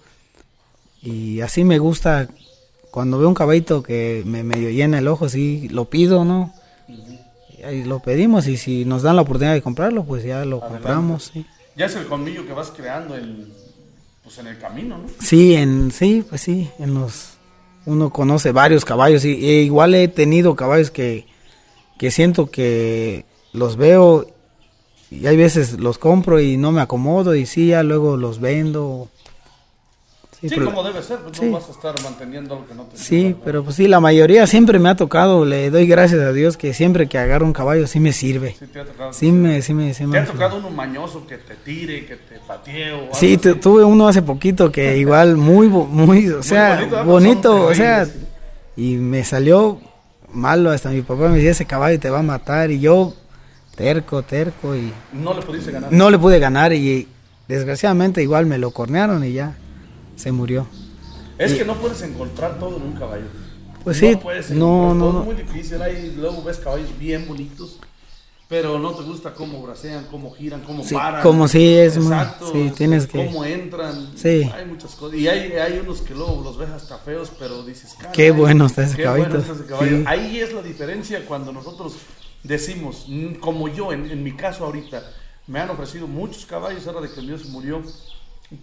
Y 1.06 1.40
así 1.40 1.62
me 1.62 1.78
gusta 1.78 2.28
cuando 2.90 3.18
veo 3.18 3.28
un 3.28 3.34
caballito 3.34 3.82
que 3.82 4.24
me 4.26 4.42
medio 4.42 4.70
llena 4.70 4.98
el 4.98 5.06
ojo, 5.06 5.28
sí 5.28 5.68
lo 5.68 5.84
pido, 5.84 6.24
¿no? 6.24 6.52
Y 7.72 7.84
lo 7.84 8.00
pedimos 8.00 8.48
y 8.48 8.56
si 8.56 8.84
nos 8.84 9.02
dan 9.02 9.16
la 9.16 9.22
oportunidad 9.22 9.54
de 9.54 9.62
comprarlo, 9.62 10.04
pues 10.04 10.24
ya 10.24 10.44
lo 10.44 10.56
Adelante. 10.56 10.68
compramos, 10.68 11.30
sí. 11.32 11.46
Ya 11.76 11.86
es 11.86 11.94
el 11.94 12.06
colmillo 12.06 12.44
que 12.46 12.52
vas 12.52 12.72
creando 12.74 13.16
en, 13.16 13.52
pues 14.24 14.38
en 14.38 14.48
el 14.48 14.58
camino, 14.58 14.98
¿no? 14.98 15.04
Sí, 15.20 15.54
en 15.54 15.92
sí, 15.92 16.24
pues 16.28 16.40
sí, 16.40 16.70
en 16.80 16.94
los 16.94 17.34
uno 17.84 18.10
conoce 18.10 18.50
varios 18.50 18.84
caballos 18.84 19.24
y, 19.24 19.30
e 19.48 19.62
igual 19.62 19.94
he 19.94 20.08
tenido 20.08 20.56
caballos 20.56 20.90
que, 20.90 21.24
que 21.98 22.10
siento 22.10 22.50
que 22.50 23.24
los 23.52 23.76
veo 23.76 24.26
y 25.10 25.26
hay 25.26 25.36
veces 25.36 25.78
los 25.78 25.98
compro 25.98 26.40
y 26.40 26.56
no 26.56 26.72
me 26.72 26.80
acomodo 26.80 27.36
y 27.36 27.46
sí, 27.46 27.68
ya 27.68 27.84
luego 27.84 28.16
los 28.16 28.40
vendo. 28.40 29.08
Sí, 30.40 30.50
Sí, 30.50 30.54
pero, 30.54 30.66
como 30.66 30.82
debe 30.84 31.02
ser, 31.02 31.18
pues 31.20 31.38
sí. 31.38 31.46
no 31.46 31.52
vas 31.52 31.66
a 31.68 31.72
estar 31.72 31.94
manteniendo 32.04 32.54
algo 32.56 32.66
que 32.66 32.74
no 32.74 32.82
te 32.82 32.98
sí, 32.98 33.34
pero 33.42 33.64
pues 33.64 33.76
sí, 33.76 33.88
la 33.88 34.00
mayoría 34.00 34.46
siempre 34.46 34.78
me 34.78 34.90
ha 34.90 34.94
tocado, 34.94 35.46
le 35.46 35.70
doy 35.70 35.86
gracias 35.86 36.20
a 36.20 36.32
Dios 36.34 36.58
que 36.58 36.74
siempre 36.74 37.08
que 37.08 37.16
agarro 37.16 37.46
un 37.46 37.54
caballo 37.54 37.86
sí 37.86 38.00
me 38.00 38.12
sirve. 38.12 38.54
Sí, 38.58 38.66
te 38.66 38.80
ha 38.80 38.84
tocado. 38.84 39.12
Sí 39.14 39.32
me, 39.32 39.62
sí 39.62 39.72
me, 39.72 39.94
sí 39.94 40.04
me 40.04 40.12
¿Te 40.12 40.18
ha 40.18 40.22
ha 40.24 40.26
tocado 40.26 40.58
uno 40.58 40.68
mañoso 40.68 41.26
que 41.26 41.38
te 41.38 41.54
tire, 41.54 42.04
que 42.04 42.16
te 42.16 42.38
patee 42.46 42.92
o 42.92 42.96
algo 43.02 43.14
Sí, 43.14 43.38
así? 43.40 43.54
tuve 43.54 43.82
uno 43.84 44.08
hace 44.08 44.20
poquito 44.20 44.70
que 44.70 44.98
igual 44.98 45.36
muy, 45.38 45.68
muy, 45.68 46.28
o 46.28 46.42
sea, 46.42 46.76
bonito, 46.80 47.04
bonito, 47.04 47.66
o 47.68 47.74
sea, 47.74 48.06
y 48.76 48.96
me 48.96 49.24
salió 49.24 49.80
malo, 50.34 50.70
hasta 50.70 50.90
mi 50.90 51.00
papá 51.00 51.28
me 51.28 51.36
decía, 51.36 51.52
ese 51.52 51.64
caballo 51.64 51.98
te 51.98 52.10
va 52.10 52.18
a 52.18 52.22
matar, 52.22 52.70
y 52.70 52.78
yo, 52.78 53.14
terco, 53.74 54.22
terco, 54.22 54.76
y 54.76 54.92
No 55.14 55.32
le 55.32 55.40
pudiste 55.40 55.72
ganar. 55.72 55.90
no 55.90 56.10
le 56.10 56.18
pude 56.18 56.38
ganar, 56.38 56.74
y 56.74 57.08
desgraciadamente 57.48 58.22
igual 58.22 58.44
me 58.44 58.58
lo 58.58 58.70
cornearon 58.72 59.24
y 59.24 59.32
ya, 59.32 59.56
se 60.16 60.32
murió. 60.32 60.66
Es 61.38 61.52
que 61.54 61.64
no 61.64 61.74
puedes 61.76 62.02
encontrar 62.02 62.58
todo 62.58 62.76
en 62.78 62.82
un 62.82 62.92
caballo. 62.94 63.26
Pues 63.84 64.02
no 64.02 64.08
sí, 64.08 64.16
puedes 64.16 64.50
no, 64.50 64.94
no, 64.94 65.04
todo, 65.04 65.12
no. 65.12 65.18
Es 65.20 65.26
muy 65.26 65.34
difícil. 65.36 65.80
Hay, 65.82 66.14
luego 66.16 66.42
ves 66.42 66.56
caballos 66.58 66.88
bien 66.98 67.28
bonitos, 67.28 67.78
pero 68.48 68.78
no 68.78 68.92
te 68.94 69.02
gusta 69.04 69.34
cómo 69.34 69.62
bracean, 69.62 70.06
cómo 70.10 70.30
giran, 70.32 70.62
cómo 70.62 70.82
Sí, 70.82 70.94
paran. 70.94 71.22
como 71.22 71.46
sí, 71.46 71.74
es 71.74 71.96
Exacto, 71.96 72.50
sí, 72.52 72.72
tienes 72.76 73.06
que- 73.06 73.24
Cómo 73.26 73.44
entran. 73.44 74.10
Sí. 74.16 74.50
Hay 74.54 74.64
muchas 74.66 74.92
cosas. 74.96 75.18
Y 75.18 75.28
hay, 75.28 75.52
hay 75.52 75.78
unos 75.78 76.00
que 76.00 76.14
luego 76.14 76.40
los 76.42 76.56
ves 76.58 76.70
hasta 76.70 76.98
feos, 76.98 77.30
pero 77.38 77.62
dices, 77.64 77.94
"Caray, 77.98 78.12
Qué 78.12 78.30
bueno 78.32 78.66
está 78.66 78.82
ese 78.84 78.96
qué 78.96 79.02
caballito". 79.04 79.28
bueno 79.30 79.42
está 79.44 79.54
ese 79.54 79.66
caballo". 79.66 79.98
Sí. 79.98 80.04
Ahí 80.06 80.40
es 80.40 80.52
la 80.52 80.62
diferencia 80.62 81.24
cuando 81.26 81.52
nosotros 81.52 81.94
decimos, 82.42 83.04
mm, 83.08 83.34
como 83.34 83.68
yo, 83.68 83.92
en, 83.92 84.10
en 84.10 84.22
mi 84.24 84.32
caso 84.32 84.64
ahorita, 84.64 85.02
me 85.48 85.60
han 85.60 85.70
ofrecido 85.70 86.06
muchos 86.08 86.44
caballos 86.46 86.86
ahora 86.88 87.02
de 87.02 87.12
que 87.12 87.20
el 87.20 87.26
mío 87.26 87.38
se 87.38 87.48
murió, 87.48 87.82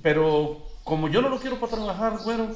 pero 0.01 0.61
como 0.83 1.07
yo 1.09 1.21
no 1.21 1.29
lo 1.29 1.39
quiero 1.39 1.59
para 1.59 1.73
trabajar, 1.73 2.19
bueno, 2.25 2.49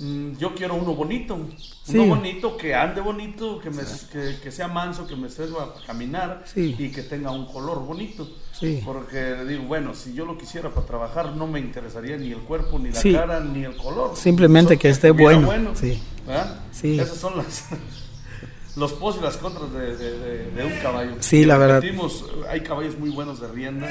mm, 0.00 0.36
yo 0.38 0.54
quiero 0.54 0.74
uno 0.74 0.94
bonito, 0.94 1.38
Sí. 1.84 1.96
uno 1.98 2.16
bonito 2.16 2.56
que 2.56 2.74
ande 2.74 3.00
bonito, 3.00 3.60
que, 3.60 3.70
me, 3.70 3.82
que, 4.12 4.40
que 4.42 4.50
sea 4.50 4.66
manso, 4.68 5.06
que 5.06 5.14
me 5.16 5.28
sirva 5.28 5.72
para 5.74 5.86
caminar 5.86 6.42
Sí. 6.52 6.74
y 6.78 6.88
que 6.90 7.02
tenga 7.02 7.30
un 7.30 7.46
color 7.46 7.80
bonito. 7.84 8.28
Porque 8.84 9.44
digo, 9.46 9.64
bueno, 9.64 9.94
si 9.94 10.14
yo 10.14 10.24
lo 10.24 10.38
quisiera 10.38 10.70
para 10.70 10.86
trabajar, 10.86 11.36
no 11.36 11.46
me 11.46 11.60
interesaría 11.60 12.16
ni 12.16 12.30
el 12.32 12.38
cuerpo, 12.38 12.78
ni 12.78 12.90
la 12.90 13.02
cara, 13.20 13.40
ni 13.40 13.64
el 13.64 13.76
color. 13.76 14.16
Simplemente 14.16 14.78
que 14.78 14.88
esté 14.88 15.10
bueno. 15.10 15.50
Sí. 16.72 16.98
Esas 16.98 17.18
son 17.18 17.36
las 17.36 17.66
los 18.76 18.92
pros 18.94 19.16
y 19.18 19.22
las 19.22 19.36
contras 19.36 19.72
de, 19.72 19.96
de- 19.96 20.18
de- 20.18 20.50
de 20.50 20.64
un 20.64 20.72
caballo. 20.80 21.16
Sí, 21.20 21.38
Y 21.38 21.44
la 21.44 21.58
verdad. 21.58 21.82
hay 22.48 22.60
caballos 22.62 22.98
muy 22.98 23.10
buenos 23.10 23.40
de 23.40 23.48
rienda, 23.48 23.88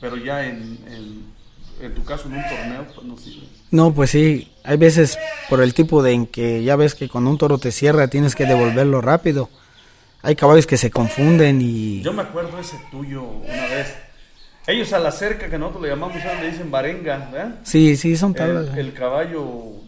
pero 0.00 0.16
ya 0.16 0.46
en, 0.46 0.78
en, 0.88 1.35
en 1.80 1.94
tu 1.94 2.04
caso 2.04 2.28
en 2.28 2.34
un 2.34 2.42
torneo, 2.48 2.86
pues 2.94 3.06
no 3.06 3.16
sirve. 3.16 3.46
No, 3.70 3.92
pues 3.92 4.10
sí, 4.10 4.50
hay 4.64 4.76
veces 4.76 5.18
por 5.48 5.60
el 5.60 5.74
tipo 5.74 6.02
de 6.02 6.12
en 6.12 6.26
que 6.26 6.62
ya 6.64 6.76
ves 6.76 6.94
que 6.94 7.08
cuando 7.08 7.30
un 7.30 7.38
toro 7.38 7.58
te 7.58 7.72
cierra 7.72 8.08
tienes 8.08 8.34
que 8.34 8.46
devolverlo 8.46 9.00
rápido. 9.00 9.48
Hay 10.22 10.34
caballos 10.36 10.66
que 10.66 10.76
se 10.76 10.90
confunden 10.90 11.60
y... 11.60 12.02
Yo 12.02 12.12
me 12.12 12.22
acuerdo 12.22 12.58
ese 12.58 12.76
tuyo 12.90 13.22
una 13.22 13.66
vez. 13.66 13.94
Ellos 14.66 14.92
a 14.92 14.98
la 14.98 15.12
cerca 15.12 15.48
que 15.48 15.58
nosotros 15.58 15.84
le 15.84 15.90
llamamos, 15.90 16.16
le 16.40 16.50
dicen 16.50 16.70
barenga, 16.72 17.28
¿verdad? 17.30 17.56
Sí, 17.62 17.96
sí, 17.96 18.16
son 18.16 18.34
tablas. 18.34 18.66
El, 18.72 18.78
el 18.86 18.92
caballo 18.94 19.44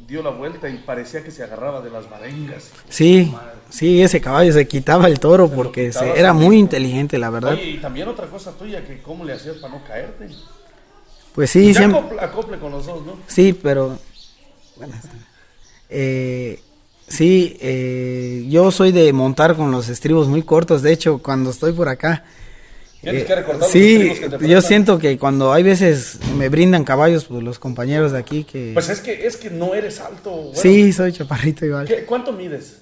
dio 0.07 0.23
la 0.23 0.31
vuelta 0.31 0.69
y 0.69 0.79
parecía 0.79 1.25
que 1.25 1.33
se 1.33 1.43
agarraba 1.43 1.81
de 1.81 1.91
las 1.91 2.09
barengas. 2.09 2.71
Sí, 2.89 3.35
sí, 3.71 4.01
ese 4.01 4.21
caballo 4.21 4.53
se 4.53 4.69
quitaba 4.69 5.09
el 5.09 5.19
toro 5.19 5.51
porque 5.51 5.93
se- 5.93 6.19
era 6.19 6.33
muy 6.33 6.59
inteligente, 6.59 7.19
la 7.19 7.31
verdad. 7.31 7.55
Oye, 7.55 7.71
y 7.71 7.79
también 7.79 8.07
otra 8.07 8.27
cosa 8.27 8.53
tuya, 8.53 8.85
que 8.87 9.03
cómo 9.03 9.25
le 9.25 9.33
hacías 9.33 9.57
para 9.57 9.75
no 9.75 9.83
caerte. 9.85 10.29
Pues 11.35 11.51
sí, 11.51 11.73
ya 11.73 11.79
siempre... 11.81 11.99
acople, 12.01 12.21
acople 12.21 12.59
con 12.59 12.73
los 12.73 12.87
dos, 12.87 13.05
¿no? 13.07 13.17
Sí, 13.27 13.53
pero... 13.53 13.99
bueno, 14.77 14.95
eh, 15.91 16.61
sí, 17.07 17.57
eh, 17.61 18.45
yo 18.49 18.71
soy 18.71 18.93
de 18.93 19.13
montar 19.13 19.57
con 19.57 19.71
los 19.71 19.89
estribos 19.89 20.29
muy 20.29 20.43
cortos. 20.43 20.83
De 20.83 20.93
hecho, 20.93 21.19
cuando 21.19 21.51
estoy 21.51 21.73
por 21.73 21.89
acá... 21.89 22.25
Eh, 23.05 23.25
que 23.25 23.69
sí, 23.69 24.13
que 24.41 24.49
yo 24.49 24.61
siento 24.61 24.99
que 24.99 25.17
cuando 25.19 25.53
hay 25.53 25.63
veces 25.63 26.19
me 26.37 26.49
brindan 26.49 26.83
caballos, 26.83 27.27
pues 27.27 27.45
los 27.45 27.61
compañeros 27.61 28.11
de 28.11 28.19
aquí 28.19 28.43
que... 28.43 28.73
Pues 28.75 28.89
es 28.89 29.01
que, 29.01 29.25
es 29.25 29.37
que 29.37 29.51
no 29.51 29.73
eres 29.75 30.01
alto. 30.01 30.31
bueno. 30.33 30.53
sí, 30.61 30.93
soy 30.93 31.13
chaparrito 31.13 31.65
igual. 31.65 31.87
¿Qué- 31.87 32.05
¿Cuánto 32.05 32.33
mides? 32.33 32.79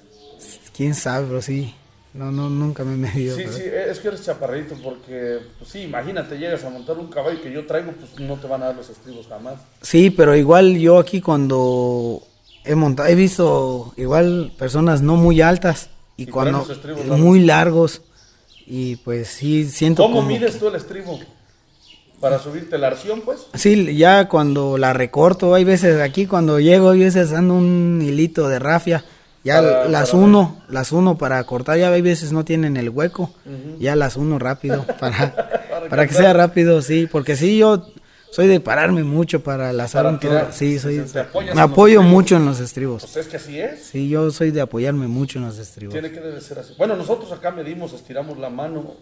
Quién 0.74 0.94
sabe, 0.94 1.26
pero 1.26 1.42
sí. 1.42 1.74
No, 2.16 2.32
no, 2.32 2.48
nunca 2.48 2.82
me 2.84 2.94
he 2.94 2.96
medido. 2.96 3.36
Sí, 3.36 3.42
pero- 3.44 3.56
sí, 3.56 3.62
es 3.90 3.98
que 3.98 4.08
eres 4.08 4.24
chaparrito 4.24 4.74
porque, 4.82 5.38
pues 5.58 5.70
sí, 5.70 5.80
imagínate, 5.80 6.38
llegas 6.38 6.64
a 6.64 6.70
montar 6.70 6.96
un 6.98 7.08
caballo 7.08 7.40
que 7.42 7.52
yo 7.52 7.66
traigo, 7.66 7.92
pues 7.92 8.18
no 8.18 8.36
te 8.36 8.46
van 8.46 8.62
a 8.62 8.66
dar 8.66 8.76
los 8.76 8.88
estribos 8.88 9.26
jamás. 9.28 9.56
Sí, 9.82 10.10
pero 10.10 10.34
igual 10.34 10.76
yo 10.78 10.98
aquí 10.98 11.20
cuando 11.20 12.22
he 12.64 12.74
montado, 12.74 13.08
he 13.08 13.14
visto 13.14 13.92
igual 13.96 14.52
personas 14.58 15.02
no 15.02 15.16
muy 15.16 15.40
altas 15.42 15.90
y, 16.16 16.22
Y 16.24 16.26
cuando 16.26 16.66
estribos 16.70 17.02
eh, 17.04 17.10
muy 17.10 17.40
largos 17.40 18.02
y 18.66 18.96
pues 18.96 19.28
sí 19.28 19.68
siento 19.68 20.02
¿Cómo 20.02 20.16
como 20.16 20.28
mides 20.28 20.58
tú 20.58 20.68
el 20.68 20.74
estribo? 20.76 21.18
¿Para 22.20 22.38
subirte 22.38 22.78
la 22.78 22.86
arción, 22.86 23.20
pues? 23.20 23.46
Sí, 23.54 23.94
ya 23.94 24.26
cuando 24.26 24.78
la 24.78 24.94
recorto, 24.94 25.54
hay 25.54 25.64
veces 25.64 26.00
aquí 26.00 26.26
cuando 26.26 26.58
llego, 26.58 26.90
hay 26.90 27.00
veces 27.00 27.32
ando 27.34 27.54
un 27.54 28.00
hilito 28.02 28.48
de 28.48 28.58
rafia, 28.58 29.04
ya 29.46 29.62
Para- 29.62 29.88
las 29.88 30.10
para- 30.10 30.22
uno, 30.22 30.62
las 30.68 30.92
uno 30.92 31.16
para 31.16 31.42
cortar, 31.44 31.78
ya 31.78 31.90
hay 31.90 32.02
veces 32.02 32.32
no 32.32 32.44
tienen 32.44 32.76
el 32.76 32.90
hueco, 32.90 33.30
ya 33.78 33.94
las 33.96 34.16
uno 34.16 34.38
rápido, 34.38 34.84
para, 35.00 35.34
para 35.88 36.06
que 36.06 36.14
sea 36.14 36.32
rápido, 36.32 36.82
sí, 36.82 37.06
porque 37.10 37.36
sí, 37.36 37.58
yo 37.58 37.86
soy 38.32 38.48
de 38.48 38.60
pararme 38.60 39.04
mucho 39.04 39.42
para 39.42 39.72
Para 39.92 40.08
un 40.10 40.18
tirar. 40.18 40.52
Sí, 40.52 40.78
soy, 40.78 40.96
me 40.98 41.04
los 41.46 41.56
apoyo 41.56 42.02
mucho 42.02 42.36
en 42.36 42.44
los 42.44 42.60
estribos. 42.60 43.02
Pues 43.04 43.16
es 43.16 43.28
que 43.28 43.36
así 43.36 43.58
es. 43.58 43.84
Sí, 43.84 44.08
yo 44.08 44.30
soy 44.30 44.50
de 44.50 44.60
apoyarme 44.60 45.06
mucho 45.06 45.38
en 45.38 45.46
los 45.46 45.58
estribos. 45.58 45.92
Tiene 45.94 46.10
que 46.10 46.20
debe 46.20 46.40
ser 46.40 46.58
así. 46.58 46.74
Bueno, 46.76 46.96
nosotros 46.96 47.32
acá 47.32 47.50
medimos, 47.52 47.92
estiramos 47.94 48.36
la 48.38 48.50
mano, 48.50 48.94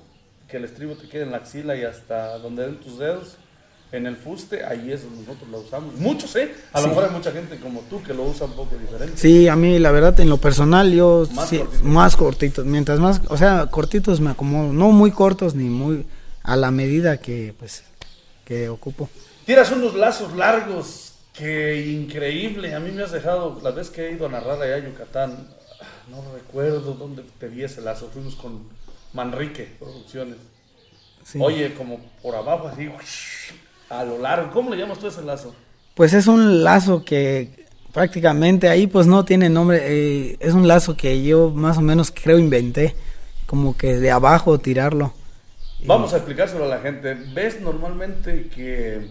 que 0.46 0.58
el 0.58 0.64
estribo 0.64 0.94
te 0.94 1.08
quede 1.08 1.22
en 1.22 1.30
la 1.32 1.38
axila 1.38 1.74
y 1.74 1.82
hasta 1.84 2.38
donde 2.38 2.64
den 2.66 2.76
tus 2.76 2.98
dedos. 2.98 3.36
En 3.96 4.06
el 4.06 4.16
fuste, 4.16 4.64
ahí 4.64 4.90
es 4.90 5.04
donde 5.04 5.20
nosotros 5.20 5.48
la 5.50 5.58
usamos. 5.58 5.94
Muchos, 5.94 6.34
¿eh? 6.34 6.52
A 6.72 6.80
lo 6.80 6.88
mejor 6.88 7.04
hay 7.04 7.10
mucha 7.12 7.30
gente 7.30 7.58
como 7.60 7.80
tú 7.82 8.02
que 8.02 8.12
lo 8.12 8.24
usa 8.24 8.46
un 8.46 8.54
poco 8.54 8.76
diferente. 8.76 9.16
Sí, 9.16 9.46
a 9.46 9.54
mí 9.54 9.78
la 9.78 9.92
verdad 9.92 10.18
en 10.18 10.28
lo 10.28 10.38
personal 10.38 10.92
yo 10.92 11.28
Más 11.32 11.48
sí, 11.48 11.58
cortitos. 11.58 11.82
más 11.84 12.16
cortitos, 12.16 12.64
mientras 12.66 12.98
más, 12.98 13.20
o 13.28 13.36
sea, 13.36 13.66
cortitos 13.70 14.20
me 14.20 14.30
acomodo, 14.30 14.72
no 14.72 14.90
muy 14.90 15.12
cortos 15.12 15.54
ni 15.54 15.70
muy 15.70 16.04
a 16.42 16.56
la 16.56 16.72
medida 16.72 17.18
que 17.18 17.54
pues 17.58 17.84
que 18.44 18.68
ocupo. 18.68 19.08
Tiras 19.46 19.70
unos 19.70 19.94
lazos 19.94 20.34
largos, 20.34 21.12
que 21.32 21.86
increíble. 21.86 22.74
A 22.74 22.80
mí 22.80 22.90
me 22.90 23.02
has 23.04 23.12
dejado, 23.12 23.60
la 23.62 23.70
vez 23.70 23.90
que 23.90 24.08
he 24.08 24.12
ido 24.12 24.26
a 24.26 24.28
narrar 24.28 24.60
allá 24.60 24.74
a 24.74 24.78
Yucatán, 24.78 25.48
no 26.10 26.22
recuerdo 26.34 26.94
dónde 26.94 27.22
te 27.38 27.48
vi 27.48 27.62
ese 27.62 27.80
lazo. 27.80 28.10
Fuimos 28.12 28.34
con 28.34 28.64
Manrique 29.12 29.76
Producciones. 29.78 30.36
Sí. 31.24 31.38
Oye, 31.40 31.74
como 31.74 32.00
por 32.22 32.34
abajo, 32.34 32.68
así, 32.68 32.90
a 33.88 34.04
lo 34.04 34.18
largo. 34.18 34.50
¿Cómo 34.52 34.70
le 34.70 34.76
llamas 34.76 34.98
tú 34.98 35.06
ese 35.06 35.22
lazo? 35.22 35.54
Pues 35.94 36.12
es 36.12 36.26
un 36.26 36.64
lazo 36.64 37.04
que 37.04 37.64
prácticamente 37.92 38.68
ahí 38.68 38.88
pues 38.88 39.06
no 39.06 39.24
tiene 39.24 39.48
nombre, 39.48 39.80
eh, 39.82 40.36
es 40.40 40.52
un 40.52 40.66
lazo 40.66 40.96
que 40.96 41.22
yo 41.22 41.50
más 41.50 41.78
o 41.78 41.80
menos 41.80 42.10
creo 42.10 42.38
inventé, 42.38 42.96
como 43.46 43.76
que 43.76 43.96
de 43.96 44.10
abajo 44.10 44.58
tirarlo. 44.58 45.14
Vamos 45.86 46.12
a 46.12 46.16
explicárselo 46.16 46.64
a 46.64 46.68
la 46.68 46.78
gente. 46.80 47.14
¿Ves 47.34 47.60
normalmente 47.60 48.48
que 48.48 49.06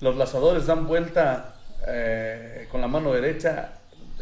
los 0.00 0.16
lazadores 0.16 0.66
dan 0.66 0.86
vuelta 0.86 1.56
eh, 1.86 2.68
con 2.70 2.80
la 2.80 2.88
mano 2.88 3.12
derecha, 3.12 3.72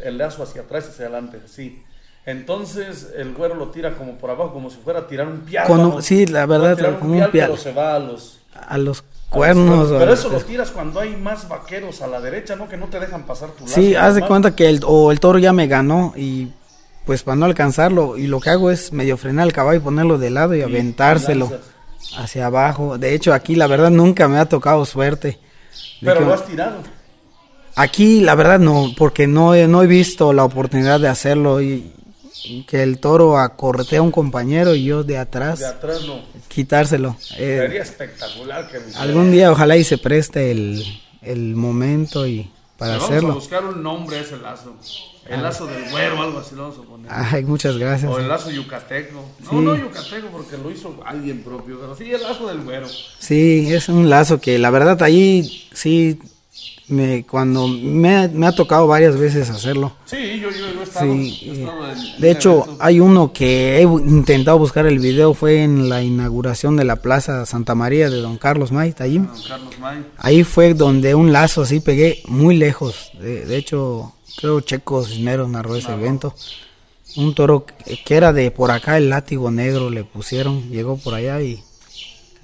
el 0.03 0.17
lazo 0.17 0.43
hacia 0.43 0.63
atrás 0.63 0.85
y 0.87 0.89
hacia 0.89 1.05
adelante? 1.05 1.39
Sí. 1.47 1.83
Entonces 2.25 3.13
el 3.15 3.33
güero 3.33 3.55
lo 3.55 3.69
tira 3.69 3.95
como 3.95 4.17
por 4.17 4.29
abajo, 4.31 4.51
como 4.51 4.69
si 4.69 4.77
fuera 4.77 5.01
a 5.01 5.07
tirar 5.07 5.27
un 5.27 5.41
piano. 5.41 6.01
Sí, 6.01 6.25
la 6.25 6.45
verdad, 6.45 6.99
como 6.99 7.13
un 7.13 7.29
pero 7.31 7.55
se 7.55 7.71
va 7.71 7.95
a 7.95 7.99
los... 7.99 8.39
A 8.53 8.77
los 8.77 9.03
cuernos. 9.29 9.89
Pero 9.97 10.13
eso 10.13 10.29
lo 10.29 10.39
tiras 10.39 10.71
cuando 10.71 10.99
hay 10.99 11.15
más 11.15 11.47
vaqueros 11.47 12.01
a 12.01 12.07
la 12.07 12.19
derecha, 12.19 12.55
¿no? 12.55 12.67
Que 12.67 12.77
no 12.77 12.87
te 12.87 12.99
dejan 12.99 13.23
pasar 13.25 13.51
tu 13.51 13.63
lazo. 13.65 13.75
Sí, 13.75 13.95
haz 13.95 14.15
de 14.15 14.21
cuenta 14.25 14.55
que 14.55 14.67
el, 14.69 14.81
o 14.85 15.11
el 15.11 15.19
toro 15.19 15.39
ya 15.39 15.53
me 15.53 15.67
ganó 15.67 16.13
y 16.15 16.49
pues 17.05 17.23
para 17.23 17.35
no 17.37 17.45
alcanzarlo 17.45 18.17
y 18.17 18.27
lo 18.27 18.39
que 18.39 18.49
hago 18.51 18.69
es 18.71 18.91
medio 18.93 19.17
frenar 19.17 19.47
el 19.47 19.53
caballo 19.53 19.79
y 19.79 19.83
ponerlo 19.83 20.17
de 20.17 20.29
lado 20.29 20.53
y 20.55 20.59
Y 20.59 20.61
aventárselo 20.63 21.49
lanzas. 21.49 21.67
hacia 22.17 22.45
abajo. 22.47 22.97
De 22.97 23.13
hecho 23.15 23.33
aquí 23.33 23.55
la 23.55 23.67
verdad 23.67 23.89
nunca 23.89 24.27
me 24.27 24.37
ha 24.37 24.45
tocado 24.45 24.85
suerte. 24.85 25.39
Pero 26.01 26.19
que- 26.19 26.25
lo 26.25 26.33
has 26.33 26.45
tirado. 26.45 26.77
Aquí 27.75 28.19
la 28.21 28.35
verdad 28.35 28.59
no, 28.59 28.87
porque 28.97 29.25
no 29.27 29.53
he, 29.55 29.67
no 29.67 29.81
he 29.83 29.87
visto 29.87 30.33
la 30.33 30.43
oportunidad 30.43 30.99
de 30.99 31.07
hacerlo 31.07 31.61
y 31.61 31.93
que 32.67 32.83
el 32.83 32.99
toro 32.99 33.37
acorretea 33.37 33.99
a 33.99 34.01
un 34.01 34.11
compañero 34.11 34.75
y 34.75 34.83
yo 34.85 35.03
de 35.03 35.17
atrás 35.17 35.59
De 35.59 35.67
atrás 35.67 36.01
no. 36.05 36.21
quitárselo. 36.47 37.15
Eh, 37.37 37.59
Sería 37.61 37.81
espectacular 37.83 38.67
que 38.69 38.77
hicieras. 38.77 38.97
algún 39.01 39.31
día 39.31 39.51
ojalá 39.51 39.77
y 39.77 39.83
se 39.83 39.97
preste 39.97 40.51
el, 40.51 40.83
el 41.21 41.55
momento 41.55 42.25
y 42.27 42.49
para 42.77 42.93
Le 42.93 42.97
vamos 42.97 43.09
a 43.09 43.13
hacerlo. 43.13 43.33
buscar 43.35 43.65
un 43.65 43.83
nombre 43.83 44.17
a 44.17 44.21
ese 44.21 44.37
lazo. 44.37 44.75
El 45.27 45.43
lazo 45.43 45.67
del 45.67 45.87
güero, 45.91 46.19
algo 46.23 46.39
así 46.39 46.55
lo 46.55 46.63
vamos 46.63 46.79
a 46.79 46.81
poner. 46.89 47.11
Ay, 47.11 47.43
muchas 47.45 47.77
gracias. 47.77 48.09
O 48.11 48.17
el 48.17 48.27
lazo 48.27 48.49
yucateco. 48.49 49.23
No, 49.43 49.49
Sí. 49.49 49.55
no 49.57 49.75
yucateco 49.75 50.27
porque 50.31 50.57
lo 50.57 50.71
hizo 50.71 50.95
alguien 51.05 51.43
propio, 51.43 51.77
pero 51.79 51.95
sí 51.95 52.11
el 52.11 52.21
lazo 52.23 52.47
del 52.47 52.61
güero. 52.61 52.87
Sí, 53.19 53.67
es 53.71 53.89
un 53.89 54.09
lazo 54.09 54.39
que 54.41 54.57
la 54.57 54.71
verdad 54.71 55.03
ahí 55.03 55.67
sí, 55.71 56.19
me, 56.89 57.23
cuando 57.25 57.67
me, 57.67 58.15
ha- 58.15 58.27
me 58.27 58.47
ha 58.47 58.51
tocado 58.51 58.87
varias 58.87 59.17
veces 59.17 59.49
hacerlo. 59.49 59.93
Sí, 60.05 60.39
yo, 60.41 60.49
yo, 60.49 60.57
yo 60.73 60.79
he 60.79 60.83
estado. 60.83 61.05
Sí, 61.13 61.39
yo 61.45 61.53
en- 61.53 61.59
en 62.15 62.21
de 62.21 62.31
hecho 62.31 62.77
hay 62.79 62.99
uno 62.99 63.31
que 63.31 63.77
he 63.77 63.83
intentado 63.83 64.57
buscar 64.59 64.85
el 64.85 64.99
video, 64.99 65.33
fue 65.33 65.63
en 65.63 65.87
la 65.89 66.01
inauguración 66.03 66.75
de 66.75 66.83
la 66.85 66.97
Plaza 66.97 67.45
Santa 67.45 67.75
María 67.75 68.09
de 68.09 68.17
Don 68.21 68.37
Carlos 68.37 68.71
May, 68.71 68.93
allí. 68.99 69.19
Don 69.19 69.27
Carlos 69.47 69.79
May. 69.79 70.05
Ahí 70.17 70.43
fue 70.43 70.73
donde 70.73 71.15
un 71.15 71.31
lazo 71.31 71.61
así 71.61 71.79
pegué 71.79 72.21
muy 72.27 72.55
lejos. 72.57 73.11
De, 73.19 73.45
de 73.45 73.57
hecho, 73.57 74.13
creo 74.37 74.61
Checo 74.61 75.03
Cisneros 75.05 75.49
narró 75.49 75.75
ese 75.75 75.91
evento. 75.93 76.33
Un 77.15 77.33
toro 77.33 77.65
que 78.05 78.15
era 78.15 78.33
de 78.33 78.51
por 78.51 78.69
acá, 78.71 78.97
el 78.97 79.09
látigo 79.09 79.49
negro 79.51 79.89
le 79.89 80.03
pusieron, 80.03 80.69
llegó 80.69 80.95
por 80.97 81.15
allá 81.15 81.41
y 81.41 81.59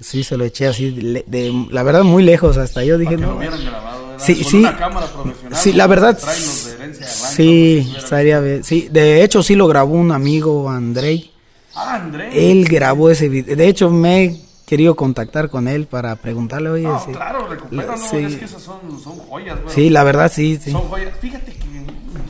sí 0.00 0.24
se 0.24 0.36
lo 0.36 0.44
eché 0.44 0.66
así, 0.66 0.90
de, 0.90 1.24
de- 1.26 1.66
la 1.70 1.82
verdad 1.84 2.02
muy 2.02 2.22
lejos 2.24 2.56
hasta 2.58 2.84
yo 2.84 2.98
dije, 2.98 3.16
no. 3.16 3.28
lo 3.30 3.36
hubieran 3.38 3.64
grabado, 3.64 4.05
¿verdad? 4.16 4.26
Sí, 4.26 4.34
Con 4.42 4.44
sí. 4.50 4.56
una 4.58 4.76
cámara 4.76 5.06
profesional. 5.06 5.58
Sí, 5.60 5.72
la 5.72 5.86
verdad, 5.86 6.18
los 6.20 6.64
de 6.66 6.72
herencia 6.72 7.06
de 7.06 7.12
rancho, 7.12 7.34
sí, 7.36 7.94
estaría 7.96 8.40
bien. 8.40 8.64
Sí, 8.64 8.88
de 8.90 9.22
hecho 9.22 9.42
sí 9.42 9.54
lo 9.54 9.66
grabó 9.66 9.94
un 9.94 10.12
amigo, 10.12 10.68
Andrei. 10.70 11.32
Ah, 11.74 11.96
Andrés. 11.96 12.32
Él 12.34 12.64
grabó 12.66 13.10
ese 13.10 13.28
video. 13.28 13.54
De 13.56 13.68
hecho 13.68 13.90
me 13.90 14.24
he 14.24 14.40
querido 14.66 14.96
contactar 14.96 15.48
con 15.50 15.68
él 15.68 15.86
para 15.86 16.16
preguntarle, 16.16 16.70
oye, 16.70 16.82
No, 16.84 16.98
sí. 17.04 17.12
claro, 17.12 17.46
recupéralo. 17.46 17.96
Sí. 17.98 18.16
Es 18.16 18.36
que 18.36 18.44
esas 18.46 18.62
son, 18.62 18.80
son 19.02 19.16
joyas, 19.18 19.62
güey. 19.62 19.74
Sí, 19.74 19.90
la 19.90 20.02
verdad 20.04 20.30
sí, 20.34 20.58
sí. 20.60 20.72
Son 20.72 20.82
joyas. 20.88 21.12
Fíjate 21.20 21.52
que 21.52 21.66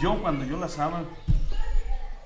yo 0.02 0.20
cuando 0.20 0.44
yo 0.44 0.58
las 0.58 0.78
amaba, 0.78 1.04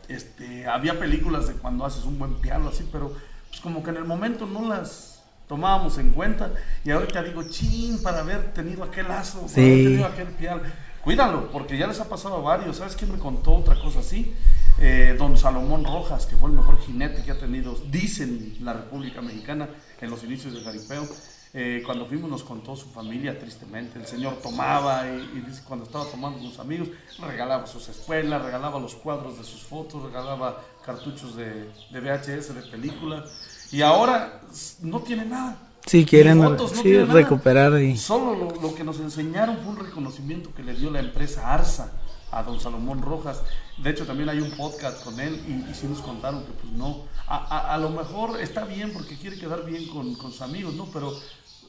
este, 0.08 0.66
había 0.66 0.98
películas 0.98 1.46
de 1.48 1.54
cuando 1.54 1.84
haces 1.84 2.04
un 2.04 2.18
buen 2.18 2.34
piano 2.40 2.70
así, 2.70 2.84
pero 2.90 3.12
pues 3.48 3.60
como 3.60 3.82
que 3.82 3.90
en 3.90 3.96
el 3.96 4.04
momento 4.04 4.46
no 4.46 4.68
las 4.68 5.09
tomábamos 5.50 5.98
en 5.98 6.12
cuenta 6.12 6.52
y 6.84 6.92
ahorita 6.92 7.24
digo, 7.24 7.42
chin, 7.50 8.00
para 8.04 8.20
haber 8.20 8.52
tenido 8.52 8.84
aquel 8.84 9.08
lazo, 9.08 9.40
para 9.40 9.48
Sí. 9.48 9.60
haber 9.60 9.84
tenido 9.84 10.06
aquel 10.06 10.28
piano. 10.28 10.62
Cuídalo, 11.02 11.50
porque 11.50 11.76
ya 11.76 11.88
les 11.88 11.98
ha 11.98 12.08
pasado 12.08 12.36
a 12.36 12.40
varios. 12.40 12.76
¿Sabes 12.76 12.94
quién 12.94 13.10
me 13.10 13.18
contó 13.18 13.54
otra 13.56 13.74
cosa 13.80 13.98
así? 13.98 14.32
Eh, 14.78 15.16
don 15.18 15.36
Salomón 15.36 15.84
Rojas, 15.84 16.26
que 16.26 16.36
fue 16.36 16.50
el 16.50 16.54
mejor 16.56 16.78
jinete 16.78 17.24
que 17.24 17.32
ha 17.32 17.38
tenido, 17.38 17.74
dicen, 17.90 18.54
la 18.60 18.74
República 18.74 19.20
Mexicana 19.20 19.68
en 20.00 20.08
los 20.10 20.22
inicios 20.22 20.54
del 20.54 20.62
jaripeo. 20.62 21.04
Eh, 21.52 21.82
cuando 21.84 22.06
fuimos 22.06 22.30
nos 22.30 22.44
contó 22.44 22.76
su 22.76 22.86
familia 22.90 23.36
tristemente. 23.36 23.98
El 23.98 24.06
señor 24.06 24.34
tomaba 24.40 25.04
y, 25.08 25.38
y 25.38 25.40
dice 25.48 25.62
cuando 25.66 25.84
estaba 25.84 26.04
tomando 26.04 26.38
con 26.38 26.48
sus 26.48 26.60
amigos, 26.60 26.90
regalaba 27.18 27.66
sus 27.66 27.88
espuelas, 27.88 28.40
regalaba 28.40 28.78
los 28.78 28.94
cuadros 28.94 29.36
de 29.36 29.42
sus 29.42 29.64
fotos, 29.64 30.00
regalaba 30.04 30.62
cartuchos 30.86 31.34
de, 31.34 31.68
de 31.90 32.00
VHS, 32.00 32.54
de 32.54 32.62
película. 32.70 33.24
Y 33.72 33.82
ahora 33.82 34.40
no 34.80 35.00
tiene 35.00 35.24
nada. 35.26 35.56
Sí, 35.86 36.04
quieren 36.04 36.38
Ni 36.38 36.44
fotos, 36.44 36.70
no 36.72 36.76
sí, 36.76 36.82
tiene 36.82 36.98
nada. 37.00 37.12
recuperar 37.14 37.80
y... 37.82 37.96
Solo 37.96 38.34
lo, 38.34 38.60
lo 38.60 38.74
que 38.74 38.84
nos 38.84 39.00
enseñaron 39.00 39.58
fue 39.58 39.72
un 39.72 39.78
reconocimiento 39.78 40.52
que 40.54 40.62
le 40.62 40.74
dio 40.74 40.90
la 40.90 41.00
empresa 41.00 41.52
Arsa 41.52 41.92
a 42.30 42.42
don 42.42 42.60
Salomón 42.60 43.02
Rojas. 43.02 43.38
De 43.78 43.90
hecho, 43.90 44.04
también 44.06 44.28
hay 44.28 44.40
un 44.40 44.50
podcast 44.52 45.02
con 45.02 45.18
él 45.18 45.40
y, 45.48 45.70
y 45.70 45.74
sí 45.74 45.86
nos 45.88 46.00
contaron 46.00 46.44
que 46.44 46.52
pues 46.52 46.72
no, 46.74 47.04
a, 47.26 47.36
a- 47.36 47.74
a 47.74 47.78
lo 47.78 47.90
mejor 47.90 48.40
está 48.40 48.64
bien 48.64 48.92
porque 48.92 49.16
quiere 49.16 49.38
quedar 49.38 49.64
bien 49.64 49.86
con, 49.88 50.14
con 50.14 50.30
sus 50.30 50.42
amigos, 50.42 50.74
¿no? 50.74 50.84
Pero 50.92 51.12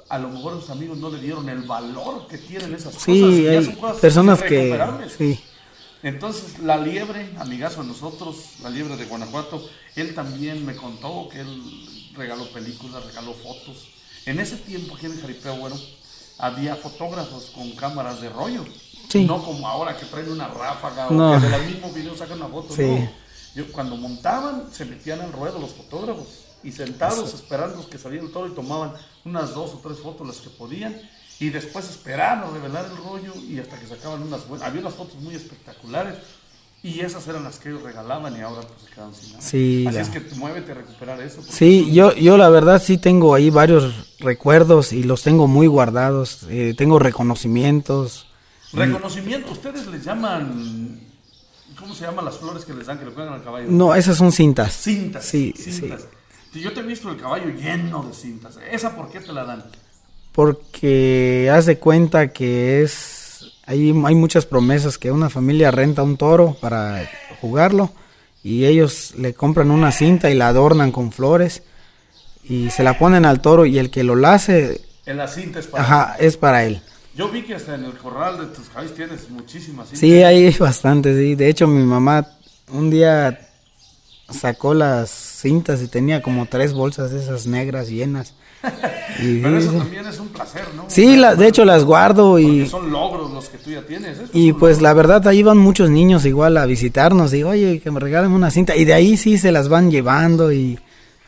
a 0.10 0.20
lo 0.20 0.30
mejor 0.30 0.54
los 0.56 0.70
amigos 0.70 0.98
no 0.98 1.10
le 1.10 1.20
dieron 1.20 1.48
el 1.50 1.62
valor 1.62 2.28
que 2.28 2.38
tienen 2.38 2.76
esas 2.76 2.94
cosas. 2.94 3.08
y 3.08 3.14
Sí, 3.38 3.44
ya 3.44 3.52
hay 3.52 3.66
son 3.66 3.76
cosas 3.76 3.98
personas 3.98 4.44
que... 4.44 4.78
Sí, 5.18 5.40
Entonces, 6.04 6.60
la 6.60 6.78
liebre, 6.78 7.30
amigazo 7.40 7.82
de 7.82 7.88
nosotros, 7.88 8.36
la 8.62 8.70
liebre 8.70 8.98
de 8.98 9.06
Guanajuato, 9.06 9.64
él 9.96 10.14
también 10.14 10.66
me 10.66 10.76
contó 10.76 11.30
que 11.32 11.40
él 11.42 11.62
regaló 12.16 12.46
películas, 12.52 13.06
regaló 13.06 13.34
fotos. 13.34 13.88
En 14.26 14.40
ese 14.40 14.58
tiempo 14.58 14.96
aquí 14.96 15.06
en 15.08 15.14
el 15.14 15.22
Jaripeo, 15.22 15.56
bueno, 15.58 15.76
había 16.38 16.76
fotógrafos 16.76 17.46
con 17.56 17.72
cámaras 17.72 18.22
de 18.22 18.30
rollo. 18.30 18.64
Sí. 19.10 19.26
No 19.26 19.44
como 19.44 19.68
ahora 19.68 19.98
que 19.98 20.06
traen 20.06 20.32
una 20.32 20.48
ráfaga 20.48 21.08
o 21.08 21.12
No. 21.14 21.34
que 21.40 21.46
de 21.46 21.50
la 21.50 21.58
misma 21.60 21.88
video 21.90 22.16
sacan 22.16 22.38
una 22.38 22.48
foto. 22.48 22.76
Sí. 22.76 22.84
No. 22.84 23.10
Yo, 23.56 23.72
cuando 23.74 23.98
montaban, 23.98 24.70
se 24.72 24.86
metían 24.86 25.20
al 25.22 25.34
ruedo 25.34 25.60
los 25.60 25.72
fotógrafos 25.72 26.28
y 26.64 26.72
sentados 26.72 27.34
esperando 27.34 27.88
que 27.90 27.98
saliera 27.98 28.24
el 28.24 28.32
toro 28.32 28.48
y 28.48 28.52
tomaban 28.56 28.94
unas 29.26 29.54
dos 29.54 29.72
o 29.74 29.82
tres 29.84 30.00
fotos 30.00 30.26
las 30.26 30.38
que 30.38 30.50
podían 30.50 30.96
y 31.40 31.50
después 31.50 31.90
esperaban 31.90 32.44
a 32.48 32.52
revelar 32.52 32.86
el 32.86 32.96
rollo 32.98 33.34
y 33.36 33.60
hasta 33.60 33.78
que 33.78 33.88
sacaban 33.88 34.22
unas 34.22 34.48
buenas. 34.48 34.68
Había 34.68 34.82
unas 34.82 34.94
fotos 34.94 35.16
muy 35.16 35.36
espectaculares 35.36 36.16
y 36.84 37.02
esas 37.02 37.28
eran 37.28 37.44
las 37.44 37.60
que 37.60 37.70
ellos 37.70 37.84
regalaban 37.84 38.36
y 38.36 38.42
ahora 38.42 38.62
pues 38.62 38.82
se 38.82 38.90
quedaron 38.94 39.14
sin 39.14 39.30
nada. 39.34 39.42
Sí, 39.42 39.86
Así 39.88 39.96
la- 39.98 40.02
es 40.02 40.10
que 40.10 40.22
muévete 40.36 40.72
a 40.72 40.76
recuperar 40.76 41.22
eso. 41.22 41.44
sí, 41.48 41.92
yo, 41.94 42.14
yo 42.16 42.38
la 42.38 42.50
verdad 42.50 42.82
sí 42.82 42.98
tengo 42.98 43.36
ahí 43.36 43.50
varios 43.52 44.16
recuerdos 44.20 44.92
y 44.94 45.04
los 45.04 45.22
tengo 45.24 45.48
muy 45.48 45.68
guardados. 45.68 46.46
eh, 46.50 46.74
tengo 46.78 46.98
reconocimientos. 47.00 48.28
Reconocimiento, 48.74 49.52
ustedes 49.52 49.86
les 49.88 50.04
llaman, 50.04 51.02
¿cómo 51.78 51.94
se 51.94 52.06
llaman 52.06 52.26
las 52.26 52.38
flores 52.38 52.64
que 52.66 52.74
les 52.74 52.88
dan 52.88 52.98
que 53.00 53.06
le 53.06 53.12
pegan 53.12 53.34
al 53.34 53.44
caballo? 53.44 53.68
No, 53.70 53.94
esas 53.94 54.18
son 54.18 54.32
cintas. 54.32 54.74
Cintas. 54.74 55.26
Sí, 55.26 55.54
cintas. 55.58 56.08
Yo 56.54 56.74
te 56.74 56.80
he 56.80 56.84
visto 56.84 57.10
el 57.10 57.18
caballo 57.18 57.50
lleno 57.50 58.02
de 58.04 58.14
cintas. 58.14 58.58
¿Esa 58.72 58.96
por 58.96 59.10
qué 59.10 59.20
te 59.22 59.32
la 59.34 59.44
dan? 59.46 59.64
Porque 60.32 61.50
haz 61.54 61.66
de 61.66 61.78
cuenta 61.78 62.32
que 62.34 62.82
es. 62.84 63.20
Hay, 63.72 63.96
hay 64.06 64.16
muchas 64.16 64.46
promesas 64.46 64.98
que 64.98 65.12
una 65.12 65.30
familia 65.30 65.72
renta 65.72 66.04
un 66.04 66.18
toro 66.18 66.58
para 66.60 67.10
jugarlo 67.40 67.90
y 68.44 68.66
ellos 68.66 69.14
le 69.18 69.34
compran 69.34 69.72
una 69.72 69.94
cinta 69.94 70.30
y 70.30 70.36
la 70.36 70.50
adornan 70.50 70.92
con 70.92 71.14
flores 71.14 71.64
y 72.44 72.70
se 72.70 72.84
la 72.84 73.00
ponen 73.00 73.24
al 73.24 73.40
toro 73.40 73.66
y 73.66 73.80
el 73.80 73.90
que 73.90 74.04
lo 74.04 74.18
lace 74.18 74.82
En 75.06 75.16
la 75.16 75.30
cinta 75.30 75.60
es 75.60 75.68
para 75.68 75.84
Ajá, 75.84 76.16
es 76.20 76.36
para 76.36 76.66
él. 76.66 76.82
Yo 77.16 77.30
vi 77.30 77.44
que 77.44 77.56
hasta 77.56 77.76
en 77.76 77.86
el 77.86 77.94
corral 77.94 78.40
de 78.40 78.48
tus 78.48 78.68
cabellos 78.68 78.94
tienes 78.94 79.30
muchísimas 79.30 79.88
cintas. 79.88 80.00
Sí, 80.02 80.22
hay 80.22 80.52
bastante, 80.52 81.16
sí. 81.16 81.36
De 81.36 81.48
hecho, 81.48 81.66
mi 81.66 81.86
mamá 81.86 82.28
un 82.74 82.90
día 82.90 83.40
sacó 84.34 84.74
las 84.74 85.10
cintas 85.10 85.82
y 85.82 85.88
tenía 85.88 86.22
como 86.22 86.46
tres 86.46 86.74
bolsas 86.74 87.12
de 87.12 87.20
esas 87.20 87.46
negras 87.48 87.90
llenas. 87.90 88.34
Y 89.20 89.40
Pero 89.42 89.58
eso 89.58 89.72
también 89.72 90.06
es 90.06 90.20
un 90.20 90.28
placer, 90.30 90.64
¿no? 90.76 90.86
Sí, 90.88 91.16
la- 91.18 91.36
de 91.36 91.48
hecho 91.48 91.66
las 91.66 91.84
guardo 91.84 92.32
Porque 92.34 92.44
y, 92.44 92.68
son 92.68 92.92
logros 92.92 93.32
los 93.32 93.50
que 93.50 93.58
tú 93.58 93.72
ya 93.72 93.82
tienes. 93.82 94.12
eso 94.18 94.24
es 94.26 94.30
y 94.34 94.54
pues 94.54 94.78
logro. 94.78 94.84
la 94.90 94.94
verdad 94.94 95.28
ahí 95.28 95.42
van 95.44 95.58
muchos 95.58 95.90
niños 95.90 96.26
igual 96.26 96.58
a 96.58 96.66
visitarnos. 96.68 97.32
Digo, 97.32 97.50
oye, 97.50 97.80
que 97.80 97.90
me 97.92 98.00
regalen 98.00 98.32
una 98.32 98.52
cinta. 98.52 98.76
Y 98.76 98.86
de 98.86 98.94
ahí 98.94 99.18
sí 99.18 99.38
se 99.40 99.52
las 99.52 99.68
van 99.68 99.90
llevando 99.90 100.52
y 100.52 100.80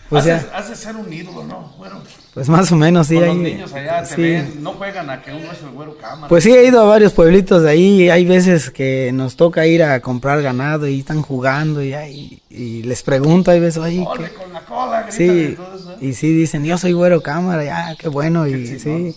pues 0.10 0.28
has, 0.28 0.44
ya, 0.52 0.58
has 0.58 0.70
de 0.70 0.76
ser 0.76 0.96
un 0.96 1.12
ídolo, 1.12 1.44
¿no? 1.44 1.74
Bueno, 1.80 2.02
pues 2.34 2.50
más 2.50 2.72
o 2.72 2.76
menos 2.76 3.08
sí. 3.08 3.16
con 3.16 3.24
ahí- 3.24 3.30
los 3.30 3.38
niños 3.38 3.74
allá 3.74 4.04
te 4.04 4.16
sí. 4.16 4.22
ven, 4.22 4.64
no 4.64 4.74
juegan 4.74 5.10
a 5.10 5.22
que 5.22 5.32
uno 5.32 5.52
es 5.52 5.62
el 5.62 5.70
güero 5.70 5.98
cámara. 5.98 6.28
Pues 6.28 6.44
sí, 6.44 6.52
he 6.52 6.66
ido 6.68 6.82
a 6.82 6.86
varios 6.86 7.14
pueblitos 7.14 7.62
de 7.64 7.70
ahí. 7.70 8.04
y 8.04 8.10
Hay 8.10 8.26
veces 8.26 8.70
que 8.72 9.12
nos 9.14 9.36
toca 9.36 9.66
ir 9.68 9.84
a 9.84 10.00
comprar 10.02 10.42
ganado 10.42 10.88
y 10.88 11.00
están 11.00 11.22
jugando 11.22 11.84
y, 11.84 11.94
ahí- 11.94 12.42
y 12.50 12.84
les 12.84 13.04
pregunto, 13.04 13.52
hay 13.52 13.60
veces, 13.60 13.82
oye, 13.84 14.06
¿qué? 14.18 14.30
con 14.34 14.52
la 14.54 14.62
cola, 14.66 15.06
Sí, 15.10 15.24
y 15.52 15.56
todo 15.56 15.76
eso. 15.76 15.92
¿eh? 15.94 15.98
y 16.02 16.14
sí 16.14 16.34
dicen, 16.34 16.64
yo 16.66 16.78
soy 16.78 16.94
güero 16.94 17.22
cámara, 17.22 17.64
ya, 17.64 17.96
qué 17.98 18.08
bueno, 18.10 18.48
y 18.48 18.52
Qué 18.66 18.80
sí. 18.80 19.16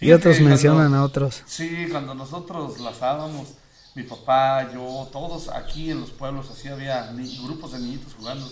Y 0.00 0.12
otros 0.12 0.36
cuando- 0.36 0.48
mencionan 0.50 0.94
a 0.94 1.02
otros. 1.04 1.42
Sí, 1.46 1.86
cuando 1.90 2.14
nosotros 2.14 2.78
lazábamos, 2.80 3.48
mi 3.94 4.02
papá, 4.02 4.70
yo, 4.74 5.08
todos 5.12 5.48
aquí 5.48 5.90
en 5.90 6.00
los 6.00 6.10
pueblos, 6.10 6.50
así 6.50 6.68
había 6.68 7.10
ni- 7.12 7.38
grupos 7.44 7.72
de 7.72 7.78
niñitos 7.78 8.12
jugando 8.18 8.46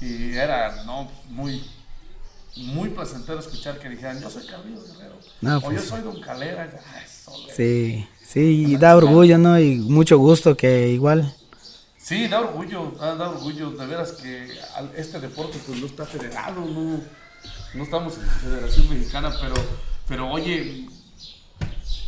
y 0.00 0.34
era, 0.36 0.84
no, 0.84 1.08
muy, 1.30 1.62
muy 2.56 2.90
placentero 2.90 3.38
escuchar 3.38 3.78
que 3.78 3.88
dijeran, 3.88 4.20
yo 4.20 4.30
soy 4.30 4.46
Carlos 4.46 4.86
Guerrero, 4.86 5.18
No, 5.40 5.58
o 5.58 5.60
pues 5.60 5.82
yo 5.82 5.88
soy 5.88 6.02
Don 6.02 6.20
Calera. 6.20 6.70
Sí, 7.54 8.06
sí, 8.24 8.40
y 8.40 8.76
da 8.76 8.96
orgullo, 8.96 9.38
¿no? 9.38 9.58
Y 9.58 9.76
mucho 9.76 10.18
gusto 10.18 10.56
que 10.56 10.88
igual. 10.88 11.34
Sí, 11.98 12.28
da 12.28 12.40
orgullo, 12.40 12.92
da, 13.00 13.16
da 13.16 13.30
orgullo, 13.30 13.70
de 13.70 13.86
veras 13.86 14.12
que 14.12 14.48
este 14.96 15.20
deporte 15.20 15.58
pues 15.66 15.80
no 15.80 15.86
está 15.86 16.04
federado, 16.04 16.60
no, 16.60 17.00
no 17.74 17.82
estamos 17.82 18.18
en 18.18 18.28
Federación 18.28 18.90
Mexicana, 18.90 19.32
pero, 19.40 19.54
pero 20.06 20.30
oye, 20.30 20.86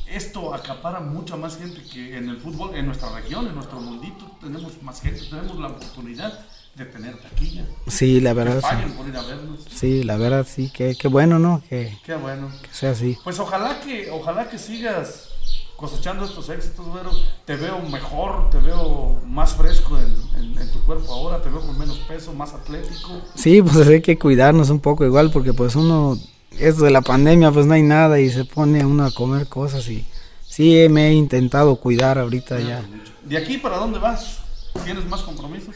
esto 0.07 0.55
acapara 0.55 1.01
mucha 1.01 1.36
más 1.36 1.57
gente 1.57 1.82
que 1.82 2.16
en 2.16 2.28
el 2.28 2.36
fútbol, 2.38 2.76
en 2.76 2.86
nuestra 2.86 3.09
región, 3.11 3.47
en 3.47 3.55
nuestro 3.55 3.80
mundito, 3.80 4.36
tenemos 4.40 4.82
más 4.82 5.01
gente, 5.01 5.22
tenemos 5.30 5.59
la 5.59 5.68
oportunidad 5.68 6.47
de 6.77 6.85
tener 6.85 7.16
taquilla. 7.20 7.64
Sí, 7.87 8.20
la 8.20 8.31
Que 8.31 8.35
verdad, 8.35 8.57
sí. 8.61 8.62
paguen 8.62 8.93
por 8.93 9.09
ir 9.09 9.16
a 9.16 9.22
vernos. 9.22 9.61
Sí, 9.74 10.03
la 10.05 10.16
verdad, 10.16 10.47
sí, 10.49 10.70
que, 10.72 10.95
qué 10.95 11.09
bueno, 11.09 11.39
¿no? 11.39 11.62
Que, 11.68 11.97
Qué 12.05 12.14
bueno. 12.14 12.51
que 12.62 12.68
sea 12.72 12.91
así. 12.91 13.16
Pues 13.24 13.39
ojalá 13.39 13.81
que, 13.81 14.11
ojalá 14.11 14.49
que 14.51 14.59
sigas 14.59 15.31
cosechando 15.77 16.24
estos 16.24 16.49
éxitos, 16.51 16.87
güero. 16.87 17.11
Te 17.45 17.57
veo 17.57 17.79
mejor, 17.81 18.51
te 18.51 18.59
veo 18.59 19.20
más 19.27 19.55
fresco 19.55 19.99
en, 19.99 20.14
en- 20.43 20.59
en 20.59 20.72
tu 20.72 20.83
cuerpo 20.85 21.12
ahora, 21.12 21.43
te 21.43 21.49
veo 21.49 21.61
con 21.61 21.79
menos 21.79 21.99
peso, 22.01 22.33
más 22.35 22.53
atlético. 22.55 23.20
Sí, 23.35 23.62
pues 23.62 23.87
hay 23.87 24.01
que 24.03 24.18
cuidarnos 24.18 24.70
un 24.70 24.81
poco 24.81 25.05
igual 25.05 25.31
porque 25.31 25.53
pues 25.55 25.77
uno, 25.77 26.18
esto 26.59 26.85
de 26.85 26.91
la 26.91 27.03
pandemia 27.03 27.51
pues 27.53 27.66
no 27.66 27.74
hay 27.74 27.83
nada 27.83 28.18
y 28.20 28.31
se 28.31 28.45
pone 28.45 28.85
uno 28.85 29.05
a 29.05 29.11
comer 29.12 29.49
cosas 29.49 29.87
y 29.89 30.05
sí 30.47 30.87
me 30.91 31.09
he 31.09 31.12
intentado 31.12 31.77
cuidar 31.77 32.18
ahorita 32.18 32.59
ya. 32.61 32.83
¿De 33.24 33.37
aquí 33.37 33.59
para 33.59 33.77
dónde 33.79 33.99
vas? 33.99 34.39
¿Tienes 34.85 35.05
más 35.07 35.22
compromisos? 35.22 35.74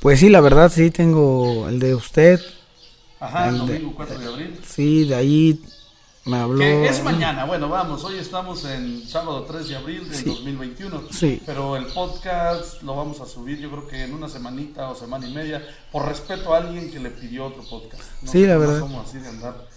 Pues 0.00 0.20
sí, 0.20 0.28
la 0.30 0.40
verdad 0.40 0.70
sí 0.72 0.90
tengo 0.90 1.68
el 1.68 1.78
de 1.78 1.94
usted, 1.94 2.40
Ajá, 3.18 3.48
el 3.50 3.58
domingo 3.58 3.92
4 3.96 4.18
de 4.18 4.26
abril. 4.26 4.60
sí, 4.66 5.04
de 5.06 5.14
ahí 5.14 5.62
me 6.24 6.38
habló. 6.38 6.58
Que 6.60 6.86
es 6.88 7.02
mañana, 7.04 7.44
bueno, 7.44 7.68
vamos, 7.68 8.02
hoy 8.04 8.16
estamos 8.18 8.64
en 8.64 9.06
sábado 9.06 9.42
3 9.44 9.68
de 9.68 9.76
abril 9.76 10.08
del 10.08 10.16
Sí. 10.18 10.24
2021. 10.24 11.02
Sí. 11.10 11.42
Pero 11.44 11.76
el 11.76 11.84
podcast 11.86 12.82
lo 12.82 12.96
vamos 12.96 13.20
a 13.20 13.26
subir 13.26 13.58
yo 13.58 13.70
creo 13.70 13.86
que 13.88 14.02
en 14.04 14.14
una 14.14 14.28
semanita 14.28 14.88
o 14.88 14.94
semana 14.94 15.28
y 15.28 15.34
media, 15.34 15.62
por 15.92 16.06
respeto 16.06 16.54
a 16.54 16.58
alguien 16.58 16.90
que 16.90 16.98
le 16.98 17.10
pidió 17.10 17.44
otro 17.46 17.62
podcast. 17.68 18.02
No- 18.22 18.32
Sí, 18.32 18.46
la 18.46 18.54
no 18.54 18.60
verdad. 18.60 18.78
somos 18.80 19.06
así 19.06 19.18
de 19.18 19.28
andar. 19.28 19.68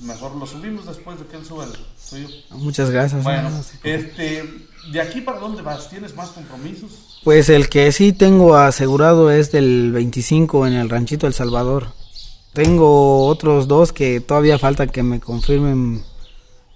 Mejor 0.00 0.34
lo 0.34 0.46
subimos 0.46 0.84
después 0.86 1.18
de 1.18 1.26
que 1.26 1.36
él 1.36 1.46
suba 1.46 1.64
el 1.64 1.72
suyo. 2.02 2.28
Muchas 2.50 2.90
gracias. 2.90 3.22
Bueno, 3.22 3.48
no, 3.50 3.62
sí, 3.62 3.78
pues. 3.80 4.04
este, 4.04 4.44
¿de 4.90 5.00
aquí 5.00 5.20
para 5.22 5.38
dónde 5.38 5.62
vas? 5.62 5.88
¿Tienes 5.88 6.14
más 6.14 6.30
compromisos? 6.30 7.11
Pues 7.24 7.48
el 7.48 7.68
que 7.68 7.92
sí 7.92 8.12
tengo 8.12 8.56
asegurado 8.56 9.30
es 9.30 9.52
del 9.52 9.92
25 9.92 10.66
en 10.66 10.72
el 10.72 10.90
ranchito 10.90 11.28
El 11.28 11.34
Salvador. 11.34 11.92
Tengo 12.52 13.26
otros 13.26 13.68
dos 13.68 13.92
que 13.92 14.20
todavía 14.20 14.58
falta 14.58 14.88
que 14.88 15.04
me 15.04 15.20
confirmen 15.20 16.02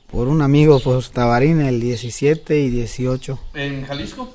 por 0.07 0.29
un 0.29 0.43
amigo, 0.43 0.79
por 0.79 1.03
Tabarín, 1.05 1.61
el 1.61 1.81
17 1.81 2.61
y 2.61 2.71
18. 2.71 3.39
¿En 3.55 3.85
Jalisco? 3.85 4.33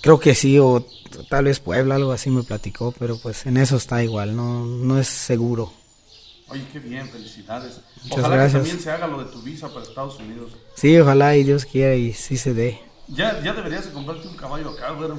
Creo 0.00 0.20
que 0.20 0.36
sí, 0.36 0.58
o 0.60 0.86
tal 1.28 1.46
vez 1.46 1.58
Puebla, 1.58 1.96
algo 1.96 2.12
así 2.12 2.30
me 2.30 2.44
platicó, 2.44 2.94
pero 2.96 3.18
pues 3.18 3.46
en 3.46 3.56
eso 3.56 3.76
está 3.76 4.04
igual, 4.04 4.36
no, 4.36 4.64
no 4.64 5.00
es 5.00 5.08
seguro. 5.08 5.72
Oye, 6.48 6.62
qué 6.72 6.78
bien, 6.78 7.08
felicidades. 7.08 7.80
Muchas 8.04 8.18
Ojalá 8.20 8.36
gracias. 8.36 8.52
que 8.62 8.68
también 8.68 8.84
se 8.84 8.90
haga 8.92 9.08
lo 9.08 9.24
de 9.24 9.32
tu 9.32 9.42
visa 9.42 9.68
para 9.68 9.82
Estados 9.82 10.20
Unidos. 10.20 10.52
Sí, 10.76 10.96
ojalá 10.96 11.36
y 11.36 11.42
Dios 11.42 11.64
quiera 11.64 11.96
y 11.96 12.12
sí 12.12 12.36
se 12.36 12.54
dé. 12.54 12.85
Ya, 13.08 13.40
ya 13.42 13.52
deberías 13.52 13.86
de 13.86 13.92
comprarte 13.92 14.26
un 14.28 14.36
caballo 14.36 14.70
acá, 14.70 14.90
güero. 14.90 15.18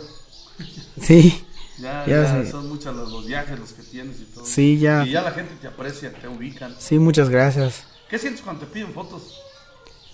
Sí, 1.02 1.44
Ya, 1.80 2.06
Ya 2.08 2.46
son 2.50 2.68
muchos 2.70 2.96
los, 2.96 3.12
los 3.12 3.28
viajes 3.28 3.60
los 3.60 3.72
que 3.74 3.84
tienes 3.84 4.20
y 4.20 4.24
todo. 4.26 4.46
sí, 4.46 4.80
ya. 4.80 5.06
Y 5.06 5.12
ya 5.12 5.22
la 5.22 5.32
gente 5.32 5.54
te 5.62 5.68
aprecia, 5.68 6.12
te 6.12 6.28
ubican. 6.28 6.76
Sí, 6.80 6.98
muchas 6.98 7.30
gracias. 7.30 7.84
¿Qué 8.10 8.18
sientes 8.18 8.42
cuando 8.42 8.66
te 8.66 8.74
piden 8.74 8.94
fotos? 8.94 9.40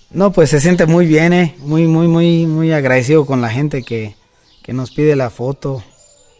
No, 0.09 0.31
pues 0.33 0.49
se 0.49 0.59
siente 0.59 0.85
muy 0.85 1.05
bien, 1.07 1.31
eh. 1.31 1.55
Muy, 1.59 1.87
muy, 1.87 2.07
muy, 2.07 2.45
muy 2.45 2.73
agradecido 2.73 3.25
con 3.25 3.41
la 3.41 3.49
gente 3.49 3.83
que, 3.83 4.15
que 4.61 4.73
nos 4.73 4.91
pide 4.91 5.15
la 5.15 5.29
foto. 5.29 5.81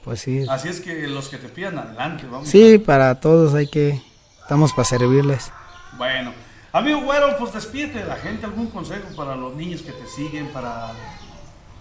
Pues 0.03 0.19
sí. 0.19 0.45
Así 0.49 0.67
es 0.67 0.81
que 0.81 1.07
los 1.07 1.29
que 1.29 1.37
te 1.37 1.47
pidan 1.47 1.77
adelante, 1.77 2.25
vamos. 2.29 2.49
Sí, 2.49 2.77
para 2.77 3.21
todos 3.21 3.53
hay 3.53 3.67
que, 3.67 4.01
estamos 4.41 4.73
para 4.73 4.83
servirles. 4.83 5.51
Bueno, 5.97 6.33
amigo 6.73 7.01
güero, 7.01 7.35
pues 7.37 7.53
despídete 7.53 7.99
de 7.99 8.05
la 8.05 8.15
gente, 8.17 8.45
algún 8.45 8.67
consejo 8.67 9.07
para 9.15 9.35
los 9.35 9.55
niños 9.55 9.81
que 9.81 9.91
te 9.91 10.07
siguen, 10.07 10.47
para, 10.47 10.91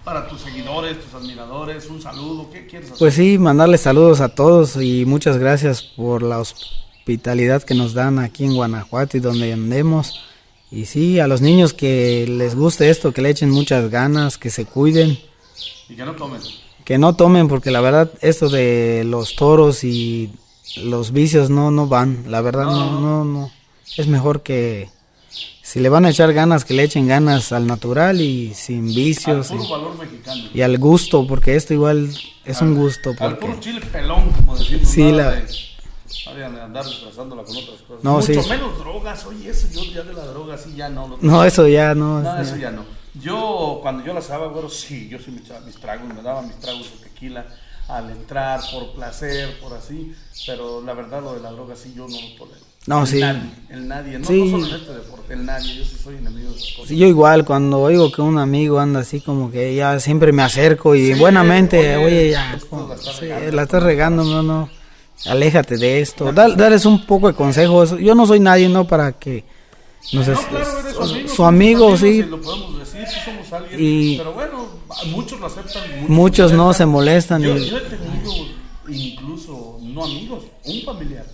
para 0.04 0.28
tus 0.28 0.40
seguidores, 0.42 1.00
tus 1.00 1.14
admiradores, 1.14 1.86
un 1.86 2.00
saludo, 2.00 2.50
¿qué 2.52 2.66
quieres 2.66 2.88
hacer? 2.88 2.98
Pues 2.98 3.14
sí, 3.14 3.38
mandarles 3.38 3.80
saludos 3.80 4.20
a 4.20 4.28
todos 4.34 4.76
y 4.76 5.04
muchas 5.06 5.38
gracias 5.38 5.82
por 5.82 6.22
la 6.22 6.38
hospitalidad 6.40 7.62
que 7.62 7.74
nos 7.74 7.94
dan 7.94 8.18
aquí 8.18 8.44
en 8.44 8.54
Guanajuato 8.54 9.16
y 9.16 9.20
donde 9.20 9.52
andemos. 9.52 10.20
Y 10.70 10.86
sí, 10.86 11.20
a 11.20 11.26
los 11.26 11.40
niños 11.42 11.74
que 11.74 12.26
les 12.28 12.54
guste 12.54 12.88
esto, 12.88 13.12
que 13.12 13.20
le 13.22 13.30
echen 13.30 13.50
muchas 13.50 13.90
ganas, 13.90 14.38
que 14.38 14.50
se 14.50 14.64
cuiden, 14.64 15.18
Y 15.88 15.96
que 15.96 16.04
no 16.04 16.12
tomen. 16.14 16.40
que 16.84 16.96
no 16.98 17.14
tomen, 17.14 17.48
porque 17.48 17.70
la 17.70 17.80
verdad 17.80 18.10
esto 18.20 18.48
de 18.48 19.04
los 19.04 19.36
toros 19.36 19.84
y 19.84 20.32
los 20.76 21.12
vicios 21.12 21.50
no, 21.50 21.70
no 21.70 21.86
van, 21.88 22.24
la 22.28 22.40
verdad 22.40 22.64
no, 22.64 23.00
no, 23.00 23.24
no. 23.24 23.50
Es 23.96 24.06
mejor 24.06 24.42
que 24.42 24.88
si 25.62 25.80
le 25.80 25.88
van 25.88 26.04
a 26.04 26.10
echar 26.10 26.32
ganas, 26.32 26.64
que 26.64 26.74
le 26.74 26.82
echen 26.84 27.06
ganas 27.08 27.52
al 27.52 27.66
natural 27.66 28.20
y 28.20 28.52
sin 28.54 28.88
Al 28.88 28.94
vicios 28.94 29.48
puro 29.48 29.64
y, 29.64 29.70
valor 29.70 29.98
mexicano. 29.98 30.42
y 30.52 30.60
al 30.62 30.78
gusto, 30.78 31.26
porque 31.26 31.56
esto 31.56 31.72
igual 31.74 32.10
es 32.44 32.60
un 32.60 32.74
gusto. 32.76 33.10
Al 33.10 33.16
Porque... 33.38 33.46
puro 33.46 33.60
chile 33.60 33.80
pelón, 33.80 34.30
como 34.32 34.56
decimos. 34.56 34.88
Sí, 34.88 35.02
nada 35.12 35.12
la- 35.12 35.30
de- 35.36 36.48
nada 36.50 36.64
andar 36.64 36.84
disfrazándola 36.86 37.42
con 37.44 37.56
otras 37.56 37.80
cosas. 37.82 38.04
No, 38.04 38.16
Mucho 38.18 38.42
sí. 38.42 38.48
menos 38.48 38.78
drogas, 38.78 39.24
oye, 39.26 39.50
eso 39.50 39.68
yo 39.72 39.84
ya 39.92 40.02
de 40.02 40.12
la 40.14 40.24
droga 40.26 40.56
sí 40.58 40.74
ya 40.76 40.88
no. 40.88 41.08
lo- 41.08 41.18
No, 41.20 41.44
eso 41.44 41.66
ya 41.68 41.94
no. 41.94 42.20
No, 42.20 42.40
es- 42.40 42.48
eso 42.48 42.56
ya 42.56 42.70
no. 42.70 42.84
Yo, 43.14 43.78
cuando 43.82 44.04
yo 44.04 44.14
la 44.14 44.22
sabía, 44.22 44.46
güero, 44.46 44.70
sí, 44.70 45.08
yo 45.10 45.18
sí 45.18 45.30
me 45.30 45.40
echaba 45.40 45.60
mis 45.60 45.76
tragos, 45.76 46.08
me 46.14 46.22
daba 46.22 46.40
mis 46.42 46.56
tragos 46.60 46.90
de 46.92 47.08
tequila 47.08 47.46
al 47.88 48.10
entrar, 48.10 48.60
por 48.72 48.92
placer, 48.94 49.58
por 49.60 49.74
así, 49.74 50.14
pero 50.46 50.80
la 50.82 50.94
verdad 50.94 51.20
lo 51.22 51.34
de 51.34 51.40
la 51.40 51.50
droga 51.50 51.76
sí 51.76 51.92
yo 51.94 52.06
no 52.08 52.16
lo 52.20 52.36
tolero. 52.38 52.71
No, 52.86 53.02
el 53.02 53.06
sí. 53.06 53.20
Nadie, 53.20 53.40
el 53.70 53.88
nadie, 53.88 54.18
no, 54.18 54.26
Sí. 54.26 54.44
no 54.44 54.50
solo 54.58 54.66
en 54.74 54.80
este 54.80 54.92
deporte, 54.94 55.34
el 55.34 55.46
nadie, 55.46 55.76
yo 55.76 55.84
sí 55.84 55.96
soy 56.02 56.16
enemigo 56.16 56.50
de 56.50 56.56
esas 56.58 56.72
cosas. 56.72 56.88
Sí, 56.88 56.96
yo 56.96 57.06
igual, 57.06 57.44
cuando 57.44 57.80
oigo 57.80 58.10
que 58.10 58.22
un 58.22 58.38
amigo 58.38 58.80
anda 58.80 59.00
así 59.00 59.20
como 59.20 59.50
que 59.52 59.74
ya 59.74 60.00
siempre 60.00 60.32
me 60.32 60.42
acerco 60.42 60.94
y 60.96 61.12
Sí, 61.14 61.18
buenamente, 61.18 61.96
oye, 61.96 62.04
oye, 62.06 62.30
ya, 62.30 62.58
como- 62.68 62.88
la 62.88 62.94
estás 62.96 63.20
regando. 63.20 63.52
la 63.56 63.62
estás 63.62 63.82
regando, 63.84 64.24
no, 64.24 64.42
no, 64.42 64.70
aléjate 65.26 65.76
de 65.76 66.00
esto, 66.00 66.32
Dal- 66.32 66.56
darles 66.56 66.84
un 66.84 67.06
poco 67.06 67.28
de 67.28 67.34
consejos, 67.34 67.96
yo 68.00 68.14
no 68.16 68.26
soy 68.26 68.40
nadie, 68.40 68.68
¿no? 68.68 68.84
Para 68.86 69.12
que, 69.12 69.44
no 70.12 70.24
sé, 70.24 70.32
No, 70.32 70.40
claro, 70.42 70.64
su, 70.92 71.02
amigo, 71.04 71.28
su 71.36 71.44
amigo, 71.44 71.96
sí, 71.96 72.06
y 72.06 72.22
Lo 72.24 72.40
podemos 72.40 72.78
decir, 72.80 73.06
sí 73.06 73.20
somos 73.24 73.52
alguien, 73.52 73.78
Y- 73.80 74.16
pero 74.18 74.32
bueno, 74.32 74.66
muchos 75.12 75.38
lo 75.38 75.46
aceptan. 75.46 75.82
muchos 76.08 76.50
lo 76.50 76.56
no 76.58 76.72
se 76.74 76.84
molestan 76.84 77.42
Yo, 77.42 77.56
y- 77.56 77.70
yo 77.70 77.78
he 77.78 77.80
tenido 77.82 78.32
incluso, 78.88 79.78
no 79.82 80.04
amigos, 80.04 80.44
un 80.64 80.82
familiar 80.82 81.24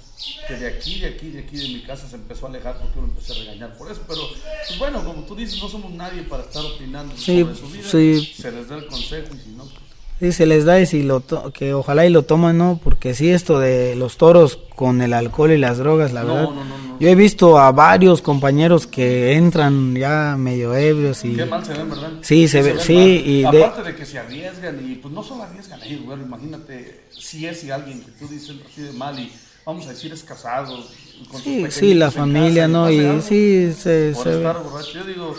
que 0.47 0.55
de 0.55 0.67
aquí, 0.67 0.99
de 1.01 1.07
aquí, 1.09 1.29
de 1.31 1.39
aquí 1.41 1.57
de 1.57 1.69
mi 1.69 1.83
casa 1.83 2.09
se 2.09 2.17
empezó 2.17 2.47
a 2.47 2.49
alejar 2.51 2.79
porque 2.79 2.95
yo 2.97 3.01
lo 3.03 3.09
empecé 3.09 3.33
a 3.33 3.37
regañar 3.37 3.77
por 3.79 3.91
eso. 3.91 4.01
Pero 4.09 4.21
pues 4.67 4.79
bueno, 4.79 5.05
como 5.05 5.23
tú 5.23 5.35
dices, 5.37 5.61
no 5.63 5.69
somos 5.69 5.93
nadie 5.93 6.23
para 6.23 6.43
estar 6.45 6.65
opinando 6.65 7.17
Sí, 7.17 7.41
sobre 7.43 7.55
su 7.55 7.69
vida. 7.69 7.89
sí. 7.89 8.35
Se 8.41 8.51
les 8.51 8.69
da 8.69 8.77
el 8.77 8.87
consejo 8.87 9.27
y 9.35 9.39
si 9.39 9.51
no, 9.51 9.65
pues, 9.65 9.89
Sí, 10.21 10.33
se 10.33 10.47
les 10.47 10.65
da 10.65 10.81
y 10.81 10.87
si 10.87 11.05
lo 11.05 11.21
to- 11.21 11.53
que 11.53 11.73
ojalá 11.75 12.05
y 12.05 12.11
lo 12.11 12.25
toman, 12.25 12.59
¿no? 12.59 12.81
Porque 12.83 13.15
sí, 13.15 13.31
esto 13.31 13.61
de 13.61 13.95
los 13.95 14.17
toros 14.17 14.59
con 14.75 15.01
el 15.01 15.13
alcohol 15.15 15.53
y 15.53 15.59
las 15.59 15.79
drogas, 15.79 16.13
la 16.13 16.25
No, 16.25 16.35
verdad. 16.35 16.45
no, 16.51 16.65
no, 16.65 16.79
no. 16.79 16.99
Yo 16.99 17.09
he 17.09 17.15
visto 17.15 17.57
a 17.57 17.71
varios 17.71 18.21
compañeros 18.21 18.89
que 18.89 19.35
entran 19.35 19.95
ya 19.95 20.35
medio 20.37 20.75
ebrios 20.75 21.25
y... 21.25 21.37
Qué 21.37 21.45
mal 21.45 21.65
se 21.65 21.73
ven, 21.75 21.89
¿verdad? 21.91 22.11
Sí, 22.23 22.49
se 22.49 22.63
ve- 22.63 22.73
ven 22.73 22.81
sí, 22.81 23.23
y 23.25 23.45
Aparte 23.45 23.85
de... 23.85 23.95
que 23.95 24.05
se 24.05 24.19
arriesgan 24.19 24.85
y 24.91 24.97
pues 24.97 25.15
no 25.15 25.23
solo 25.23 25.45
arriesgan 25.45 25.81
ellos, 25.85 26.03
güey, 26.05 26.19
imagínate 26.21 27.03
si 27.17 27.47
es 27.47 27.63
y 27.63 27.71
alguien 27.71 28.03
que 28.03 28.11
tú 28.19 28.27
dices 28.27 28.57
mal 28.95 29.17
y 29.21 29.31
vamos 29.69 29.87
a 29.87 29.91
decir 29.91 30.11
es 30.13 30.23
casado. 30.23 30.75
y 31.21 31.27
con 31.27 31.41
Sí, 31.43 31.67
sí, 31.71 31.95
la 31.95 32.11
familia, 32.11 32.63
casa, 32.63 32.69
¿no? 32.73 32.91
Y 32.91 33.05
algo 33.05 33.21
sí, 33.23 33.73
se, 33.79 34.13
Por 34.15 34.23
se 34.25 34.31
ve. 34.31 34.47
borracho, 34.53 34.93
yo 34.95 35.05
digo, 35.05 35.35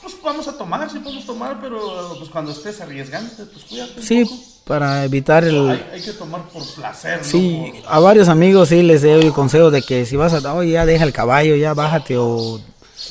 pues 0.00 0.14
vamos 0.22 0.46
a 0.46 0.56
tomar, 0.56 0.88
sí 0.90 1.00
podemos 1.00 1.26
tomar, 1.26 1.60
pero 1.60 2.14
pues 2.18 2.30
cuando 2.30 2.52
estés 2.52 2.80
arriesgante, 2.80 3.44
pues 3.46 3.64
cuídate 3.64 3.98
un 4.00 4.02
Sí, 4.06 4.24
poco. 4.24 4.36
para 4.64 5.04
evitar 5.04 5.42
el... 5.44 5.68
Hay, 5.70 5.84
hay 5.94 6.02
que 6.02 6.12
tomar 6.12 6.42
por 6.50 6.64
placer, 6.74 7.18
¿no? 7.18 7.24
Sí, 7.24 7.72
Por- 7.82 7.92
a 7.92 7.98
varios 7.98 8.28
amigos 8.28 8.68
sí 8.68 8.80
les 8.82 9.02
doy 9.02 9.24
el 9.26 9.32
consejo 9.32 9.72
de 9.72 9.82
que 9.82 10.06
si 10.06 10.14
vas 10.14 10.32
a... 10.34 10.54
Oye, 10.54 10.70
ya 10.72 10.86
deja 10.86 11.04
el 11.04 11.12
caballo, 11.12 11.56
ya 11.56 11.74
bájate 11.74 12.16
o... 12.18 12.60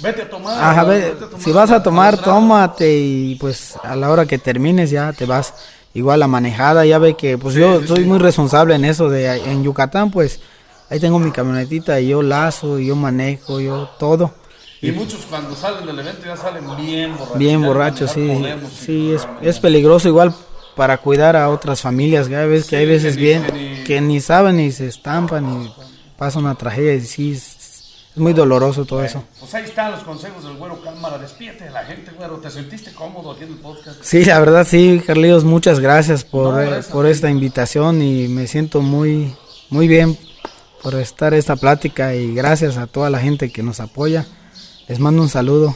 Vete 0.02 0.22
a 0.22 0.30
tomar. 0.30 0.64
Ajá, 0.64 0.84
ve, 0.86 1.00
vete 1.02 1.26
a 1.26 1.28
tomar 1.30 1.42
si 1.44 1.52
vas 1.52 1.72
a 1.72 1.84
tomar, 1.84 2.14
la 2.14 2.18
entrada. 2.20 2.40
tómate 2.40 2.98
y 2.98 3.36
pues 3.36 3.76
a 3.84 3.98
la 3.98 4.10
hora 4.10 4.26
que 4.26 4.38
termines 4.38 4.90
ya 4.92 5.12
te 5.12 5.26
vas. 5.26 5.54
Igual 5.94 6.20
la 6.22 6.28
manejada, 6.28 6.86
ya 6.86 7.00
ve 7.00 7.16
que 7.16 7.38
pues 7.38 7.56
yo 7.56 7.82
sí, 7.82 7.88
soy 7.88 7.98
sí. 8.00 8.04
muy 8.06 8.18
responsable 8.20 8.76
en 8.76 8.86
eso 8.86 9.10
de 9.10 9.28
en 9.52 9.64
Yucatán, 9.64 10.10
pues 10.12 10.40
ahí 10.90 11.00
tengo 11.00 11.20
mi 11.20 11.32
camionetita 11.32 12.00
y 12.00 12.08
yo 12.10 12.22
lazo, 12.22 12.80
y 12.80 12.88
yo 12.88 12.96
manejo, 12.96 13.60
yo 13.60 13.90
todo. 14.00 14.34
Y 14.82 14.92
muchos 14.94 15.26
cuando 15.30 15.56
salen 15.56 15.86
del 15.86 16.00
evento 16.00 16.26
ya 16.26 16.36
salen 16.38 16.64
bien 16.78 17.12
borrachos. 17.18 17.38
Bien 17.38 17.62
borrachos, 17.62 18.12
sí, 18.12 18.44
sí, 18.80 19.12
es, 19.14 19.28
es 19.42 19.60
peligroso 19.60 20.08
igual 20.08 20.34
para 20.76 20.98
cuidar 20.98 21.36
a 21.36 21.50
otras 21.50 21.82
familias, 21.82 22.30
ya 22.30 22.46
ves 22.46 22.66
que 22.66 22.78
hay 22.78 22.86
veces 22.86 23.16
que 23.16 23.22
bien 23.22 23.44
que 23.44 23.52
ni- 23.52 23.84
que 23.84 24.02
ni 24.02 24.22
saben 24.22 24.60
y 24.62 24.72
se 24.72 24.88
estampan 24.88 25.64
y 25.66 25.74
pasa 26.18 26.40
una 26.40 26.56
tragedia 26.56 26.94
y 26.96 27.02
sí, 27.02 27.38
es, 28.14 28.18
muy 28.18 28.34
doloroso 28.34 28.86
todo 28.86 29.04
eso. 29.04 29.24
Pues 29.40 29.54
ahí 29.54 29.64
están 29.64 29.92
los 29.92 30.04
consejos 30.04 30.44
del 30.44 30.58
güero 30.58 30.82
cámara. 30.82 31.18
Despídete 31.18 31.66
de 31.66 31.72
la 31.72 31.84
gente, 31.84 32.12
güero. 32.12 32.38
¿Te 32.38 32.50
sentiste 32.50 32.92
cómodo 32.94 33.36
en 33.40 33.50
el 33.50 33.56
podcast? 33.56 34.02
Sí, 34.02 34.26
la 34.26 34.40
verdad 34.40 34.66
sí, 34.68 35.02
Carlitos, 35.06 35.44
muchas 35.44 35.80
gracias 35.80 36.24
por, 36.24 36.54
No, 36.54 36.62
eh, 36.62 36.66
gracias 36.66 36.90
a 36.90 36.94
por 36.94 37.06
esta 37.06 37.30
invitación 37.30 38.02
y 38.02 38.28
me 38.28 38.48
siento 38.48 38.82
muy, 38.82 39.36
muy 39.70 39.88
bien 39.88 40.18
por 40.82 40.96
estar 40.96 41.34
esta 41.34 41.56
plática 41.56 42.16
y 42.16 42.34
gracias 42.34 42.78
a 42.78 42.88
toda 42.88 43.10
la 43.10 43.20
gente 43.20 43.52
que 43.52 43.64
nos 43.64 43.80
apoya. 43.80 44.26
Les 44.88 45.00
mando 45.00 45.22
un 45.22 45.30
saludo. 45.30 45.76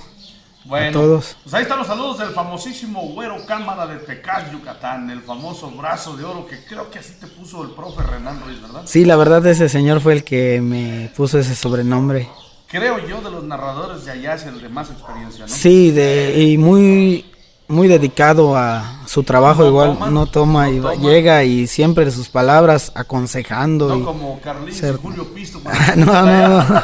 Bueno, 0.65 0.99
A 0.99 1.01
todos. 1.01 1.37
Pues 1.43 1.53
ahí 1.53 1.61
están 1.63 1.77
los 1.77 1.87
saludos 1.87 2.17
del 2.17 2.29
famosísimo 2.29 3.01
güero 3.09 3.45
cámara 3.45 3.85
de 3.85 3.97
Tecás, 3.97 4.51
Yucatán. 4.51 5.09
El 5.11 5.21
famoso 5.21 5.69
brazo 5.71 6.17
de 6.17 6.23
oro 6.23 6.47
que 6.47 6.63
creo 6.65 6.89
que 6.89 6.99
así 6.99 7.13
te 7.19 7.27
puso 7.27 7.63
el 7.63 7.71
profe 7.71 8.01
Renan 8.01 8.41
Ruiz, 8.43 8.61
¿verdad? 8.61 8.81
Sí, 8.85 9.05
la 9.05 9.15
verdad 9.15 9.45
ese 9.45 9.69
señor 9.69 10.01
fue 10.01 10.13
el 10.13 10.23
que 10.23 10.61
me 10.61 11.11
puso 11.15 11.37
ese 11.37 11.55
sobrenombre. 11.55 12.27
Creo 12.67 12.97
yo 13.07 13.21
de 13.21 13.29
los 13.29 13.43
narradores 13.43 14.05
de 14.05 14.11
allá 14.11 14.33
es 14.33 14.43
el 14.45 14.59
de 14.59 14.69
más 14.69 14.89
experiencia, 14.89 15.45
¿no? 15.45 15.53
Sí, 15.53 15.91
de, 15.91 16.41
y 16.41 16.57
muy, 16.57 17.25
muy 17.67 17.87
dedicado 17.87 18.55
a 18.55 19.01
su 19.07 19.23
trabajo, 19.23 19.63
No 19.63 19.69
igual 19.69 19.93
toma, 19.93 20.09
no 20.11 20.25
toma 20.27 20.69
y 20.69 20.75
no 20.77 20.83
va- 20.83 20.93
toma. 20.93 21.09
llega 21.09 21.43
y 21.43 21.67
siempre 21.67 22.09
sus 22.11 22.29
palabras 22.29 22.91
aconsejando. 22.95 23.89
No 23.89 23.97
y- 23.97 24.03
como 24.03 24.39
Carlitos 24.39 24.77
Ser- 24.79 24.95
y 24.95 25.01
Julio 25.01 25.33
Pisto. 25.33 25.61
No, 25.95 26.05
no, 26.05 26.63
no. 26.63 26.83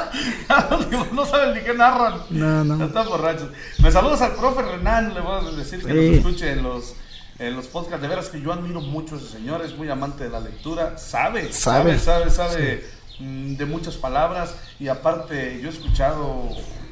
no 1.13 1.25
saben 1.25 1.53
ni 1.55 1.61
qué 1.61 1.73
narran. 1.73 2.21
No, 2.29 2.63
no. 2.63 2.85
Están 2.85 3.07
borrachos. 3.07 3.49
Me 3.79 3.91
saludas 3.91 4.21
al 4.21 4.33
profe 4.33 4.61
Renan, 4.63 5.13
le 5.13 5.21
voy 5.21 5.33
a 5.45 5.51
decir 5.55 5.83
que 5.85 5.93
nos 5.93 6.03
escuche 6.17 6.51
en 6.51 6.63
los, 6.63 6.95
en 7.39 7.55
los 7.55 7.67
podcasts. 7.67 8.01
De 8.01 8.07
veras 8.07 8.29
que 8.29 8.41
yo 8.41 8.51
admiro 8.51 8.81
mucho 8.81 9.15
a 9.15 9.17
ese 9.19 9.27
señor, 9.27 9.61
es 9.63 9.75
muy 9.77 9.89
amante 9.89 10.23
de 10.25 10.29
la 10.31 10.39
lectura, 10.39 10.97
sabe, 10.97 11.51
sabe, 11.53 11.99
Sabe. 11.99 12.29
sabe, 12.29 12.49
sabe, 12.51 12.85
mm, 13.19 13.55
de 13.55 13.65
muchas 13.65 13.95
palabras. 13.97 14.55
Y 14.79 14.87
aparte, 14.87 15.59
yo 15.61 15.69
he 15.69 15.71
escuchado 15.71 16.49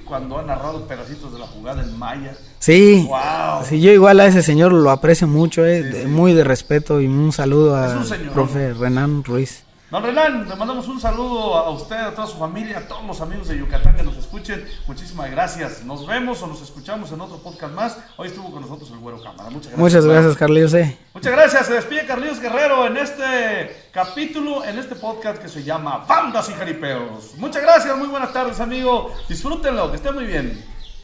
cuando 0.10 0.38
ha 0.40 0.44
narrado 0.44 0.86
pedacitos 0.88 1.32
de 1.32 1.40
la 1.40 1.46
jugada 1.48 1.84
en 1.84 1.98
Maya. 1.98 2.36
Sí, 2.60 3.06
Wow. 3.08 3.64
sí, 3.64 3.80
yo 3.80 3.92
igual 3.92 4.20
a 4.20 4.26
ese 4.26 4.44
señor 4.44 4.74
lo 4.74 4.90
aprecio 4.92 5.28
mucho, 5.28 5.66
eh, 5.66 5.82
Sí, 5.84 5.90
de- 5.90 6.02
sí. 6.02 6.08
muy 6.08 6.34
de 6.34 6.44
respeto 6.44 7.00
y 7.00 7.08
un 7.08 7.32
saludo 7.32 7.76
al 7.78 8.04
profe 8.34 8.74
Renan 8.74 9.24
Ruiz. 9.24 9.64
Don 9.92 10.04
Renan, 10.04 10.48
le 10.48 10.56
mandamos 10.56 10.88
un 10.88 11.02
saludo 11.02 11.56
a 11.58 11.72
usted, 11.72 11.96
a 11.96 12.14
toda 12.14 12.28
su 12.28 12.38
familia, 12.38 12.78
a 12.78 12.88
todos 12.88 13.04
los 13.06 13.22
amigos 13.22 13.48
de 13.48 13.58
Yucatán 13.58 13.96
que 13.96 14.04
nos 14.04 14.16
escuchen. 14.18 14.64
Muchísimas 14.86 15.32
gracias. 15.32 15.84
Nos 15.84 16.06
vemos 16.06 16.44
o 16.44 16.48
nos 16.48 16.62
escuchamos 16.62 17.12
en 17.12 17.20
otro 17.22 17.38
podcast 17.38 17.74
más. 17.74 17.98
Hoy 18.18 18.28
estuvo 18.28 18.52
con 18.52 18.62
nosotros 18.62 18.92
el 18.92 19.00
Güero 19.00 19.20
Cámara. 19.24 19.50
Muchas 19.50 19.72
gracias. 19.72 19.80
Muchas 19.80 20.06
gracias, 20.06 20.38
Carlitos. 20.38 20.74
eh. 20.76 20.96
Muchas 21.16 21.32
gracias. 21.32 21.66
Se 21.66 21.74
despide 21.74 22.06
Carlitos 22.06 22.40
Guerrero 22.40 22.86
en 22.86 22.98
este 22.98 23.88
capítulo, 23.92 24.64
en 24.64 24.78
este 24.78 24.94
podcast 24.94 25.42
que 25.42 25.50
se 25.50 25.64
llama 25.64 26.06
Bandas 26.08 26.48
y 26.50 26.54
Jaripeos. 26.54 27.34
Muchas 27.38 27.64
gracias, 27.64 27.98
muy 27.98 28.10
buenas 28.10 28.32
tardes, 28.32 28.60
amigo. 28.60 29.12
Disfrútenlo, 29.28 29.90
que 29.90 29.96
esté 29.98 30.12
muy 30.12 30.26
bien. 30.26 30.79